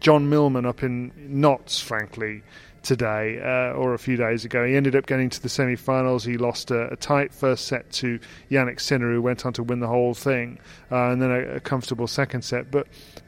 John 0.00 0.28
Millman 0.28 0.66
up 0.66 0.82
in 0.82 1.12
knots, 1.16 1.80
frankly, 1.80 2.42
today 2.86 3.38
uh, 3.40 3.76
or 3.76 3.94
a 3.94 3.98
few 3.98 4.16
days 4.16 4.44
ago. 4.44 4.64
He 4.64 4.76
ended 4.76 4.96
up 4.96 5.06
getting 5.06 5.28
to 5.30 5.42
the 5.42 5.48
semi 5.48 5.76
finals. 5.76 6.24
He 6.24 6.38
lost 6.38 6.70
a, 6.70 6.92
a 6.92 6.96
tight 6.96 7.34
first 7.34 7.66
set 7.66 7.90
to 7.92 8.18
Jannik 8.50 8.80
Sinner, 8.80 9.12
who 9.12 9.20
went 9.20 9.44
on 9.44 9.52
to 9.54 9.62
win 9.62 9.80
the 9.80 9.88
whole 9.88 10.14
thing, 10.14 10.58
uh, 10.90 11.10
and 11.10 11.20
then 11.20 11.30
a, 11.30 11.56
a 11.56 11.60
comfortable 11.60 12.06
second 12.06 12.42
set. 12.42 12.70
But 12.70 12.86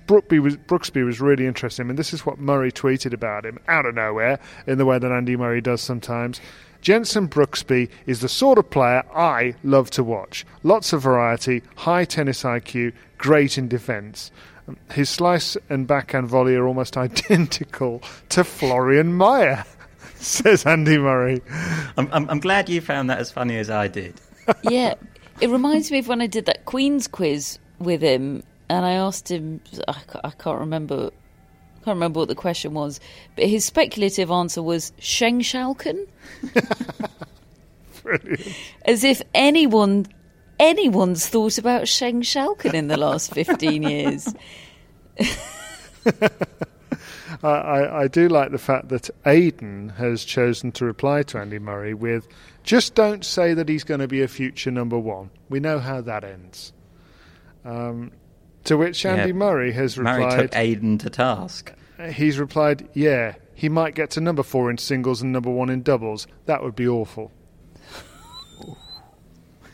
was, 0.08 0.56
Brooksby 0.56 1.04
was 1.04 1.20
really 1.20 1.46
interesting. 1.46 1.90
And 1.90 1.98
this 1.98 2.12
is 2.12 2.24
what 2.24 2.38
Murray 2.38 2.72
tweeted 2.72 3.12
about 3.12 3.44
him 3.44 3.58
out 3.68 3.84
of 3.84 3.94
nowhere, 3.94 4.38
in 4.66 4.78
the 4.78 4.86
way 4.86 4.98
that 4.98 5.12
Andy 5.12 5.36
Murray 5.36 5.60
does 5.60 5.80
sometimes. 5.80 6.40
Jenson 6.80 7.28
Brooksby 7.28 7.90
is 8.06 8.20
the 8.20 8.28
sort 8.28 8.56
of 8.56 8.70
player 8.70 9.04
I 9.14 9.54
love 9.64 9.90
to 9.90 10.04
watch. 10.04 10.46
Lots 10.62 10.92
of 10.92 11.02
variety, 11.02 11.62
high 11.76 12.04
tennis 12.04 12.44
IQ, 12.44 12.92
great 13.18 13.58
in 13.58 13.68
defence. 13.68 14.30
His 14.92 15.08
slice 15.08 15.56
and 15.68 15.86
backhand 15.86 16.28
volley 16.28 16.54
are 16.56 16.66
almost 16.66 16.96
identical 17.08 18.02
to 18.30 18.44
Florian 18.44 19.16
Mayer, 19.16 19.64
says 20.16 20.66
Andy 20.66 20.98
Murray. 20.98 21.40
I'm, 21.96 22.08
I'm, 22.12 22.28
I'm 22.30 22.40
glad 22.40 22.68
you 22.68 22.80
found 22.80 23.10
that 23.10 23.18
as 23.18 23.30
funny 23.30 23.58
as 23.58 23.70
I 23.70 23.88
did. 23.88 24.20
yeah, 24.62 24.94
it 25.40 25.50
reminds 25.50 25.90
me 25.90 25.98
of 25.98 26.08
when 26.08 26.20
I 26.20 26.26
did 26.26 26.46
that 26.46 26.64
Queen's 26.64 27.06
quiz 27.06 27.58
with 27.78 28.00
him, 28.00 28.42
and 28.68 28.84
I 28.84 28.92
asked 28.92 29.30
him. 29.30 29.60
I, 29.86 29.96
I 30.24 30.30
can't 30.30 30.58
remember. 30.60 31.10
I 31.10 31.84
Can't 31.84 31.96
remember 31.96 32.20
what 32.20 32.28
the 32.28 32.34
question 32.34 32.74
was, 32.74 33.00
but 33.36 33.44
his 33.46 33.64
speculative 33.64 34.30
answer 34.30 34.62
was 34.62 34.92
Sjeng 35.00 35.40
Schalken, 35.40 36.06
Brilliant. 38.02 38.56
as 38.84 39.04
if 39.04 39.22
anyone 39.34 40.06
anyone's 40.60 41.26
thought 41.28 41.58
about 41.58 41.82
Sjeng 41.82 42.22
Schalken 42.22 42.74
in 42.74 42.88
the 42.88 42.96
last 42.96 43.32
fifteen 43.34 43.82
years. 43.82 44.34
I, 47.42 47.48
I, 47.48 48.02
I 48.02 48.08
do 48.08 48.28
like 48.28 48.50
the 48.50 48.58
fact 48.58 48.88
that 48.88 49.10
Aiden 49.24 49.94
has 49.96 50.24
chosen 50.24 50.72
to 50.72 50.84
reply 50.84 51.22
to 51.24 51.38
Andy 51.38 51.58
Murray 51.58 51.94
with, 51.94 52.26
just 52.64 52.94
don't 52.94 53.24
say 53.24 53.54
that 53.54 53.68
he's 53.68 53.84
going 53.84 54.00
to 54.00 54.08
be 54.08 54.22
a 54.22 54.28
future 54.28 54.70
number 54.70 54.98
one. 54.98 55.30
We 55.48 55.60
know 55.60 55.78
how 55.78 56.00
that 56.00 56.24
ends. 56.24 56.72
Um, 57.64 58.12
to 58.64 58.76
which 58.76 59.04
Andy 59.06 59.28
Yeah. 59.28 59.32
Murray 59.34 59.72
has 59.72 59.98
replied. 59.98 60.18
Murray 60.20 60.30
took 60.30 60.40
replied, 60.54 60.66
Aiden 60.80 60.98
to 61.00 61.10
task. 61.10 61.72
he's 62.12 62.38
replied, 62.38 62.88
yeah, 62.94 63.34
he 63.54 63.68
might 63.68 63.94
get 63.94 64.10
to 64.12 64.20
number 64.20 64.42
four 64.42 64.70
in 64.70 64.78
singles 64.78 65.22
and 65.22 65.32
number 65.32 65.50
one 65.50 65.68
in 65.70 65.82
doubles. 65.82 66.26
That 66.46 66.62
would 66.62 66.74
be 66.76 66.88
awful. 66.88 67.30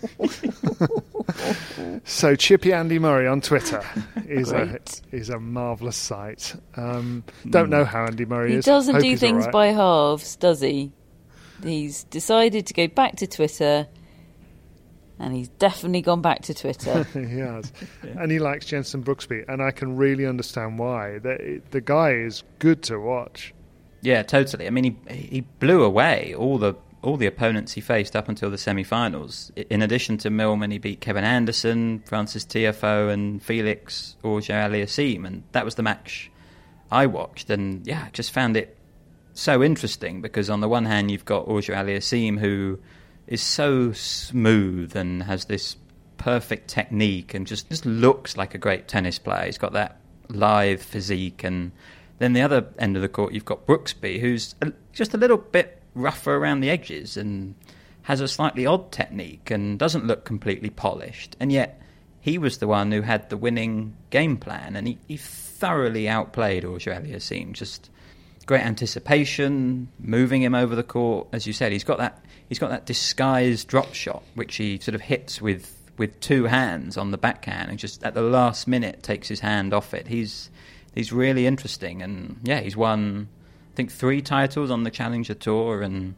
so 2.05 2.35
Chippy 2.35 2.73
Andy 2.73 2.99
Murray 2.99 3.27
on 3.27 3.41
Twitter 3.41 3.83
is 4.29 4.53
a 4.53 4.79
is 5.13 5.31
a 5.31 5.39
marvelous 5.39 5.97
sight. 5.97 6.55
Um, 6.77 7.25
don't 7.49 7.71
know 7.71 7.85
how 7.85 8.07
Andy 8.07 8.25
Murray 8.25 8.53
He 8.53 8.57
is. 8.57 8.65
He 8.65 8.71
doesn't 8.71 8.95
Hope 8.95 9.03
do 9.03 9.17
things 9.17 9.47
all 9.47 9.47
right. 9.47 9.53
by 9.53 9.67
halves, 9.69 10.37
does 10.37 10.61
he? 10.61 10.93
He's 11.63 12.05
decided 12.05 12.67
to 12.67 12.75
go 12.75 12.89
back 12.89 13.17
to 13.17 13.27
Twitter, 13.27 13.87
and 15.19 15.35
he's 15.35 15.49
definitely 15.49 16.03
gone 16.03 16.21
back 16.21 16.43
to 16.43 16.55
Twitter. 16.55 17.05
he 17.13 17.39
has, 17.39 17.73
and 18.03 18.31
he 18.31 18.39
likes 18.39 18.67
Jenson 18.67 19.03
Brooksby, 19.03 19.45
and 19.49 19.63
I 19.63 19.71
can 19.71 19.97
really 19.97 20.27
understand 20.27 20.79
why. 20.79 21.19
The, 21.19 21.63
the 21.71 21.81
guy 21.81 22.13
is 22.13 22.43
good 22.59 22.83
to 22.85 22.99
watch. 22.99 23.55
Yeah, 24.03 24.23
totally. 24.23 24.67
I 24.67 24.71
mean, 24.71 24.99
he 25.09 25.15
he 25.15 25.41
blew 25.41 25.83
away 25.83 26.35
all 26.37 26.59
the 26.59 26.75
all 27.05 27.17
the 27.17 27.27
opponents 27.27 27.73
he 27.73 27.81
faced 27.81 28.17
up 28.17 28.29
until 28.29 28.51
the 28.51 28.59
semi-finals. 28.59 29.53
In 29.71 29.83
addition 29.83 30.19
to 30.19 30.31
Millman, 30.31 30.71
he 30.71 30.79
beat 30.79 31.01
Kevin 31.01 31.25
Anderson, 31.25 32.03
Frances 32.07 32.45
Tiafoe, 32.45 33.13
and 33.13 33.43
Felix 33.43 34.17
Auger 34.23 34.55
Aliassime, 34.55 35.27
and 35.27 35.43
that 35.53 35.65
was 35.65 35.75
the 35.75 35.83
match 35.83 36.31
I 36.91 37.07
watched. 37.07 37.51
And 37.51 37.87
yeah, 37.87 38.05
I 38.07 38.11
just 38.11 38.33
found 38.33 38.57
it 38.57 38.77
so 39.35 39.63
interesting 39.63 40.21
because 40.23 40.49
on 40.49 40.61
the 40.61 40.69
one 40.69 40.87
hand, 40.87 41.11
you've 41.11 41.25
got 41.25 41.47
Auger 41.47 41.75
Aliassime, 41.75 42.39
who 42.39 42.79
is 43.27 43.43
so 43.43 43.93
smooth 43.93 44.97
and 44.97 45.23
has 45.25 45.47
this 45.47 45.77
perfect 46.17 46.69
technique 46.69 47.35
and 47.35 47.47
just, 47.47 47.69
just 47.69 47.85
looks 47.85 48.37
like 48.37 48.55
a 48.55 48.59
great 48.59 48.89
tennis 48.89 49.19
player. 49.19 49.47
He's 49.47 49.59
got 49.59 49.73
that 49.73 50.01
lithe 50.29 50.81
physique 50.81 51.45
and 51.45 51.73
then 52.19 52.33
the 52.33 52.43
other 52.43 52.67
end 52.79 52.97
of 52.97 53.03
the 53.03 53.09
court, 53.09 53.33
you've 53.35 53.45
got 53.45 53.67
Brooksby, 53.67 54.21
who's 54.21 54.55
just 54.93 55.15
a 55.15 55.17
little 55.17 55.37
bit 55.37 55.83
rougher 55.95 56.35
around 56.35 56.61
the 56.61 56.71
edges 56.71 57.17
and 57.17 57.55
has 58.03 58.21
a 58.21 58.29
slightly 58.29 58.67
odd 58.67 58.93
technique 58.93 59.51
and 59.51 59.79
doesn't 59.79 60.07
look 60.07 60.25
completely 60.25 60.71
polished. 60.71 61.37
And 61.41 61.51
yet, 61.51 61.81
he 62.21 62.39
was 62.39 62.59
the 62.59 62.67
one 62.67 62.93
who 62.93 63.03
had 63.03 63.29
the 63.29 63.37
winning 63.37 63.97
game 64.11 64.37
plan, 64.37 64.77
and 64.77 64.89
he, 64.89 64.99
he 65.09 65.17
thoroughly 65.17 66.09
outplayed 66.09 66.65
Auger 66.65 66.93
Aliassime. 66.93 67.53
Just 67.53 67.91
great 68.47 68.63
anticipation, 68.63 69.89
moving 69.99 70.43
him 70.43 70.55
over 70.55 70.75
the 70.75 70.83
court. 70.83 71.29
As 71.33 71.47
you 71.47 71.53
said, 71.53 71.73
he's 71.73 71.85
got 71.85 71.99
that 71.99 72.25
he's 72.49 72.59
got 72.59 72.71
that 72.71 72.87
disguised 72.87 73.69
drop 73.69 73.95
shot, 73.95 74.23
which 74.35 74.57
he 74.57 74.79
sort 74.79 74.95
of 74.95 75.01
hits 75.01 75.41
with 75.41 75.71
with 75.97 76.19
two 76.21 76.45
hands 76.45 76.97
on 76.97 77.11
the 77.11 77.19
backhand, 77.19 77.71
and 77.71 77.79
just 77.79 78.03
at 78.05 78.15
the 78.15 78.23
last 78.23 78.67
minute 78.67 79.03
takes 79.03 79.29
his 79.29 79.41
hand 79.41 79.73
off 79.73 79.95
it. 79.95 80.09
He's 80.09 80.51
he's 80.95 81.13
really 81.13 81.47
interesting, 81.47 82.03
and 82.03 82.41
yeah, 82.43 82.61
he's 82.61 82.77
won 82.77 83.29
I 83.75 83.77
think 83.77 83.91
three 83.91 84.23
titles 84.23 84.71
on 84.71 84.85
the 84.85 84.91
Challenger 84.91 85.35
Tour, 85.35 85.83
and 85.83 86.15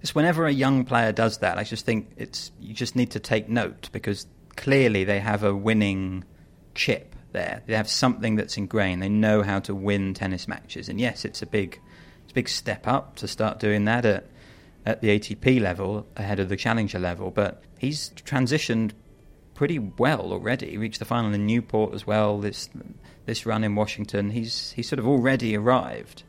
just 0.00 0.14
whenever 0.14 0.46
a 0.46 0.50
young 0.50 0.86
player 0.86 1.12
does 1.12 1.36
that, 1.38 1.58
I 1.58 1.62
just 1.62 1.84
think 1.84 2.08
it's 2.16 2.50
you 2.58 2.72
just 2.72 2.96
need 2.96 3.10
to 3.10 3.20
take 3.20 3.46
note 3.46 3.90
because 3.92 4.26
clearly 4.56 5.04
they 5.04 5.20
have 5.20 5.44
a 5.44 5.54
winning 5.54 6.24
chip 6.74 7.14
there. 7.32 7.62
They 7.66 7.74
have 7.74 7.90
something 7.90 8.36
that's 8.36 8.56
ingrained. 8.56 9.02
They 9.02 9.10
know 9.10 9.42
how 9.42 9.58
to 9.60 9.74
win 9.74 10.14
tennis 10.14 10.48
matches, 10.48 10.88
and 10.88 10.98
yes, 10.98 11.26
it's 11.26 11.42
a 11.42 11.46
big, 11.46 11.78
it's 12.22 12.32
a 12.32 12.34
big 12.34 12.48
step 12.48 12.88
up 12.88 13.16
to 13.16 13.28
start 13.28 13.60
doing 13.60 13.84
that 13.84 14.06
at 14.06 14.24
at 14.86 15.02
the 15.02 15.08
ATP 15.08 15.60
level 15.60 16.06
ahead 16.16 16.40
of 16.40 16.48
the 16.48 16.56
Challenger 16.56 16.98
level. 16.98 17.30
But 17.30 17.62
he's 17.76 18.12
transitioned 18.24 18.92
pretty 19.52 19.78
well 19.78 20.32
already. 20.32 20.70
He 20.70 20.78
reached 20.78 21.00
the 21.00 21.04
final 21.04 21.34
in 21.34 21.44
Newport 21.44 21.92
as 21.92 22.06
well. 22.06 22.38
This 22.40 22.70
this 23.26 23.44
run 23.44 23.62
in 23.62 23.74
Washington, 23.74 24.30
he's 24.30 24.72
he's 24.72 24.88
sort 24.88 25.00
of 25.00 25.06
already 25.06 25.54
arrived. 25.54 26.22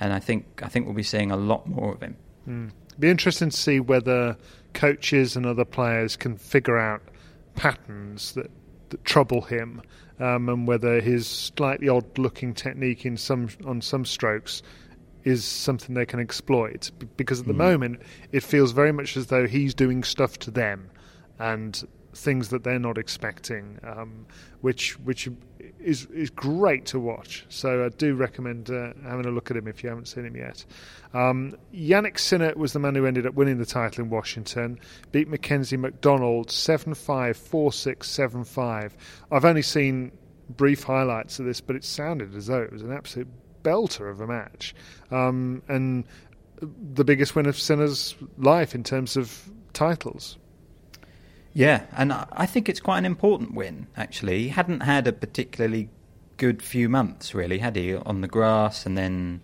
And 0.00 0.12
I 0.12 0.18
think 0.20 0.62
I 0.62 0.68
think 0.68 0.86
we'll 0.86 0.94
be 0.94 1.02
seeing 1.02 1.30
a 1.30 1.36
lot 1.36 1.66
more 1.66 1.92
of 1.92 2.00
him. 2.00 2.16
Mm. 2.48 2.70
Be 2.98 3.10
interesting 3.10 3.50
to 3.50 3.56
see 3.56 3.80
whether 3.80 4.36
coaches 4.72 5.36
and 5.36 5.44
other 5.44 5.64
players 5.64 6.16
can 6.16 6.36
figure 6.36 6.78
out 6.78 7.02
patterns 7.54 8.32
that, 8.32 8.50
that 8.90 9.04
trouble 9.04 9.42
him, 9.42 9.82
um, 10.18 10.48
and 10.48 10.66
whether 10.66 11.00
his 11.00 11.26
slightly 11.26 11.88
odd-looking 11.88 12.54
technique 12.54 13.04
in 13.04 13.16
some 13.16 13.48
on 13.66 13.80
some 13.80 14.04
strokes 14.04 14.62
is 15.24 15.44
something 15.44 15.94
they 15.94 16.06
can 16.06 16.20
exploit. 16.20 16.90
Because 17.16 17.40
at 17.40 17.46
the 17.46 17.52
mm. 17.52 17.58
moment, 17.58 18.02
it 18.32 18.42
feels 18.42 18.72
very 18.72 18.92
much 18.92 19.16
as 19.16 19.26
though 19.26 19.46
he's 19.46 19.74
doing 19.74 20.04
stuff 20.04 20.38
to 20.40 20.50
them, 20.50 20.90
and 21.38 21.82
things 22.14 22.48
that 22.48 22.64
they're 22.64 22.78
not 22.78 22.96
expecting, 22.96 23.78
um, 23.82 24.26
which 24.62 24.98
which 25.00 25.28
is 25.86 26.06
is 26.06 26.30
great 26.30 26.84
to 26.86 26.98
watch. 26.98 27.46
So 27.48 27.86
I 27.86 27.88
do 27.90 28.14
recommend 28.14 28.68
uh, 28.70 28.92
having 29.04 29.24
a 29.24 29.30
look 29.30 29.50
at 29.50 29.56
him 29.56 29.68
if 29.68 29.82
you 29.82 29.88
haven't 29.88 30.08
seen 30.08 30.26
him 30.26 30.36
yet. 30.36 30.64
Um, 31.14 31.56
Jannik 31.72 32.18
Sinner 32.18 32.52
was 32.56 32.72
the 32.72 32.80
man 32.80 32.96
who 32.96 33.06
ended 33.06 33.24
up 33.24 33.34
winning 33.34 33.58
the 33.58 33.66
title 33.66 34.04
in 34.04 34.10
Washington, 34.10 34.80
beat 35.12 35.28
Mackenzie 35.28 35.76
McDonald 35.76 36.50
7 36.50 36.92
5, 36.92 37.36
4 37.36 37.72
6, 37.72 38.10
7 38.10 38.44
5. 38.44 38.96
I've 39.30 39.44
only 39.44 39.62
seen 39.62 40.10
brief 40.50 40.82
highlights 40.82 41.38
of 41.38 41.46
this, 41.46 41.60
but 41.60 41.76
it 41.76 41.84
sounded 41.84 42.34
as 42.34 42.48
though 42.48 42.62
it 42.62 42.72
was 42.72 42.82
an 42.82 42.92
absolute 42.92 43.28
belter 43.62 44.10
of 44.10 44.20
a 44.20 44.26
match. 44.26 44.74
Um, 45.12 45.62
and 45.68 46.04
the 46.60 47.04
biggest 47.04 47.36
win 47.36 47.46
of 47.46 47.56
Sinner's 47.56 48.16
life 48.38 48.74
in 48.74 48.82
terms 48.82 49.16
of 49.16 49.48
titles. 49.72 50.36
Yeah, 51.56 51.86
and 51.96 52.12
I 52.12 52.44
think 52.44 52.68
it's 52.68 52.80
quite 52.80 52.98
an 52.98 53.06
important 53.06 53.54
win, 53.54 53.86
actually. 53.96 54.42
He 54.42 54.48
hadn't 54.50 54.80
had 54.80 55.06
a 55.06 55.12
particularly 55.12 55.88
good 56.36 56.62
few 56.62 56.90
months, 56.90 57.34
really, 57.34 57.60
had 57.60 57.76
he, 57.76 57.94
on 57.94 58.20
the 58.20 58.28
grass, 58.28 58.84
and 58.84 58.96
then 58.98 59.40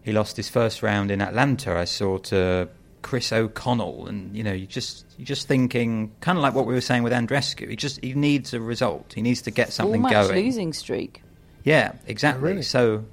he 0.00 0.12
lost 0.12 0.36
his 0.36 0.48
first 0.48 0.80
round 0.80 1.10
in 1.10 1.20
Atlanta, 1.20 1.76
I 1.76 1.84
saw, 1.84 2.18
to 2.18 2.68
Chris 3.02 3.32
O'Connell, 3.32 4.06
and 4.06 4.36
you 4.36 4.44
know, 4.44 4.52
you 4.52 4.64
just 4.64 5.06
you're 5.18 5.26
just 5.26 5.48
thinking, 5.48 6.12
kind 6.20 6.38
of 6.38 6.42
like 6.42 6.54
what 6.54 6.66
we 6.66 6.74
were 6.74 6.80
saying 6.80 7.02
with 7.02 7.12
Andreescu, 7.12 7.68
He 7.68 7.74
just 7.74 8.00
he 8.00 8.14
needs 8.14 8.54
a 8.54 8.60
result. 8.60 9.12
He 9.12 9.20
needs 9.20 9.42
to 9.42 9.50
get 9.50 9.72
something 9.72 10.02
Four 10.02 10.10
match 10.10 10.28
going. 10.28 10.44
losing 10.44 10.72
streak. 10.72 11.24
Yeah, 11.64 11.94
exactly. 12.06 12.44
Oh, 12.44 12.50
really? 12.52 12.62
So 12.62 13.04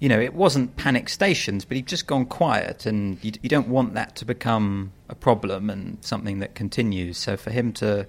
you 0.00 0.08
know, 0.08 0.18
it 0.18 0.32
wasn't 0.34 0.76
panic 0.76 1.10
stations, 1.10 1.66
but 1.66 1.76
he'd 1.76 1.86
just 1.86 2.06
gone 2.06 2.24
quiet, 2.24 2.86
and 2.86 3.22
you, 3.22 3.32
you, 3.42 3.50
don't 3.50 3.68
want 3.68 3.94
that 3.94 4.16
to 4.16 4.24
become 4.24 4.92
a 5.10 5.14
problem 5.14 5.68
and 5.68 5.98
something 6.00 6.38
that 6.38 6.54
continues. 6.54 7.18
So 7.18 7.36
for 7.36 7.50
him 7.50 7.72
to 7.74 8.08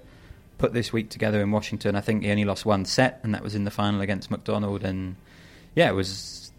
put 0.56 0.72
this 0.72 0.90
week 0.90 1.10
together 1.10 1.42
in 1.42 1.50
Washington, 1.50 1.94
I 1.94 2.00
think 2.00 2.24
he 2.24 2.30
only 2.30 2.46
lost 2.46 2.64
one 2.64 2.86
set, 2.86 3.20
and 3.22 3.34
that 3.34 3.42
was 3.42 3.54
in 3.54 3.64
the 3.64 3.70
final 3.70 4.00
against 4.00 4.30
McDonald. 4.30 4.84
And 4.84 5.16
yeah, 5.74 5.90
it 5.90 5.94
was 5.94 6.50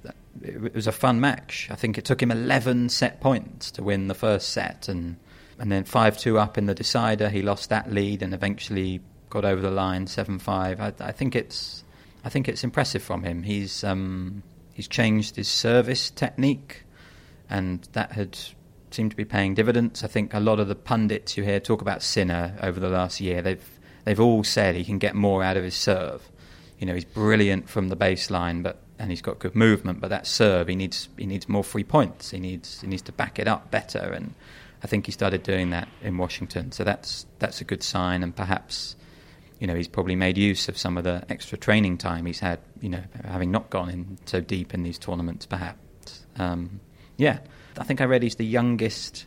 it 0.44 0.76
was 0.76 0.86
a 0.86 0.92
fun 0.92 1.20
match. 1.20 1.68
I 1.72 1.76
think 1.76 1.98
it 1.98 2.06
took 2.06 2.22
him 2.22 2.30
eleven 2.30 2.88
set 2.90 3.20
points 3.20 3.72
to 3.72 3.84
win 3.84 4.10
the 4.10 4.16
first 4.16 4.50
set, 4.50 4.88
and 4.88 5.16
and 5.58 5.72
then 5.72 5.84
five 5.84 6.16
two 6.16 6.38
up 6.38 6.60
in 6.60 6.68
the 6.68 6.76
decider, 6.76 7.30
he 7.30 7.42
lost 7.42 7.70
that 7.70 7.92
lead 7.92 8.22
and 8.22 8.36
eventually 8.36 9.02
got 9.32 9.46
over 9.46 9.62
the 9.62 9.72
line 9.72 10.06
seven 10.06 10.38
five. 10.38 10.80
I, 10.80 10.94
I 11.00 11.12
think 11.12 11.36
it's 11.36 11.84
I 12.24 12.30
think 12.30 12.48
it's 12.48 12.64
impressive 12.64 13.02
from 13.02 13.24
him. 13.24 13.42
He's 13.42 13.84
um, 13.84 14.44
He's 14.74 14.88
changed 14.88 15.36
his 15.36 15.48
service 15.48 16.10
technique, 16.10 16.84
and 17.50 17.88
that 17.94 18.14
had 18.14 18.38
seemed 18.92 19.12
to 19.12 19.18
be 19.18 19.26
paying 19.26 19.54
dividends. 19.54 20.04
I 20.04 20.08
think 20.08 20.34
a 20.34 20.40
lot 20.40 20.60
of 20.60 20.68
the 20.68 20.76
pundits 20.76 21.38
you 21.38 21.44
hear 21.44 21.60
talk 21.60 21.82
about 21.82 22.02
Sinner 22.02 22.58
over 22.62 22.80
the 22.80 22.90
last 22.90 23.22
year, 23.22 23.42
they've 23.42 23.80
they've 24.04 24.20
all 24.20 24.44
said 24.44 24.76
he 24.76 24.84
can 24.84 24.98
get 24.98 25.16
more 25.16 25.44
out 25.44 25.58
of 25.58 25.64
his 25.64 25.76
serve. 25.76 26.30
You 26.80 26.88
know, 26.88 26.94
he's 26.94 27.06
brilliant 27.06 27.70
from 27.70 27.90
the 27.90 27.96
baseline, 27.96 28.64
but 28.64 28.80
and 29.00 29.10
he's 29.10 29.22
got 29.22 29.40
good 29.40 29.56
movement. 29.56 30.00
But 30.00 30.10
that 30.10 30.26
serve, 30.28 30.68
he 30.68 30.76
needs 30.76 31.10
he 31.18 31.26
needs 31.26 31.48
more 31.48 31.64
free 31.64 31.84
points. 31.84 32.32
He 32.32 32.40
needs 32.40 32.82
he 32.82 32.88
needs 32.88 33.02
to 33.04 33.12
back 33.12 33.40
it 33.40 33.48
up 33.48 33.72
better, 33.72 34.00
and 34.00 34.34
I 34.84 34.88
think 34.88 35.06
he 35.06 35.12
started 35.12 35.44
doing 35.44 35.70
that 35.70 35.88
in 36.02 36.18
Washington. 36.18 36.72
So 36.72 36.84
that's 36.84 37.26
that's 37.40 37.62
a 37.62 37.64
good 37.64 37.84
sign, 37.84 38.24
and 38.24 38.36
perhaps 38.36 38.96
you 39.64 39.68
know, 39.68 39.76
he's 39.76 39.88
probably 39.88 40.18
made 40.18 40.38
use 40.38 40.68
of 40.68 40.78
some 40.78 40.98
of 40.98 41.06
the 41.06 41.24
extra 41.30 41.58
training 41.58 41.98
time 41.98 42.26
he's 42.26 42.42
had, 42.42 42.60
you 42.82 42.90
know, 42.90 43.02
having 43.24 43.50
not 43.50 43.70
gone 43.70 43.90
in 43.90 44.18
so 44.26 44.42
deep 44.42 44.74
in 44.74 44.84
these 44.84 45.00
tournaments, 45.00 45.46
perhaps. 45.46 46.26
Um, 46.36 46.82
yeah, 47.16 47.40
I 47.78 47.86
think 47.86 48.02
I 48.02 48.04
read 48.04 48.24
he's 48.24 48.36
the 48.36 48.46
youngest 48.46 49.26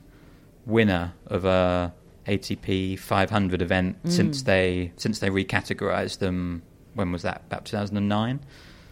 winner 0.66 1.14
of 1.28 1.46
a 1.46 1.94
ATP 2.26 2.98
500 2.98 3.62
event 3.62 4.04
mm. 4.04 4.12
since 4.12 4.42
they 4.42 4.92
since 4.98 5.20
they 5.20 5.30
recategorized 5.30 6.18
them. 6.18 6.62
When 6.92 7.12
was 7.12 7.22
that? 7.22 7.44
About 7.46 7.64
2009. 7.64 8.40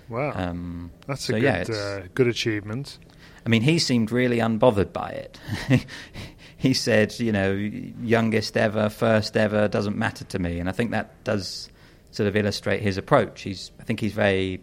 Wow, 0.09 0.33
um, 0.35 0.93
that's 1.07 1.27
so 1.27 1.35
a 1.35 1.41
good, 1.41 1.69
yeah, 1.69 1.75
uh, 1.77 2.03
good 2.15 2.27
achievement. 2.27 2.99
I 3.45 3.51
mean, 3.51 3.61
he 3.61 3.79
seemed 3.79 4.11
really 4.11 4.39
unbothered 4.39 4.95
by 4.95 5.11
it. 5.11 5.39
he 6.57 6.75
said, 6.75 7.19
you 7.19 7.33
know, 7.33 7.53
youngest 7.53 8.57
ever, 8.57 8.89
first 8.89 9.37
ever, 9.37 9.69
doesn't 9.69 9.97
matter 9.97 10.25
to 10.25 10.39
me. 10.39 10.59
And 10.59 10.69
I 10.69 10.73
think 10.73 10.93
that 10.93 11.23
does 11.25 11.69
sort 12.11 12.29
of 12.29 12.37
illustrate 12.37 12.81
his 12.81 12.97
approach. 12.97 13.43
He's, 13.43 13.73
I 13.81 13.85
think 13.85 14.01
he's 14.01 14.13
very 14.13 14.61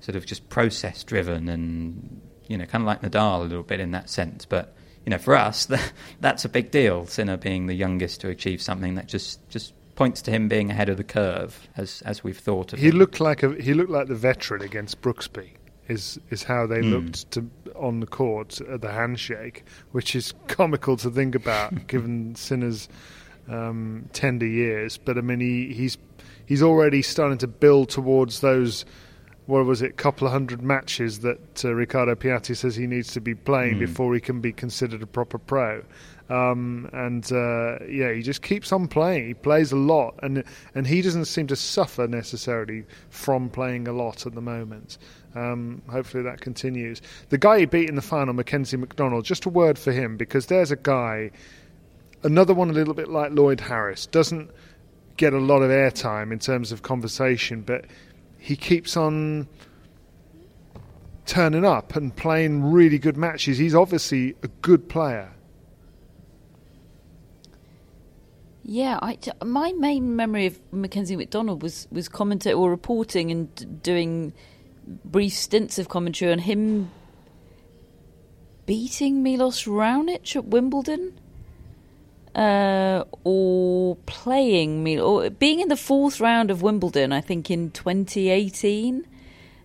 sort 0.00 0.16
of 0.16 0.26
just 0.26 0.48
process 0.48 1.04
driven 1.04 1.48
and, 1.48 2.20
you 2.48 2.58
know, 2.58 2.66
kind 2.66 2.82
of 2.82 2.86
like 2.86 3.02
Nadal 3.02 3.40
a 3.40 3.44
little 3.44 3.62
bit 3.62 3.80
in 3.80 3.92
that 3.92 4.10
sense. 4.10 4.44
But, 4.44 4.74
you 5.06 5.10
know, 5.10 5.18
for 5.18 5.34
us, 5.34 5.66
that, 5.66 5.92
that's 6.20 6.44
a 6.44 6.48
big 6.48 6.70
deal, 6.70 7.06
Sinner 7.06 7.36
being 7.36 7.66
the 7.66 7.74
youngest 7.74 8.20
to 8.22 8.28
achieve 8.28 8.60
something 8.60 8.94
that 8.96 9.06
just, 9.06 9.48
just 9.48 9.74
points 9.94 10.22
to 10.22 10.30
him 10.30 10.48
being 10.48 10.70
ahead 10.70 10.88
of 10.88 10.96
the 10.96 11.04
curve, 11.04 11.68
as, 11.76 12.02
as 12.02 12.22
we've 12.22 12.38
thought 12.38 12.72
of 12.72 12.78
he 12.78 12.88
him. 12.88 12.96
Looked 12.96 13.20
like 13.20 13.42
a, 13.42 13.54
he 13.54 13.74
looked 13.74 13.90
like 13.90 14.08
the 14.08 14.14
veteran 14.14 14.62
against 14.62 15.00
Brooksby 15.00 15.50
is 15.88 16.18
is 16.30 16.42
how 16.42 16.66
they 16.66 16.80
mm. 16.80 16.90
looked 16.90 17.30
to 17.32 17.48
on 17.76 18.00
the 18.00 18.06
court 18.06 18.60
at 18.60 18.80
the 18.80 18.90
handshake, 18.90 19.64
which 19.92 20.14
is 20.14 20.32
comical 20.46 20.96
to 20.98 21.10
think 21.10 21.34
about 21.34 21.86
given 21.86 22.34
Sinner's 22.34 22.88
um, 23.48 24.08
tender 24.12 24.46
years. 24.46 24.98
But 24.98 25.18
I 25.18 25.20
mean, 25.20 25.40
he, 25.40 25.72
he's 25.72 25.98
he's 26.46 26.62
already 26.62 27.02
starting 27.02 27.38
to 27.38 27.48
build 27.48 27.90
towards 27.90 28.40
those. 28.40 28.84
What 29.46 29.66
was 29.66 29.82
it? 29.82 29.96
Couple 29.96 30.28
of 30.28 30.32
hundred 30.32 30.62
matches 30.62 31.20
that 31.20 31.64
uh, 31.64 31.74
Riccardo 31.74 32.14
Piatti 32.14 32.56
says 32.56 32.76
he 32.76 32.86
needs 32.86 33.12
to 33.14 33.20
be 33.20 33.34
playing 33.34 33.76
mm. 33.76 33.80
before 33.80 34.14
he 34.14 34.20
can 34.20 34.40
be 34.40 34.52
considered 34.52 35.02
a 35.02 35.06
proper 35.06 35.38
pro. 35.38 35.82
Um, 36.30 36.88
and 36.92 37.30
uh, 37.32 37.84
yeah, 37.86 38.12
he 38.12 38.22
just 38.22 38.40
keeps 38.40 38.72
on 38.72 38.88
playing. 38.88 39.26
He 39.26 39.34
plays 39.34 39.72
a 39.72 39.76
lot, 39.76 40.14
and 40.22 40.44
and 40.74 40.86
he 40.86 41.02
doesn't 41.02 41.26
seem 41.26 41.48
to 41.48 41.56
suffer 41.56 42.06
necessarily 42.06 42.84
from 43.10 43.50
playing 43.50 43.88
a 43.88 43.92
lot 43.92 44.26
at 44.26 44.34
the 44.34 44.40
moment. 44.40 44.96
Um, 45.34 45.82
hopefully 45.88 46.22
that 46.24 46.40
continues. 46.40 47.00
The 47.30 47.38
guy 47.38 47.60
he 47.60 47.64
beat 47.64 47.88
in 47.88 47.94
the 47.94 48.02
final, 48.02 48.34
Mackenzie 48.34 48.76
McDonald, 48.76 49.24
just 49.24 49.46
a 49.46 49.48
word 49.48 49.78
for 49.78 49.92
him 49.92 50.16
because 50.16 50.46
there's 50.46 50.70
a 50.70 50.76
guy, 50.76 51.30
another 52.22 52.54
one 52.54 52.70
a 52.70 52.72
little 52.72 52.94
bit 52.94 53.08
like 53.08 53.32
Lloyd 53.32 53.60
Harris, 53.60 54.06
doesn't 54.06 54.50
get 55.16 55.32
a 55.32 55.38
lot 55.38 55.62
of 55.62 55.70
airtime 55.70 56.32
in 56.32 56.38
terms 56.38 56.72
of 56.72 56.82
conversation, 56.82 57.62
but 57.62 57.84
he 58.38 58.56
keeps 58.56 58.96
on 58.96 59.48
turning 61.26 61.64
up 61.64 61.96
and 61.96 62.14
playing 62.14 62.72
really 62.72 62.98
good 62.98 63.16
matches. 63.16 63.58
He's 63.58 63.74
obviously 63.74 64.34
a 64.42 64.48
good 64.48 64.88
player. 64.88 65.32
Yeah, 68.64 68.98
I, 69.02 69.18
my 69.44 69.72
main 69.72 70.14
memory 70.14 70.46
of 70.46 70.60
Mackenzie 70.72 71.16
McDonald 71.16 71.62
was 71.62 71.88
was 71.90 72.08
commentating 72.08 72.56
or 72.56 72.70
reporting 72.70 73.30
and 73.30 73.82
doing 73.82 74.32
brief 74.86 75.34
stints 75.34 75.78
of 75.78 75.88
commentary 75.88 76.32
on 76.32 76.40
him 76.40 76.90
beating 78.66 79.22
Milos 79.22 79.64
Raonic 79.64 80.36
at 80.36 80.46
Wimbledon, 80.46 81.18
uh, 82.34 83.04
or 83.24 83.96
playing 84.06 84.82
Milos, 84.82 85.26
or 85.26 85.30
being 85.30 85.60
in 85.60 85.68
the 85.68 85.76
fourth 85.76 86.20
round 86.20 86.50
of 86.50 86.62
Wimbledon, 86.62 87.12
I 87.12 87.20
think 87.20 87.50
in 87.50 87.70
2018, 87.70 89.06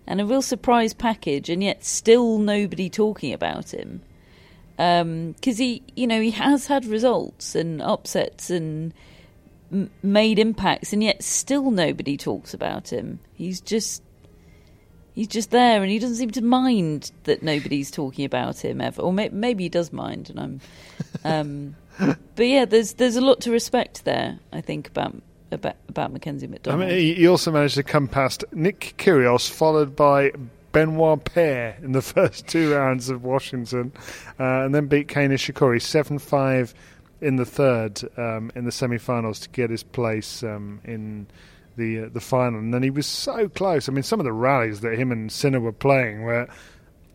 and 0.06 0.20
a 0.20 0.26
real 0.26 0.42
surprise 0.42 0.94
package, 0.94 1.48
and 1.48 1.62
yet 1.62 1.84
still 1.84 2.38
nobody 2.38 2.88
talking 2.90 3.32
about 3.32 3.72
him. 3.72 4.02
Because 4.76 5.00
um, 5.02 5.34
he, 5.42 5.82
you 5.96 6.06
know, 6.06 6.20
he 6.20 6.30
has 6.30 6.66
had 6.68 6.86
results 6.86 7.54
and 7.54 7.82
upsets 7.82 8.48
and 8.48 8.94
m- 9.72 9.90
made 10.02 10.38
impacts, 10.38 10.92
and 10.92 11.02
yet 11.02 11.22
still 11.22 11.70
nobody 11.70 12.16
talks 12.16 12.54
about 12.54 12.92
him. 12.92 13.20
He's 13.34 13.60
just 13.60 14.02
he's 15.18 15.26
just 15.26 15.50
there 15.50 15.82
and 15.82 15.90
he 15.90 15.98
doesn't 15.98 16.14
seem 16.14 16.30
to 16.30 16.42
mind 16.42 17.10
that 17.24 17.42
nobody's 17.42 17.90
talking 17.90 18.24
about 18.24 18.64
him 18.64 18.80
ever. 18.80 19.02
Or 19.02 19.12
may- 19.12 19.30
maybe 19.30 19.64
he 19.64 19.68
does 19.68 19.92
mind 19.92 20.30
and 20.30 20.40
i'm 20.40 20.60
um, 21.24 21.76
but 22.36 22.46
yeah 22.46 22.64
there's 22.64 22.94
there's 22.94 23.16
a 23.16 23.20
lot 23.20 23.40
to 23.40 23.50
respect 23.50 24.04
there 24.04 24.38
i 24.52 24.60
think 24.60 24.86
about 24.86 25.20
about, 25.50 25.74
about 25.88 26.12
mackenzie 26.12 26.46
mcdonald 26.46 26.82
I 26.82 26.86
mean, 26.86 27.16
he 27.16 27.26
also 27.26 27.50
managed 27.50 27.74
to 27.74 27.82
come 27.82 28.06
past 28.06 28.44
nick 28.52 28.94
kyrgios 28.96 29.50
followed 29.50 29.96
by 29.96 30.30
Benoit 30.70 31.24
Paire 31.24 31.76
in 31.82 31.92
the 31.92 32.02
first 32.14 32.46
two 32.46 32.74
rounds 32.74 33.08
of 33.08 33.24
Washington, 33.24 33.90
uh, 34.38 34.44
and 34.44 34.74
then 34.74 34.86
beat 34.86 35.08
Kei 35.08 35.26
Nishikori 35.26 35.80
7 35.80 36.18
5 36.18 36.74
in 37.22 37.36
the 37.36 37.46
third 37.46 38.02
um, 38.18 38.52
in 38.54 38.66
the 38.66 38.70
semi 38.70 38.98
finals 38.98 39.40
to 39.40 39.48
get 39.48 39.70
his 39.70 39.82
place 39.82 40.42
um, 40.42 40.80
in 40.84 41.26
the 41.78 42.04
uh, 42.04 42.08
the 42.12 42.20
final, 42.20 42.58
and 42.58 42.74
then 42.74 42.82
he 42.82 42.90
was 42.90 43.06
so 43.06 43.48
close. 43.48 43.88
I 43.88 43.92
mean, 43.92 44.02
some 44.02 44.20
of 44.20 44.24
the 44.24 44.32
rallies 44.32 44.80
that 44.80 44.98
him 44.98 45.10
and 45.10 45.32
Sinner 45.32 45.60
were 45.60 45.72
playing 45.72 46.22
were 46.22 46.48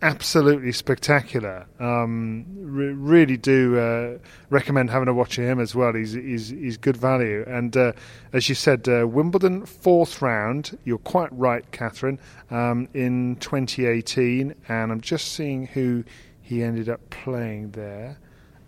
absolutely 0.03 0.73
spectacular. 0.73 1.65
Um, 1.79 2.45
re- 2.57 2.93
really 2.93 3.37
do 3.37 3.79
uh, 3.79 4.17
recommend 4.49 4.89
having 4.89 5.07
a 5.07 5.13
watch 5.13 5.37
of 5.37 5.45
him 5.45 5.59
as 5.59 5.73
well. 5.73 5.93
He's 5.93 6.13
he's, 6.13 6.49
he's 6.49 6.77
good 6.77 6.97
value. 6.97 7.43
And 7.47 7.75
uh, 7.75 7.93
as 8.33 8.49
you 8.49 8.55
said, 8.55 8.87
uh, 8.87 9.07
Wimbledon 9.07 9.65
fourth 9.65 10.21
round. 10.21 10.77
You're 10.83 10.97
quite 10.97 11.31
right, 11.31 11.69
Catherine. 11.71 12.19
Um, 12.51 12.89
in 12.93 13.37
2018, 13.37 14.53
and 14.67 14.91
I'm 14.91 15.01
just 15.01 15.31
seeing 15.31 15.67
who 15.67 16.03
he 16.41 16.61
ended 16.61 16.89
up 16.89 17.09
playing 17.09 17.71
there. 17.71 18.17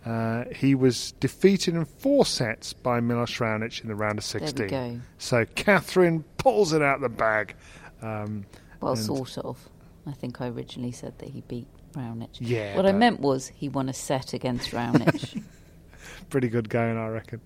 Uh, 0.06 0.44
he 0.54 0.76
was 0.76 1.12
defeated 1.18 1.74
in 1.74 1.84
four 1.84 2.24
sets 2.24 2.72
by 2.72 3.00
Milos 3.00 3.38
Raonic 3.38 3.82
in 3.82 3.88
the 3.88 3.94
round 3.96 4.18
of 4.18 4.24
16. 4.24 4.68
go. 4.68 5.00
So 5.18 5.44
Catherine 5.56 6.22
pulls 6.38 6.72
it 6.72 6.80
out 6.80 7.00
the 7.00 7.08
bag. 7.08 7.56
Um, 8.00 8.46
Well, 8.80 8.94
sort 8.94 9.36
of. 9.38 9.68
I 10.06 10.12
think 10.12 10.40
I 10.40 10.46
originally 10.46 10.92
said 10.92 11.18
that 11.18 11.30
he 11.30 11.40
beat 11.48 11.66
Raonic. 11.94 12.28
Yeah, 12.38 12.76
What 12.76 12.86
I 12.86 12.92
meant 12.92 13.18
was 13.18 13.48
he 13.48 13.68
won 13.68 13.88
a 13.88 13.92
set 13.92 14.32
against 14.32 14.70
Raonic. 14.70 15.42
pretty 16.30 16.48
good 16.48 16.68
going, 16.68 16.96
I 16.96 17.08
reckon. 17.08 17.40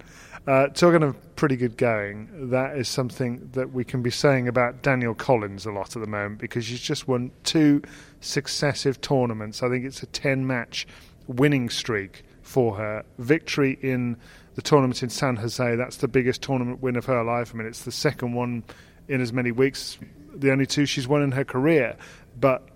Uh, 0.46 0.68
talking 0.68 1.02
of 1.02 1.36
pretty 1.36 1.56
good 1.56 1.78
going, 1.78 2.50
that 2.50 2.76
is 2.76 2.88
something 2.88 3.48
that 3.52 3.72
we 3.72 3.84
can 3.84 4.02
be 4.02 4.10
saying 4.10 4.48
about 4.48 4.82
Danielle 4.82 5.14
Collins 5.14 5.64
a 5.64 5.72
lot 5.72 5.96
at 5.96 6.00
the 6.00 6.08
moment 6.08 6.40
because 6.40 6.66
he's 6.66 6.80
just 6.80 7.08
won 7.08 7.30
two 7.44 7.80
successive 8.20 9.00
tournaments. 9.00 9.62
I 9.62 9.70
think 9.70 9.86
it's 9.86 10.02
a 10.02 10.06
10 10.06 10.46
match 10.46 10.86
winning 11.26 11.70
streak 11.70 12.24
for 12.50 12.74
her. 12.76 13.04
Victory 13.18 13.78
in 13.80 14.16
the 14.56 14.62
tournament 14.62 15.02
in 15.04 15.08
San 15.08 15.36
Jose, 15.36 15.76
that's 15.76 15.98
the 15.98 16.08
biggest 16.08 16.42
tournament 16.42 16.82
win 16.82 16.96
of 16.96 17.06
her 17.06 17.22
life. 17.22 17.52
I 17.54 17.58
mean, 17.58 17.68
it's 17.68 17.84
the 17.84 17.92
second 17.92 18.34
one 18.34 18.64
in 19.06 19.20
as 19.20 19.32
many 19.32 19.52
weeks, 19.52 19.98
the 20.34 20.50
only 20.50 20.66
two 20.66 20.84
she's 20.84 21.06
won 21.06 21.22
in 21.22 21.30
her 21.32 21.44
career. 21.44 21.96
But 22.38 22.68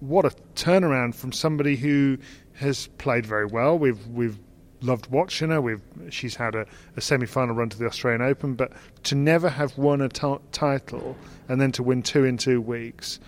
what 0.00 0.26
a 0.26 0.30
turnaround 0.54 1.14
from 1.14 1.32
somebody 1.32 1.76
who 1.76 2.18
has 2.54 2.88
played 2.98 3.24
very 3.24 3.46
well. 3.46 3.78
We've 3.78 4.06
we've 4.08 4.38
loved 4.82 5.06
watching 5.10 5.48
her. 5.48 5.62
We've 5.62 5.82
she's 6.10 6.34
had 6.34 6.54
a, 6.54 6.66
a 6.96 7.00
semi-final 7.00 7.54
run 7.54 7.70
to 7.70 7.78
the 7.78 7.86
Australian 7.86 8.20
Open, 8.20 8.54
but 8.54 8.72
to 9.04 9.14
never 9.14 9.48
have 9.48 9.78
won 9.78 10.02
a 10.02 10.08
title 10.08 11.16
and 11.48 11.60
then 11.60 11.72
to 11.72 11.82
win 11.82 12.02
two 12.02 12.24
in 12.24 12.36
two 12.36 12.60
weeks 12.60 13.18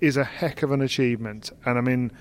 is 0.00 0.16
a 0.16 0.24
heck 0.24 0.62
of 0.62 0.70
an 0.70 0.82
achievement. 0.82 1.50
And 1.64 1.78
I 1.78 1.80
mean, 1.80 2.12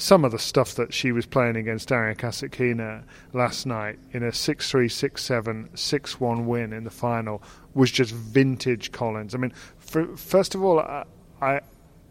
some 0.00 0.24
of 0.24 0.32
the 0.32 0.38
stuff 0.38 0.74
that 0.76 0.94
she 0.94 1.12
was 1.12 1.26
playing 1.26 1.56
against 1.56 1.88
Daria 1.88 2.14
Kasatkina 2.14 3.02
last 3.34 3.66
night 3.66 3.98
in 4.12 4.22
a 4.22 4.28
6-3, 4.28 4.86
6-7, 4.86 5.70
6-1 5.72 6.44
win 6.46 6.72
in 6.72 6.84
the 6.84 6.90
final 6.90 7.42
was 7.74 7.90
just 7.90 8.12
vintage 8.14 8.92
Collins. 8.92 9.34
I 9.34 9.38
mean, 9.38 9.52
for, 9.78 10.16
first 10.16 10.54
of 10.54 10.64
all, 10.64 10.80
I, 10.80 11.04
I 11.42 11.60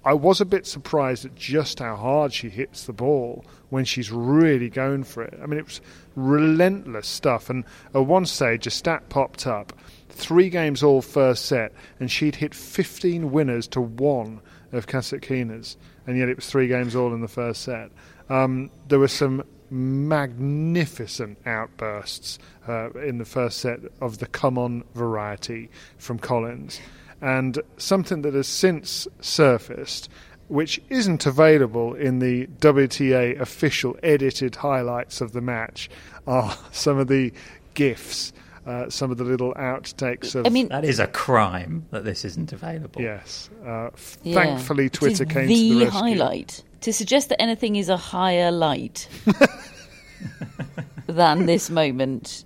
I 0.05 0.13
was 0.13 0.39
a 0.39 0.45
bit 0.45 0.65
surprised 0.65 1.25
at 1.25 1.35
just 1.35 1.79
how 1.79 1.97
hard 1.97 2.31
she 2.31 2.49
hits 2.49 2.85
the 2.85 2.93
ball 2.93 3.43
when 3.69 3.83
she's 3.83 4.11
really 4.11 4.69
going 4.69 5.03
for 5.03 5.23
it. 5.23 5.37
I 5.41 5.45
mean, 5.45 5.59
it 5.59 5.65
was 5.65 5.81
relentless 6.15 7.07
stuff. 7.07 7.49
And 7.49 7.65
at 7.93 8.05
one 8.05 8.25
stage, 8.25 8.65
a 8.65 8.69
stat 8.69 9.09
popped 9.09 9.45
up 9.45 9.73
three 10.07 10.49
games 10.49 10.83
all 10.83 11.01
first 11.01 11.45
set, 11.45 11.73
and 11.99 12.09
she'd 12.09 12.37
hit 12.37 12.55
15 12.55 13.31
winners 13.31 13.67
to 13.69 13.81
one 13.81 14.39
of 14.71 14.87
Kasatkina's, 14.87 15.75
and 16.09 16.17
yet 16.17 16.27
it 16.27 16.35
was 16.35 16.47
three 16.47 16.67
games 16.67 16.95
all 16.95 17.13
in 17.13 17.21
the 17.21 17.27
first 17.27 17.61
set. 17.61 17.91
Um, 18.29 18.71
there 18.87 18.97
were 18.97 19.07
some 19.07 19.43
magnificent 19.69 21.37
outbursts 21.45 22.39
uh, 22.67 22.89
in 22.93 23.19
the 23.19 23.25
first 23.25 23.59
set 23.59 23.79
of 24.01 24.17
the 24.17 24.25
come 24.25 24.57
on 24.57 24.83
variety 24.95 25.69
from 25.99 26.17
Collins. 26.17 26.81
And 27.21 27.59
something 27.77 28.23
that 28.23 28.33
has 28.33 28.47
since 28.47 29.07
surfaced, 29.21 30.09
which 30.47 30.81
isn't 30.89 31.27
available 31.27 31.93
in 31.93 32.17
the 32.17 32.47
WTA 32.59 33.39
official 33.39 33.95
edited 34.01 34.55
highlights 34.55 35.21
of 35.21 35.33
the 35.33 35.41
match, 35.41 35.91
are 36.25 36.57
some 36.71 36.97
of 36.97 37.07
the 37.07 37.31
GIFs, 37.75 38.33
uh, 38.69 38.89
some 38.89 39.09
of 39.11 39.17
the 39.17 39.23
little 39.23 39.53
outtakes 39.55 40.35
of. 40.35 40.45
I 40.45 40.49
mean, 40.49 40.67
That 40.69 40.85
is 40.85 40.99
a 40.99 41.07
crime 41.07 41.85
that 41.91 42.03
this 42.05 42.23
isn't 42.23 42.53
available. 42.53 43.01
Yes. 43.01 43.49
Uh, 43.65 43.87
f- 43.87 44.17
yeah. 44.23 44.35
Thankfully, 44.35 44.89
Twitter 44.89 45.25
came 45.25 45.47
the 45.47 45.69
to 45.69 45.75
the 45.79 45.85
rescue. 45.85 45.99
highlight. 45.99 46.63
To 46.81 46.93
suggest 46.93 47.29
that 47.29 47.41
anything 47.41 47.75
is 47.75 47.89
a 47.89 47.97
higher 47.97 48.51
light 48.51 49.07
than 51.07 51.45
this 51.45 51.69
moment 51.69 52.45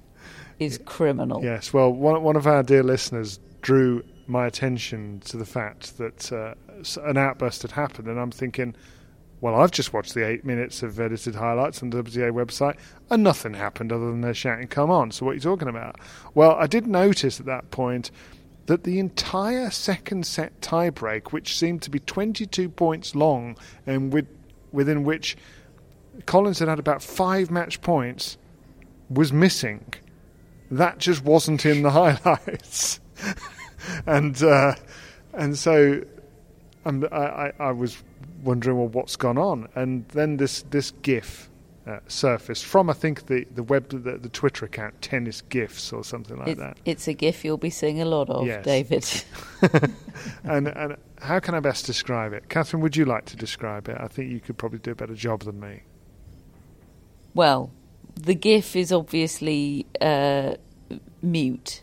is 0.59 0.80
criminal. 0.86 1.43
Yes, 1.43 1.74
well, 1.74 1.91
one, 1.91 2.24
one 2.24 2.36
of 2.36 2.47
our 2.47 2.63
dear 2.63 2.84
listeners 2.84 3.39
drew 3.61 4.03
my 4.28 4.45
attention 4.47 5.19
to 5.26 5.38
the 5.38 5.45
fact 5.45 5.97
that 5.97 6.32
uh, 6.32 6.53
an 7.03 7.17
outburst 7.17 7.61
had 7.63 7.71
happened, 7.71 8.07
and 8.07 8.19
I'm 8.19 8.32
thinking, 8.32 8.76
well, 9.43 9.55
I've 9.55 9.71
just 9.71 9.91
watched 9.91 10.13
the 10.13 10.25
eight 10.25 10.45
minutes 10.45 10.83
of 10.83 10.97
edited 11.01 11.35
highlights 11.35 11.83
on 11.83 11.89
the 11.89 12.01
WTA 12.01 12.31
website, 12.31 12.77
and 13.09 13.21
nothing 13.23 13.55
happened 13.55 13.91
other 13.91 14.09
than 14.09 14.23
her 14.23 14.33
shouting, 14.33 14.69
come 14.69 14.89
on, 14.89 15.11
so 15.11 15.25
what 15.25 15.33
are 15.33 15.35
you 15.35 15.41
talking 15.41 15.67
about? 15.67 15.99
Well, 16.33 16.51
I 16.51 16.65
did 16.65 16.87
notice 16.87 17.41
at 17.41 17.45
that 17.47 17.69
point 17.69 18.09
that 18.67 18.85
the 18.85 18.99
entire 18.99 19.69
second 19.69 20.25
set 20.25 20.61
tiebreak, 20.61 21.33
which 21.33 21.57
seemed 21.57 21.81
to 21.81 21.89
be 21.89 21.99
22 21.99 22.69
points 22.69 23.15
long, 23.15 23.57
and 23.85 24.13
with, 24.13 24.27
within 24.71 25.03
which 25.03 25.35
Collins 26.25 26.59
had 26.59 26.69
had 26.69 26.79
about 26.79 27.03
five 27.03 27.51
match 27.51 27.81
points, 27.81 28.37
was 29.09 29.33
missing 29.33 29.93
that 30.71 30.99
just 30.99 31.21
wasn't 31.25 31.65
in 31.65 31.81
the 31.81 31.91
highlights, 31.91 33.01
and 34.05 34.41
uh, 34.41 34.73
and 35.33 35.57
so 35.57 36.01
I, 36.85 36.91
I, 37.11 37.51
I 37.59 37.71
was 37.73 38.01
wondering, 38.43 38.77
well, 38.77 38.87
what's 38.87 39.15
gone 39.15 39.37
on? 39.37 39.67
And 39.75 40.07
then 40.09 40.37
this 40.37 40.63
this 40.69 40.91
GIF 41.01 41.49
uh, 41.87 41.99
surfaced 42.07 42.63
from 42.65 42.89
I 42.89 42.93
think 42.93 43.25
the 43.27 43.45
the 43.53 43.63
web 43.63 43.89
the, 43.89 44.17
the 44.17 44.29
Twitter 44.29 44.65
account 44.65 45.01
Tennis 45.01 45.41
GIFs 45.41 45.91
or 45.91 46.03
something 46.03 46.37
like 46.37 46.47
It- 46.49 46.57
that. 46.57 46.77
it's 46.85 47.07
a 47.07 47.13
gif 47.13 47.43
you'll 47.43 47.57
be 47.57 47.69
seeing 47.69 48.01
a 48.01 48.05
lot 48.05 48.29
of, 48.29 48.45
Yes. 48.47 48.63
David. 48.65 49.05
and 50.43 50.67
and 50.69 50.95
how 51.19 51.39
can 51.39 51.55
I 51.55 51.59
best 51.59 51.85
describe 51.85 52.33
it? 52.33 52.49
Catherine, 52.49 52.81
would 52.83 52.95
you 52.95 53.05
like 53.05 53.25
to 53.25 53.35
describe 53.35 53.87
it? 53.89 53.97
I 53.99 54.07
think 54.07 54.31
you 54.31 54.39
could 54.39 54.57
probably 54.57 54.79
do 54.79 54.91
a 54.91 54.95
better 54.95 55.15
job 55.15 55.43
than 55.43 55.59
me. 55.59 55.81
Well, 57.33 57.71
the 58.15 58.35
GIF 58.35 58.75
is 58.75 58.91
obviously 58.91 59.85
uh, 59.99 60.55
mute, 61.21 61.81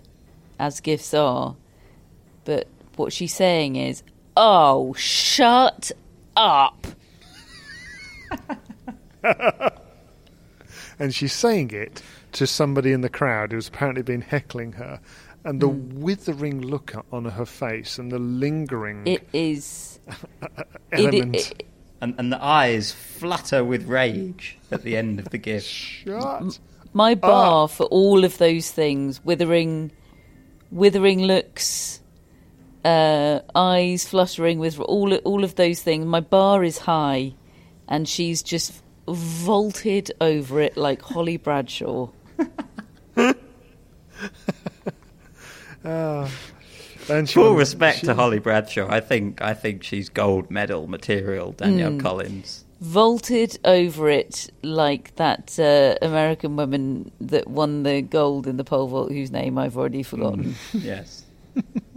as 0.58 0.80
GIFs 0.80 1.12
are, 1.14 1.56
but 2.44 2.68
what 2.96 3.12
she's 3.12 3.34
saying 3.34 3.76
is, 3.76 4.02
"Oh, 4.36 4.92
shut 4.94 5.90
up!" 6.36 6.86
and 10.98 11.14
she's 11.14 11.32
saying 11.32 11.70
it 11.72 12.02
to 12.32 12.46
somebody 12.46 12.92
in 12.92 13.00
the 13.00 13.08
crowd 13.08 13.52
who's 13.52 13.68
apparently 13.68 14.02
been 14.02 14.20
heckling 14.20 14.72
her, 14.72 15.00
and 15.44 15.60
the 15.60 15.68
hmm. 15.68 16.00
withering 16.00 16.60
look 16.60 16.94
on 17.12 17.24
her 17.24 17.46
face 17.46 17.98
and 17.98 18.12
the 18.12 18.18
lingering 18.18 19.06
It 19.06 19.26
is. 19.32 19.98
element. 20.92 21.36
It, 21.36 21.52
it, 21.60 21.66
And, 22.00 22.14
and 22.18 22.32
the 22.32 22.42
eyes 22.42 22.92
flutter 22.92 23.64
with 23.64 23.86
rage 23.86 24.58
at 24.70 24.82
the 24.82 24.96
end 24.96 25.18
of 25.18 25.30
the 25.30 25.38
gift. 25.38 25.66
Shut. 25.68 26.58
my 26.92 27.14
bar 27.14 27.68
for 27.68 27.84
all 27.86 28.24
of 28.24 28.38
those 28.38 28.70
things 28.70 29.24
withering 29.24 29.92
withering 30.70 31.22
looks 31.22 31.99
uh, 32.84 33.40
eyes 33.54 34.08
fluttering 34.08 34.58
with 34.58 34.78
all 34.80 35.14
all 35.16 35.44
of 35.44 35.54
those 35.56 35.82
things 35.82 36.06
my 36.06 36.20
bar 36.20 36.64
is 36.64 36.78
high 36.78 37.34
and 37.88 38.08
she's 38.08 38.42
just 38.42 38.82
vaulted 39.08 40.10
over 40.20 40.60
it 40.60 40.76
like 40.76 41.02
Holly 41.02 41.36
Bradshaw 41.36 42.08
And 45.84 47.28
Full 47.28 47.54
respect 47.56 47.98
she- 48.00 48.06
to 48.06 48.14
Holly 48.14 48.38
Bradshaw. 48.38 48.86
I 48.88 49.00
think 49.00 49.42
I 49.42 49.54
think 49.54 49.82
she's 49.82 50.08
gold 50.08 50.50
medal 50.50 50.86
material. 50.86 51.52
Danielle 51.52 51.98
Collins. 51.98 52.64
vaulted 52.80 53.58
over 53.64 54.08
it 54.08 54.48
like 54.62 55.14
that 55.16 55.58
uh, 55.58 55.96
American 56.06 56.56
woman 56.56 57.10
that 57.20 57.48
won 57.48 57.82
the 57.82 58.00
gold 58.02 58.46
in 58.46 58.56
the 58.58 58.64
pole 58.64 58.86
vault 58.86 59.10
whose 59.10 59.30
name 59.32 59.58
I've 59.58 59.76
already 59.76 60.02
forgotten 60.04 60.54
Yes. 60.72 61.24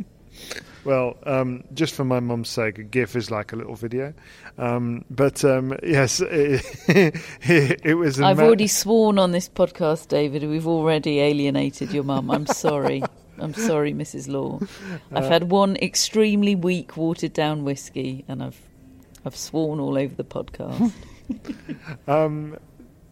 Well, 0.86 1.18
um, 1.26 1.64
just 1.74 1.96
for 1.96 2.04
my 2.04 2.20
mum's 2.20 2.50
sake, 2.50 2.78
a 2.78 2.84
GIF 2.84 3.16
is 3.16 3.32
like 3.32 3.54
a 3.54 3.56
little 3.56 3.76
video. 3.76 4.14
Um, 4.58 5.06
but 5.10 5.44
um, 5.46 5.78
yes, 5.82 6.20
it, 6.20 6.62
it 7.40 7.98
was. 7.98 8.20
a 8.20 8.26
I've 8.26 8.38
ma- 8.38 8.44
already 8.44 8.68
sworn 8.68 9.18
on 9.18 9.32
this 9.32 9.48
podcast, 9.48 10.10
David. 10.10 10.44
We've 10.44 10.68
already 10.68 11.20
alienated 11.20 11.92
your 11.94 12.04
mum. 12.04 12.30
I'm 12.30 12.46
sorry. 12.48 13.02
I'm 13.40 13.54
sorry, 13.54 13.94
Mrs. 13.94 14.28
Law. 14.28 14.60
I've 15.12 15.26
had 15.26 15.50
one 15.50 15.76
extremely 15.78 16.56
weak, 16.56 16.96
watered 16.96 17.34
down 17.34 17.64
whiskey, 17.64 18.26
and 18.28 18.44
I've 18.44 18.60
I've 19.26 19.36
sworn 19.36 19.80
all 19.80 19.98
over 19.98 20.14
the 20.16 20.24
podcast. 20.26 20.92
Um, 22.08 22.58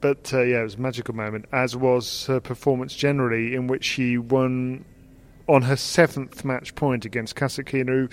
but 0.02 0.34
uh, 0.34 0.42
yeah, 0.42 0.60
it 0.60 0.64
was 0.64 0.76
a 0.76 0.82
magical 0.82 1.16
moment, 1.16 1.46
as 1.54 1.78
was 1.78 2.26
her 2.26 2.42
performance 2.42 2.94
generally, 2.94 3.56
in 3.56 3.68
which 3.68 3.86
she 3.86 4.18
won 4.18 4.84
on 5.52 5.64
her 5.64 5.76
seventh 5.76 6.46
match 6.46 6.74
point 6.76 7.04
against 7.04 7.36
Kasatkina, 7.36 8.12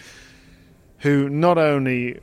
who, 0.99 1.29
not 1.29 1.57
only 1.57 2.21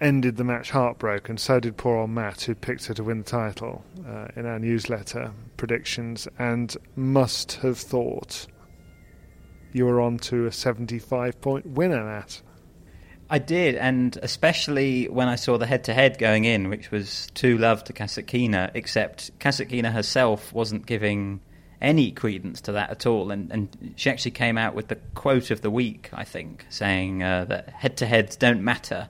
ended 0.00 0.36
the 0.36 0.44
match 0.44 0.70
heartbroken. 0.70 1.38
So 1.38 1.60
did 1.60 1.76
poor 1.76 1.96
old 1.96 2.10
Matt, 2.10 2.42
who 2.42 2.54
picked 2.54 2.86
her 2.86 2.94
to 2.94 3.04
win 3.04 3.18
the 3.18 3.24
title 3.24 3.84
uh, 4.06 4.28
in 4.36 4.46
our 4.46 4.58
newsletter 4.58 5.32
predictions, 5.56 6.28
and 6.38 6.76
must 6.96 7.54
have 7.54 7.78
thought 7.78 8.46
you 9.72 9.86
were 9.86 10.00
on 10.00 10.18
to 10.18 10.46
a 10.46 10.52
75 10.52 11.40
point 11.40 11.66
winner, 11.66 12.04
Matt. 12.04 12.42
I 13.30 13.38
did, 13.38 13.76
and 13.76 14.18
especially 14.22 15.08
when 15.08 15.26
I 15.26 15.36
saw 15.36 15.56
the 15.56 15.66
head-to-head 15.66 16.18
going 16.18 16.44
in, 16.44 16.68
which 16.68 16.90
was 16.90 17.28
two 17.32 17.56
love 17.56 17.82
to 17.84 17.92
Kasatkina, 17.92 18.70
except 18.74 19.36
Kasatkina 19.38 19.90
herself 19.90 20.52
wasn't 20.52 20.84
giving 20.84 21.40
any 21.82 22.10
credence 22.12 22.62
to 22.62 22.72
that 22.72 22.90
at 22.90 23.06
all, 23.06 23.30
and, 23.30 23.50
and 23.50 23.94
she 23.96 24.08
actually 24.08 24.30
came 24.30 24.56
out 24.56 24.74
with 24.74 24.88
the 24.88 24.96
quote 25.14 25.50
of 25.50 25.60
the 25.60 25.70
week, 25.70 26.08
I 26.12 26.24
think, 26.24 26.64
saying 26.70 27.22
uh, 27.22 27.44
that 27.46 27.68
head-to-heads 27.70 28.36
don't 28.36 28.62
matter 28.62 29.08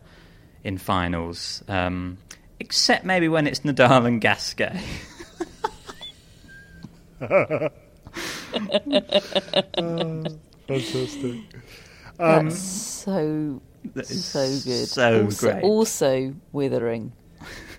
in 0.65 0.79
finals, 0.79 1.63
um, 1.69 2.19
except 2.59 3.05
maybe 3.05 3.29
when 3.29 3.47
it's 3.47 3.61
Nadal 3.61 4.07
and 4.07 4.21
Gasquet. 4.21 4.81
uh, 7.21 7.69
fantastic. 10.67 11.41
Um, 12.19 12.45
That's 12.47 12.59
so 12.59 13.61
so 14.05 14.49
good. 14.65 14.89
So 14.89 15.25
also, 15.25 15.53
great. 15.53 15.63
Also 15.65 16.35
withering. 16.53 17.13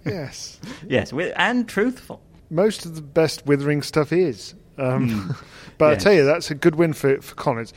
Yes. 0.06 0.60
yes, 0.88 1.14
and 1.36 1.68
truthful. 1.68 2.22
Most 2.50 2.86
of 2.86 2.96
the 2.96 3.02
best 3.02 3.46
withering 3.46 3.82
stuff 3.82 4.12
is. 4.12 4.54
Um, 4.78 5.10
mm. 5.10 5.44
but 5.78 5.92
yes. 5.92 6.02
I 6.02 6.04
tell 6.04 6.14
you, 6.14 6.26
that's 6.26 6.52
a 6.52 6.56
good 6.56 6.76
win 6.76 6.94
for, 6.94 7.22
for 7.22 7.36
Collins. 7.36 7.74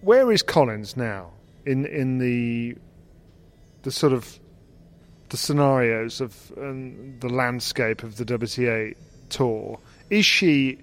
Where 0.00 0.30
is 0.30 0.42
Collins 0.42 0.96
now 0.96 1.30
in 1.64 1.86
in 1.86 2.18
the 2.18 2.76
the 3.82 3.90
sort 3.90 4.12
of 4.12 4.38
the 5.30 5.36
scenarios 5.36 6.20
of 6.20 6.52
um, 6.58 7.18
the 7.20 7.28
landscape 7.28 8.02
of 8.02 8.16
the 8.16 8.24
WTA 8.24 8.94
tour? 9.30 9.78
Is 10.10 10.26
she 10.26 10.78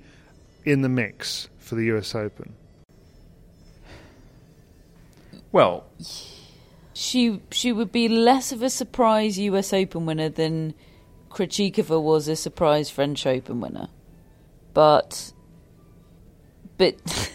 in 0.65 0.81
the 0.81 0.89
mix 0.89 1.49
for 1.59 1.75
the 1.75 1.83
US 1.95 2.15
Open? 2.15 2.53
Well, 5.51 5.85
she 6.93 7.41
she 7.51 7.71
would 7.71 7.91
be 7.91 8.07
less 8.07 8.51
of 8.51 8.61
a 8.61 8.69
surprise 8.69 9.37
US 9.39 9.73
Open 9.73 10.05
winner 10.05 10.29
than 10.29 10.73
Krejcikova 11.29 12.01
was 12.01 12.27
a 12.27 12.35
surprise 12.35 12.89
French 12.89 13.25
Open 13.25 13.61
winner, 13.61 13.89
but 14.73 15.33
but 16.77 17.31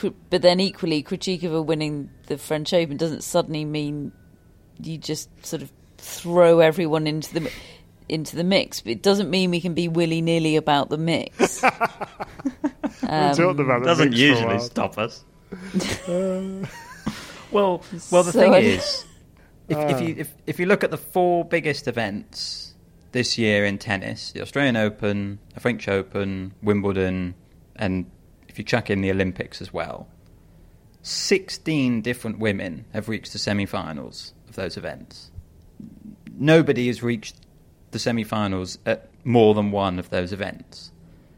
but 0.30 0.42
then 0.42 0.60
equally 0.60 1.02
Krejcikova 1.02 1.64
winning 1.64 2.10
the 2.26 2.38
French 2.38 2.72
Open 2.72 2.96
doesn't 2.96 3.22
suddenly 3.22 3.64
mean 3.64 4.12
you 4.80 4.98
just 4.98 5.28
sort 5.44 5.62
of 5.62 5.72
throw 5.98 6.60
everyone 6.60 7.06
into 7.06 7.34
the 7.34 7.52
into 8.08 8.36
the 8.36 8.44
mix. 8.44 8.80
But 8.80 8.92
it 8.92 9.02
doesn't 9.02 9.30
mean 9.30 9.50
we 9.50 9.60
can 9.60 9.74
be 9.74 9.88
willy 9.88 10.20
nilly 10.20 10.56
about 10.56 10.88
the 10.88 10.98
mix. 10.98 11.62
um, 11.64 11.70
about 13.02 13.84
doesn't 13.84 14.10
mix 14.10 14.20
usually 14.20 14.58
stop 14.60 14.98
us. 14.98 15.24
uh. 16.08 16.66
Well, 17.50 17.82
well, 18.10 18.22
the 18.22 18.32
so 18.32 18.40
thing 18.40 18.54
I... 18.54 18.58
is, 18.58 19.04
if, 19.68 19.76
uh. 19.76 19.80
if, 19.80 20.00
you 20.02 20.14
if, 20.18 20.34
if 20.46 20.60
you 20.60 20.66
look 20.66 20.84
at 20.84 20.90
the 20.90 20.98
four 20.98 21.44
biggest 21.44 21.88
events 21.88 22.67
this 23.12 23.38
year 23.38 23.64
in 23.64 23.78
tennis, 23.78 24.32
the 24.32 24.42
Australian 24.42 24.76
Open, 24.76 25.38
the 25.54 25.60
French 25.60 25.88
Open, 25.88 26.52
Wimbledon, 26.62 27.34
and 27.76 28.10
if 28.48 28.58
you 28.58 28.64
chuck 28.64 28.90
in 28.90 29.00
the 29.00 29.10
Olympics 29.10 29.62
as 29.62 29.72
well, 29.72 30.08
sixteen 31.02 32.02
different 32.02 32.38
women 32.38 32.84
have 32.92 33.08
reached 33.08 33.32
the 33.32 33.38
semi-finals 33.38 34.34
of 34.48 34.56
those 34.56 34.76
events. 34.76 35.30
Nobody 36.36 36.86
has 36.88 37.02
reached 37.02 37.36
the 37.90 37.98
semi-finals 37.98 38.78
at 38.84 39.08
more 39.24 39.54
than 39.54 39.70
one 39.70 39.98
of 39.98 40.10
those 40.10 40.32
events. 40.32 40.92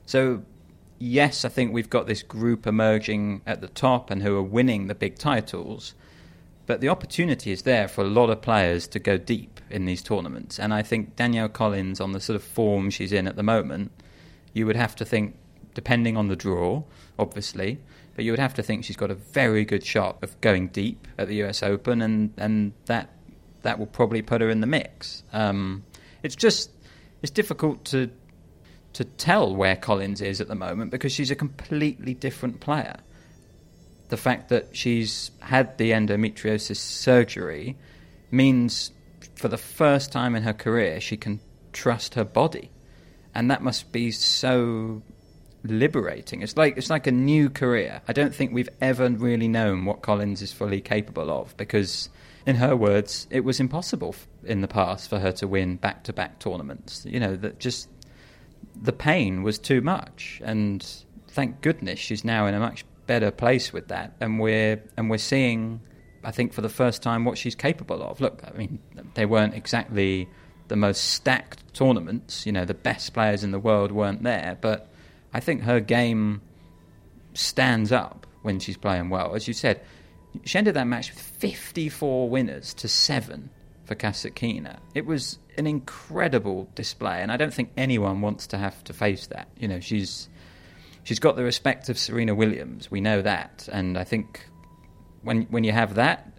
So 0.07 0.43
yes, 0.99 1.45
I 1.45 1.49
think 1.49 1.73
we've 1.73 1.91
got 1.91 2.07
this 2.07 2.23
group 2.23 2.67
emerging 2.67 3.43
at 3.47 3.61
the 3.61 3.69
top 3.69 4.11
and 4.11 4.23
who 4.23 4.37
are 4.37 4.43
winning 4.43 4.87
the 4.87 4.95
big 4.95 5.19
titles. 5.19 5.95
But 6.67 6.81
the 6.81 6.89
opportunity 6.89 7.53
is 7.53 7.63
there 7.63 7.89
for 7.89 8.03
a 8.03 8.09
lot 8.09 8.31
of 8.31 8.43
players 8.43 8.87
to 8.89 8.99
go 8.99 9.17
deep 9.17 9.60
in 9.71 9.85
these 9.85 10.03
tournaments. 10.03 10.59
And 10.59 10.73
I 10.73 10.83
think 10.83 11.17
Danielle 11.17 11.49
Collins, 11.49 12.01
on 12.01 12.13
the 12.13 12.21
sort 12.21 12.37
of 12.37 12.43
form 12.43 12.91
she's 12.91 13.13
in 13.13 13.27
at 13.27 13.37
the 13.37 13.43
moment, 13.43 13.93
you 14.53 14.67
would 14.67 14.77
have 14.77 14.97
to 14.97 15.05
think, 15.05 15.37
depending 15.75 16.17
on 16.17 16.29
the 16.29 16.37
draw, 16.37 16.83
obviously, 17.19 17.79
but 18.15 18.25
you 18.25 18.33
would 18.33 18.41
have 18.41 18.55
to 18.55 18.63
think 18.63 18.85
she's 18.85 18.97
got 18.97 19.11
a 19.11 19.15
very 19.15 19.65
good 19.65 19.85
shot 19.85 20.19
of 20.23 20.41
going 20.41 20.69
deep 20.69 21.07
at 21.19 21.29
the 21.29 21.43
US 21.45 21.63
Open, 21.63 22.03
and, 22.03 22.33
and 22.37 22.73
that 22.87 23.11
that 23.63 23.79
will 23.79 23.87
probably 23.87 24.23
put 24.23 24.41
her 24.41 24.49
in 24.49 24.61
the 24.61 24.67
mix. 24.67 25.23
Um, 25.33 25.85
it's 26.23 26.35
just 26.35 26.71
it's 27.23 27.31
difficult 27.31 27.85
to 27.87 28.11
to 28.95 29.05
tell 29.05 29.55
where 29.55 29.77
Collins 29.77 30.21
is 30.21 30.41
at 30.41 30.49
the 30.49 30.55
moment 30.55 30.91
because 30.91 31.13
she's 31.13 31.31
a 31.31 31.37
completely 31.37 32.15
different 32.15 32.59
player 32.61 32.97
the 34.11 34.17
fact 34.17 34.49
that 34.51 34.77
she's 34.77 35.31
had 35.41 35.79
the 35.79 35.93
endometriosis 35.93 36.77
surgery 36.77 37.77
means 38.31 38.91
for 39.41 39.49
the 39.49 39.59
first 39.59 40.13
time 40.13 40.37
in 40.37 40.43
her 40.43 40.53
career 40.53 41.01
she 41.01 41.17
can 41.17 41.41
trust 41.73 42.15
her 42.15 42.25
body. 42.25 42.71
And 43.35 43.51
that 43.51 43.63
must 43.63 43.93
be 43.93 44.11
so 44.11 45.03
liberating. 45.65 46.43
It's 46.43 46.57
like 46.57 46.77
it's 46.77 46.91
like 46.91 47.07
a 47.07 47.13
new 47.13 47.51
career. 47.51 48.03
I 48.09 48.13
don't 48.13 48.35
think 48.35 48.53
we've 48.53 48.69
ever 48.81 49.09
really 49.09 49.49
known 49.49 49.85
what 49.85 50.03
Collins 50.03 50.43
is 50.43 50.53
fully 50.53 50.81
capable 50.81 51.31
of 51.31 51.57
because 51.57 52.09
in 52.47 52.57
her 52.57 52.75
words 52.77 53.27
it 53.31 53.45
was 53.45 53.61
impossible 53.61 54.15
in 54.45 54.61
the 54.61 54.69
past 54.69 55.09
for 55.11 55.19
her 55.19 55.33
to 55.33 55.47
win 55.47 55.77
back-to-back 55.77 56.39
tournaments. 56.39 57.07
You 57.09 57.21
know, 57.21 57.37
that 57.37 57.59
just 57.59 57.89
the 58.81 58.93
pain 58.93 59.43
was 59.43 59.59
too 59.59 59.81
much 59.81 60.41
and 60.45 60.87
thank 61.29 61.61
goodness 61.61 61.99
she's 61.99 62.25
now 62.25 62.47
in 62.47 62.55
a 62.55 62.61
much 62.61 62.85
better 63.07 63.31
place 63.31 63.73
with 63.73 63.89
that, 63.89 64.15
and 64.21 64.39
we're 64.39 64.83
and 64.97 65.11
we're 65.11 65.19
seeing, 65.19 65.81
I 66.23 66.31
think, 66.31 66.53
for 66.53 66.61
the 66.61 66.69
first 66.69 67.03
time, 67.03 67.25
what 67.25 67.39
she's 67.39 67.55
capable 67.55 68.03
of. 68.03 68.21
Look, 68.21 68.43
I 68.47 68.57
mean, 68.57 68.79
they 69.15 69.27
weren't 69.27 69.55
exactly 69.55 70.29
the 70.69 70.77
most 70.77 71.11
stacked 71.11 71.75
tournaments. 71.75 72.47
You 72.47 72.53
know, 72.53 72.65
the 72.65 72.75
best 72.75 73.15
players 73.15 73.43
in 73.43 73.51
the 73.51 73.59
world 73.59 73.93
weren't 73.93 74.23
there, 74.23 74.59
but 74.61 74.91
I 75.33 75.41
think 75.41 75.63
her 75.63 75.81
game 75.81 76.43
stands 77.35 77.93
up 77.93 78.27
when 78.43 78.59
she's 78.59 78.77
playing 78.77 79.11
well. 79.11 79.35
As 79.35 79.49
you 79.49 79.55
said, 79.55 79.81
she 80.45 80.59
ended 80.59 80.75
that 80.75 80.87
match 80.87 81.11
with 81.11 81.21
54 81.21 82.29
winners 82.29 82.75
to 82.75 82.89
seven 82.89 83.51
for 83.85 83.95
Kasatkina. 83.95 84.79
It 84.95 85.07
was 85.07 85.39
an 85.57 85.67
incredible 85.67 86.69
display, 86.75 87.23
and 87.23 87.33
I 87.33 87.37
don't 87.37 87.53
think 87.53 87.73
anyone 87.77 88.21
wants 88.21 88.47
to 88.49 88.59
have 88.59 88.83
to 88.85 88.93
face 88.93 89.27
that. 89.29 89.49
You 89.59 89.69
know, 89.69 89.81
she's 89.81 90.29
she's 91.03 91.19
got 91.19 91.37
the 91.37 91.45
respect 91.45 91.89
of 91.89 91.99
Serena 91.99 92.35
Williams. 92.35 92.91
We 92.91 93.01
know 93.01 93.23
that, 93.23 93.69
and 93.73 93.99
I 93.99 94.05
think 94.05 94.47
when 95.23 95.43
when 95.45 95.65
you 95.65 95.73
have 95.73 95.95
that, 95.95 96.33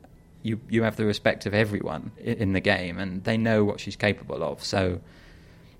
you 0.43 0.59
you 0.69 0.83
have 0.83 0.95
the 0.95 1.05
respect 1.05 1.45
of 1.45 1.53
everyone 1.53 2.11
in 2.17 2.53
the 2.53 2.59
game, 2.59 2.97
and 2.97 3.23
they 3.23 3.37
know 3.37 3.63
what 3.63 3.79
she's 3.79 3.95
capable 3.95 4.43
of. 4.43 4.63
So, 4.63 5.01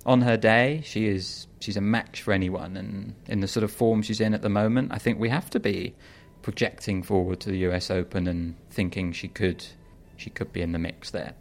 on 0.06 0.22
her 0.22 0.38
day, 0.38 0.82
she 0.86 1.08
is 1.08 1.48
she's 1.60 1.78
a 1.78 1.82
match 1.82 2.22
for 2.22 2.34
anyone, 2.34 2.78
and 2.78 3.16
in 3.28 3.40
the 3.42 3.48
sort 3.48 3.64
of 3.64 3.72
form 3.72 4.02
she's 4.02 4.22
in 4.22 4.34
at 4.34 4.42
the 4.42 4.50
moment, 4.50 4.92
I 4.92 4.98
think 4.98 5.20
we 5.20 5.30
have 5.30 5.50
to 5.52 5.60
be 5.60 5.96
projecting 6.42 7.04
forward 7.04 7.40
to 7.42 7.50
the 7.50 7.58
U.S. 7.60 7.92
Open 7.92 8.28
and 8.28 8.56
thinking 8.70 9.12
she 9.12 9.28
could 9.28 9.66
she 10.18 10.30
could 10.30 10.52
be 10.54 10.62
in 10.62 10.72
the 10.72 10.80
mix 10.80 11.12
there. 11.12 11.34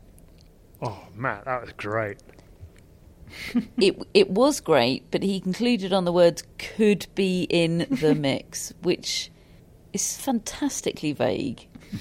Oh, 0.83 1.05
Matt, 1.15 1.45
that 1.45 1.61
was 1.61 1.73
great 1.73 2.19
it 3.77 4.01
it 4.15 4.31
was 4.31 4.61
great, 4.61 5.11
but 5.11 5.23
he 5.23 5.41
concluded 5.41 5.93
on 5.93 6.05
the 6.05 6.13
words 6.13 6.43
"could 6.59 7.07
be 7.15 7.45
in 7.45 7.87
the 7.91 8.15
mix," 8.15 8.73
which 8.83 9.31
is 9.93 10.17
fantastically 10.17 11.13
vague. 11.13 11.67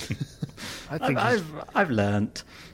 I 0.91 0.97
think 0.97 1.17
I've 1.17 1.55
I've, 1.55 1.69
I've 1.75 1.89
learnt. 1.89 2.43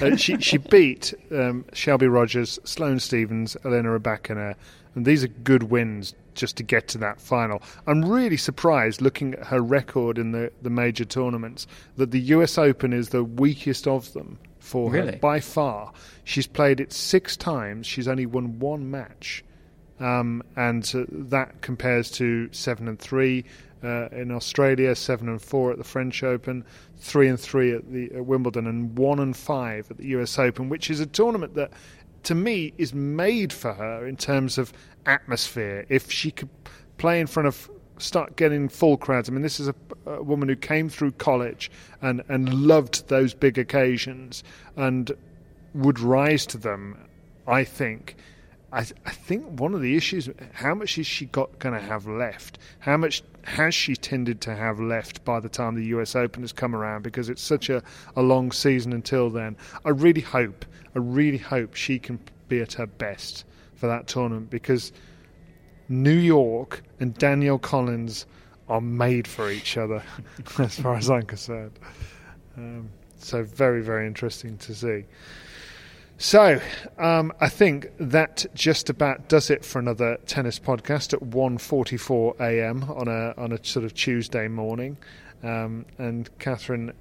uh, 0.00 0.16
she 0.16 0.38
she 0.38 0.56
beat 0.56 1.14
um, 1.30 1.64
Shelby 1.72 2.06
Rogers, 2.06 2.58
Sloane 2.64 3.00
Stevens, 3.00 3.56
Elena 3.64 3.88
Rybakina, 3.88 4.54
and 4.94 5.06
these 5.06 5.24
are 5.24 5.28
good 5.28 5.64
wins 5.64 6.14
just 6.34 6.56
to 6.56 6.62
get 6.62 6.88
to 6.88 6.98
that 6.98 7.20
final. 7.20 7.62
I'm 7.86 8.04
really 8.04 8.36
surprised 8.36 9.00
looking 9.00 9.34
at 9.34 9.46
her 9.46 9.60
record 9.60 10.18
in 10.18 10.32
the, 10.32 10.50
the 10.62 10.70
major 10.70 11.04
tournaments 11.04 11.66
that 11.96 12.10
the 12.10 12.20
US 12.20 12.58
Open 12.58 12.92
is 12.92 13.10
the 13.10 13.24
weakest 13.24 13.86
of 13.86 14.12
them 14.12 14.38
for 14.58 14.90
really? 14.90 15.12
her 15.12 15.18
by 15.18 15.40
far. 15.40 15.92
She's 16.24 16.46
played 16.46 16.80
it 16.80 16.92
six 16.92 17.36
times. 17.36 17.86
She's 17.86 18.08
only 18.08 18.26
won 18.26 18.58
one 18.58 18.90
match, 18.90 19.44
um, 20.02 20.42
and 20.56 20.90
uh, 20.94 21.04
that 21.08 21.60
compares 21.62 22.10
to 22.12 22.52
seven 22.52 22.88
and 22.88 22.98
three 22.98 23.44
uh, 23.82 24.08
in 24.08 24.30
Australia, 24.30 24.94
seven 24.94 25.28
and 25.28 25.40
four 25.40 25.72
at 25.72 25.78
the 25.78 25.84
French 25.84 26.22
Open, 26.22 26.64
three 26.98 27.28
and 27.28 27.38
three 27.38 27.72
at 27.72 27.90
the 27.92 28.10
at 28.14 28.26
Wimbledon, 28.26 28.66
and 28.66 28.96
one 28.98 29.18
and 29.18 29.36
five 29.36 29.90
at 29.90 29.96
the 29.96 30.06
U.S. 30.08 30.38
Open, 30.38 30.68
which 30.68 30.90
is 30.90 31.00
a 31.00 31.06
tournament 31.06 31.54
that, 31.54 31.72
to 32.24 32.34
me, 32.34 32.72
is 32.78 32.92
made 32.92 33.52
for 33.52 33.72
her 33.72 34.06
in 34.06 34.16
terms 34.16 34.58
of 34.58 34.72
atmosphere. 35.06 35.86
If 35.88 36.10
she 36.10 36.30
could 36.30 36.50
play 36.98 37.20
in 37.20 37.26
front 37.26 37.48
of 37.48 37.70
start 37.98 38.36
getting 38.36 38.68
full 38.68 38.96
crowds. 38.96 39.28
I 39.28 39.32
mean, 39.32 39.42
this 39.42 39.60
is 39.60 39.68
a, 39.68 39.74
a 40.06 40.22
woman 40.22 40.48
who 40.48 40.56
came 40.56 40.88
through 40.88 41.12
college 41.12 41.70
and, 42.00 42.22
and 42.28 42.52
loved 42.52 43.08
those 43.08 43.32
big 43.32 43.58
occasions 43.58 44.42
and 44.76 45.12
would 45.74 46.00
rise 46.00 46.44
to 46.46 46.58
them, 46.58 46.98
I 47.46 47.64
think. 47.64 48.16
I, 48.72 48.80
I 48.80 49.10
think 49.10 49.60
one 49.60 49.74
of 49.74 49.82
the 49.82 49.96
issues, 49.96 50.30
how 50.52 50.74
much 50.74 50.96
is 50.96 51.06
she 51.06 51.26
got 51.26 51.58
going 51.58 51.74
to 51.74 51.80
have 51.80 52.06
left? 52.06 52.58
How 52.78 52.96
much 52.96 53.22
has 53.42 53.74
she 53.74 53.94
tended 53.94 54.40
to 54.42 54.56
have 54.56 54.80
left 54.80 55.24
by 55.24 55.40
the 55.40 55.48
time 55.48 55.74
the 55.74 55.84
US 55.86 56.16
Open 56.16 56.42
has 56.42 56.52
come 56.52 56.74
around? 56.74 57.02
Because 57.02 57.28
it's 57.28 57.42
such 57.42 57.68
a, 57.68 57.82
a 58.16 58.22
long 58.22 58.50
season 58.50 58.94
until 58.94 59.28
then. 59.28 59.56
I 59.84 59.90
really 59.90 60.22
hope, 60.22 60.64
I 60.96 61.00
really 61.00 61.38
hope 61.38 61.74
she 61.74 61.98
can 61.98 62.18
be 62.48 62.60
at 62.60 62.72
her 62.74 62.86
best 62.86 63.44
for 63.74 63.88
that 63.88 64.06
tournament 64.06 64.48
because 64.48 64.92
New 65.90 66.10
York 66.16 66.82
and 66.98 67.14
Danielle 67.14 67.58
Collins 67.58 68.24
are 68.68 68.80
made 68.80 69.28
for 69.28 69.50
each 69.50 69.76
other, 69.76 70.02
as 70.58 70.78
far 70.78 70.96
as 70.96 71.10
I'm 71.10 71.26
concerned. 71.26 71.78
Um, 72.56 72.88
so 73.18 73.42
very, 73.42 73.82
very 73.82 74.06
interesting 74.06 74.56
to 74.58 74.74
see. 74.74 75.04
So, 76.22 76.60
um, 76.98 77.32
I 77.40 77.48
think 77.48 77.90
that 77.98 78.46
just 78.54 78.88
about 78.88 79.28
does 79.28 79.50
it 79.50 79.64
for 79.64 79.80
another 79.80 80.18
tennis 80.24 80.60
podcast 80.60 81.12
at 81.12 81.18
1.44 81.18 82.38
a.m. 82.38 82.84
on 82.84 83.08
a 83.08 83.34
on 83.36 83.50
a 83.50 83.64
sort 83.64 83.84
of 83.84 83.92
Tuesday 83.92 84.46
morning. 84.46 84.98
Um, 85.42 85.84
and 85.98 86.30
Catherine 86.38 86.92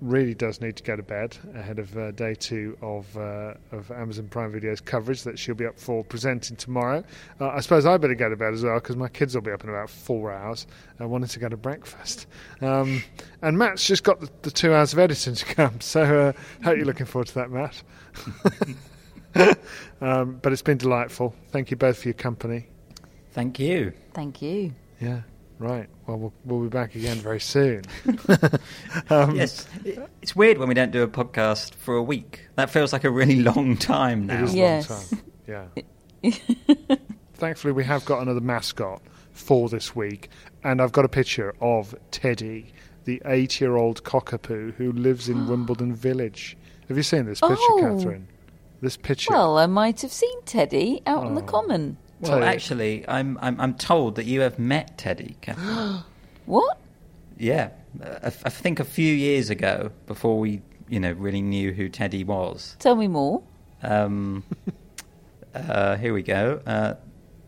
really 0.00 0.34
does 0.34 0.60
need 0.60 0.76
to 0.76 0.82
go 0.82 0.96
to 0.96 1.02
bed 1.02 1.36
ahead 1.54 1.78
of 1.78 1.96
uh, 1.96 2.10
day 2.12 2.34
two 2.34 2.76
of 2.80 3.16
uh, 3.16 3.54
of 3.72 3.90
Amazon 3.90 4.28
Prime 4.28 4.52
Video's 4.52 4.80
coverage 4.80 5.22
that 5.24 5.38
she'll 5.38 5.54
be 5.54 5.66
up 5.66 5.78
for 5.78 6.02
presenting 6.04 6.56
tomorrow. 6.56 7.04
Uh, 7.40 7.48
I 7.48 7.60
suppose 7.60 7.86
I 7.86 7.96
better 7.98 8.14
go 8.14 8.28
to 8.28 8.36
bed 8.36 8.54
as 8.54 8.62
well 8.62 8.74
because 8.74 8.96
my 8.96 9.08
kids 9.08 9.34
will 9.34 9.42
be 9.42 9.50
up 9.50 9.62
in 9.62 9.70
about 9.70 9.90
four 9.90 10.32
hours. 10.32 10.66
I 10.98 11.04
wanted 11.04 11.30
to 11.30 11.38
go 11.38 11.48
to 11.48 11.56
breakfast, 11.56 12.26
um, 12.60 13.02
and 13.42 13.58
Matt's 13.58 13.86
just 13.86 14.04
got 14.04 14.20
the, 14.20 14.30
the, 14.42 14.50
two 14.50 14.74
hours 14.74 14.92
of 14.92 14.98
editing 14.98 15.34
to 15.34 15.44
come. 15.44 15.78
So 15.90 16.02
uh, 16.02 16.32
hope 16.62 16.76
you're 16.76 16.86
looking 16.86 17.06
forward 17.06 17.28
to 17.28 17.34
that, 17.34 17.50
Matt. 17.50 17.82
um, 20.00 20.38
but 20.40 20.52
it's 20.52 20.62
been 20.62 20.78
delightful. 20.78 21.34
Thank 21.48 21.70
you 21.70 21.76
both 21.76 21.98
for 21.98 22.08
your 22.08 22.14
company. 22.14 22.66
Thank 23.32 23.58
you. 23.58 23.92
Thank 24.12 24.40
you. 24.40 24.72
Yeah. 25.00 25.22
Right. 25.60 25.88
Well, 26.06 26.16
we'll, 26.18 26.32
we'll 26.46 26.62
be 26.62 26.68
back 26.70 26.94
again 26.94 27.18
very 27.18 27.38
soon. 27.38 27.82
um, 29.10 29.36
yes. 29.36 29.68
It's 30.22 30.34
weird 30.34 30.56
when 30.56 30.68
we 30.68 30.74
don't 30.74 30.90
do 30.90 31.02
a 31.02 31.06
podcast 31.08 31.74
for 31.74 31.96
a 31.96 32.02
week. 32.02 32.48
That 32.56 32.70
feels 32.70 32.94
like 32.94 33.04
a 33.04 33.10
really 33.10 33.42
long 33.42 33.76
time 33.76 34.26
now. 34.26 34.38
It 34.38 34.44
is 34.44 34.54
yes. 34.54 34.88
long 34.90 35.68
time. 35.68 35.72
Yeah. 36.24 36.96
Thankfully, 37.34 37.72
we 37.72 37.84
have 37.84 38.06
got 38.06 38.22
another 38.22 38.40
mascot 38.40 39.02
for 39.32 39.68
this 39.68 39.94
week, 39.94 40.30
and 40.64 40.80
I've 40.80 40.92
got 40.92 41.04
a 41.04 41.08
picture 41.10 41.54
of 41.60 41.94
Teddy, 42.10 42.72
the 43.04 43.20
eight-year-old 43.26 44.02
cockapoo 44.02 44.74
who 44.76 44.92
lives 44.92 45.28
in 45.28 45.46
Wimbledon 45.48 45.94
Village. 45.94 46.56
Have 46.88 46.96
you 46.96 47.02
seen 47.02 47.26
this 47.26 47.40
picture, 47.40 47.56
Oh. 47.58 47.80
Catherine? 47.98 48.28
This 48.80 48.96
picture. 48.96 49.32
Well, 49.34 49.58
I 49.58 49.66
might 49.66 50.00
have 50.00 50.12
seen 50.12 50.40
Teddy 50.46 51.02
out 51.06 51.24
on 51.24 51.34
the 51.34 51.42
Oh. 51.42 51.46
common. 51.46 51.98
Well, 52.20 52.44
actually, 52.44 53.08
I'm, 53.08 53.38
I'm 53.40 53.60
I'm 53.60 53.74
told 53.74 54.16
that 54.16 54.26
you 54.26 54.40
have 54.40 54.58
met 54.58 54.98
Teddy, 54.98 55.36
Catherine. 55.40 56.04
What? 56.46 56.78
yeah, 57.38 57.70
I, 58.02 58.26
I 58.26 58.50
think 58.50 58.80
a 58.80 58.84
few 58.84 59.12
years 59.12 59.50
ago, 59.50 59.90
before 60.06 60.38
we 60.38 60.62
you 60.88 61.00
know 61.00 61.12
really 61.12 61.42
knew 61.42 61.72
who 61.72 61.88
Teddy 61.88 62.24
was. 62.24 62.76
Tell 62.78 62.94
me 62.94 63.08
more. 63.08 63.42
Um, 63.82 64.44
uh, 65.54 65.96
here 65.96 66.12
we 66.12 66.22
go. 66.22 66.60
Uh, 66.66 66.94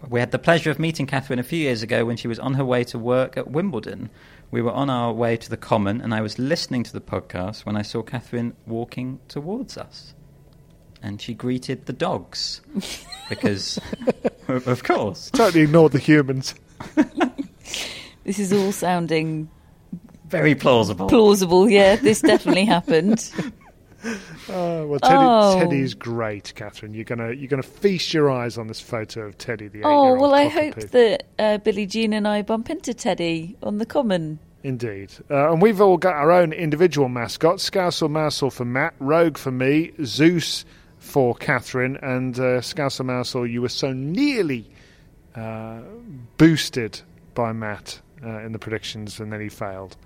we 0.08 0.18
had 0.18 0.32
the 0.32 0.38
pleasure 0.38 0.70
of 0.70 0.78
meeting 0.78 1.06
Catherine 1.06 1.38
a 1.38 1.44
few 1.44 1.58
years 1.58 1.82
ago 1.82 2.04
when 2.04 2.16
she 2.16 2.26
was 2.26 2.38
on 2.38 2.54
her 2.54 2.64
way 2.64 2.82
to 2.84 2.98
work 2.98 3.36
at 3.36 3.50
Wimbledon. 3.50 4.10
We 4.50 4.60
were 4.60 4.72
on 4.72 4.90
our 4.90 5.12
way 5.12 5.36
to 5.36 5.48
the 5.48 5.56
Common, 5.56 6.00
and 6.00 6.12
I 6.12 6.20
was 6.20 6.38
listening 6.38 6.82
to 6.84 6.92
the 6.92 7.00
podcast 7.00 7.64
when 7.64 7.76
I 7.76 7.82
saw 7.82 8.02
Catherine 8.02 8.54
walking 8.66 9.20
towards 9.28 9.78
us. 9.78 10.14
And 11.02 11.20
she 11.20 11.34
greeted 11.34 11.86
the 11.86 11.92
dogs. 11.92 12.60
Because, 13.28 13.78
of 14.48 14.84
course. 14.84 15.30
Totally 15.30 15.64
ignored 15.64 15.92
the 15.92 15.98
humans. 15.98 16.54
This 18.24 18.38
is 18.38 18.52
all 18.52 18.70
sounding 18.70 19.50
Very 20.28 20.54
plausible. 20.54 21.08
plausible. 21.08 21.68
Yeah, 21.68 21.96
this 21.96 22.20
definitely 22.20 22.64
happened. 22.64 23.30
Oh, 24.48 24.84
well, 24.88 24.98
Teddy, 24.98 25.14
Oh. 25.16 25.60
Teddy's 25.60 25.94
great, 25.94 26.52
Catherine. 26.56 26.92
You're 26.92 27.04
gonna 27.04 27.30
you're 27.34 27.46
gonna 27.48 27.62
feast 27.62 28.12
your 28.12 28.32
eyes 28.32 28.58
on 28.58 28.66
this 28.66 28.80
photo 28.80 29.22
of 29.26 29.38
Teddy, 29.38 29.68
the 29.68 29.84
Oh 29.84 29.88
eight-year-old 29.90 30.20
well, 30.20 30.34
I 30.34 30.48
cockapoo. 30.48 30.74
hope 30.82 30.90
that 30.90 31.22
uh, 31.38 31.58
Billie 31.58 31.86
Jean 31.86 32.12
and 32.12 32.26
I 32.26 32.42
bump 32.42 32.68
into 32.68 32.92
Teddy 32.94 33.56
on 33.62 33.78
the 33.78 33.86
common. 33.86 34.40
Indeed. 34.64 35.12
Uh, 35.30 35.52
and 35.52 35.62
we've 35.62 35.80
all 35.80 35.98
got 35.98 36.14
our 36.14 36.32
own 36.32 36.52
individual 36.52 37.08
mascots 37.08 37.70
Scousel 37.70 38.10
Mousel 38.10 38.50
for 38.52 38.64
Matt, 38.64 38.94
Rogue 38.98 39.38
for 39.38 39.52
me, 39.52 39.92
Zeus 40.04 40.64
for 41.02 41.34
Catherine, 41.34 41.96
and 42.00 42.38
uh, 42.38 42.60
Scousel 42.60 43.04
Mousel, 43.06 43.50
you 43.50 43.60
were 43.60 43.68
so 43.68 43.92
nearly 43.92 44.70
uh, 45.34 45.80
boosted 46.38 47.00
by 47.34 47.52
Matt 47.52 48.00
uh, 48.24 48.38
in 48.40 48.52
the 48.52 48.58
predictions 48.58 49.18
and 49.20 49.32
then 49.32 49.40
he 49.40 49.48
failed. 49.48 49.96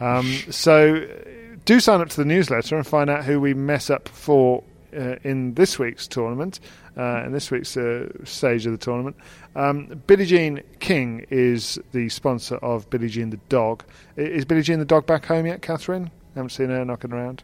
Um, 0.00 0.26
so 0.50 0.96
uh, 0.96 1.56
do 1.64 1.80
sign 1.80 2.00
up 2.00 2.08
to 2.10 2.16
the 2.16 2.24
newsletter 2.24 2.76
and 2.76 2.86
find 2.86 3.10
out 3.10 3.24
who 3.24 3.40
we 3.40 3.54
mess 3.54 3.90
up 3.90 4.08
for 4.08 4.62
uh, 4.96 5.16
in 5.24 5.54
this 5.54 5.78
week's 5.78 6.06
tournament, 6.06 6.60
uh, 6.96 7.22
in 7.26 7.32
this 7.32 7.50
week's 7.50 7.76
uh, 7.76 8.08
stage 8.24 8.64
of 8.66 8.72
the 8.72 8.78
tournament. 8.78 9.16
Um, 9.56 10.00
Billie 10.06 10.26
Jean 10.26 10.62
King 10.80 11.26
is 11.30 11.78
the 11.92 12.08
sponsor 12.08 12.56
of 12.56 12.88
Billie 12.88 13.08
Jean 13.08 13.30
the 13.30 13.40
dog. 13.48 13.82
I- 14.16 14.22
Is 14.22 14.44
Billie 14.44 14.62
Jean 14.62 14.78
the 14.78 14.84
dog 14.84 15.06
back 15.06 15.26
home 15.26 15.44
yet, 15.46 15.60
Catherine? 15.60 16.10
Haven't 16.34 16.50
seen 16.50 16.68
her 16.68 16.84
knocking 16.84 17.12
around. 17.12 17.42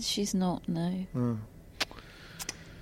She's 0.00 0.34
not. 0.34 0.68
No, 0.68 0.88
Hmm. 1.12 1.34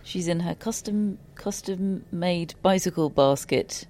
She's 0.09 0.27
in 0.27 0.41
her 0.41 0.55
custom 0.55 1.19
custom 1.35 2.05
made 2.11 2.55
bicycle 2.63 3.11
basket, 3.11 3.87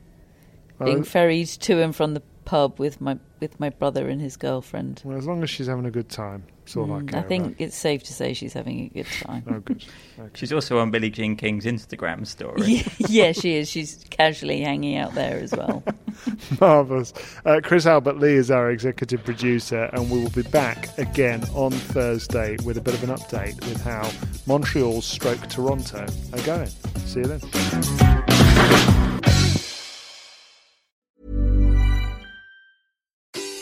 Oh, 0.81 0.85
being 0.85 1.05
ferried 1.05 1.49
to 1.49 1.81
and 1.83 1.95
from 1.95 2.14
the 2.14 2.23
pub 2.49 2.79
with 2.81 2.99
my 2.99 3.19
with 3.41 3.61
my 3.61 3.69
brother 3.69 4.09
and 4.09 4.21
his 4.23 4.37
girlfriend. 4.39 5.03
well, 5.05 5.19
as 5.19 5.27
long 5.27 5.43
as 5.43 5.51
she's 5.51 5.67
having 5.67 5.85
a 5.85 5.91
good 5.91 6.09
time, 6.09 6.43
that's 6.65 6.77
all 6.77 6.91
I 6.93 7.01
Mm, 7.01 7.09
care 7.11 7.21
I 7.21 7.23
think 7.23 7.45
about. 7.47 7.61
it's 7.61 7.77
safe 7.77 8.03
to 8.05 8.13
say 8.15 8.33
she's 8.33 8.55
having 8.55 8.81
a 8.81 8.89
good 8.89 9.07
time. 9.23 9.45
Oh, 9.49 9.61
good. 9.61 9.85
Okay. 10.19 10.31
She's 10.35 10.53
also 10.53 10.79
on 10.81 10.91
Billie 10.91 11.11
Jean 11.11 11.37
King's 11.37 11.65
Instagram 11.65 12.27
story. 12.27 12.63
yeah, 12.67 12.83
yeah, 13.09 13.33
she 13.33 13.55
is. 13.55 13.69
She's 13.69 14.05
casually 14.11 14.63
hanging 14.63 14.97
out 14.97 15.15
there 15.15 15.39
as 15.39 15.53
well. 15.53 15.85
Marvellous. 16.61 17.13
Uh, 17.45 17.61
Chris 17.63 17.87
Albert 17.87 18.19
Lee 18.19 18.35
is 18.35 18.51
our 18.51 18.71
executive 18.73 19.23
producer, 19.25 19.85
and 19.93 20.11
we 20.11 20.21
will 20.21 20.31
be 20.31 20.43
back 20.43 20.89
again 20.99 21.45
on 21.55 21.71
Thursday 21.71 22.57
with 22.65 22.77
a 22.79 22.81
bit 22.81 22.95
of 22.95 23.05
an 23.09 23.11
update 23.15 23.55
with 23.69 23.81
how 23.83 24.11
Montreal 24.47 25.01
stroke 25.03 25.47
Toronto 25.49 26.05
are 26.33 26.43
going. 26.43 26.71
See 27.07 27.21
you 27.21 27.27
then. 27.27 28.98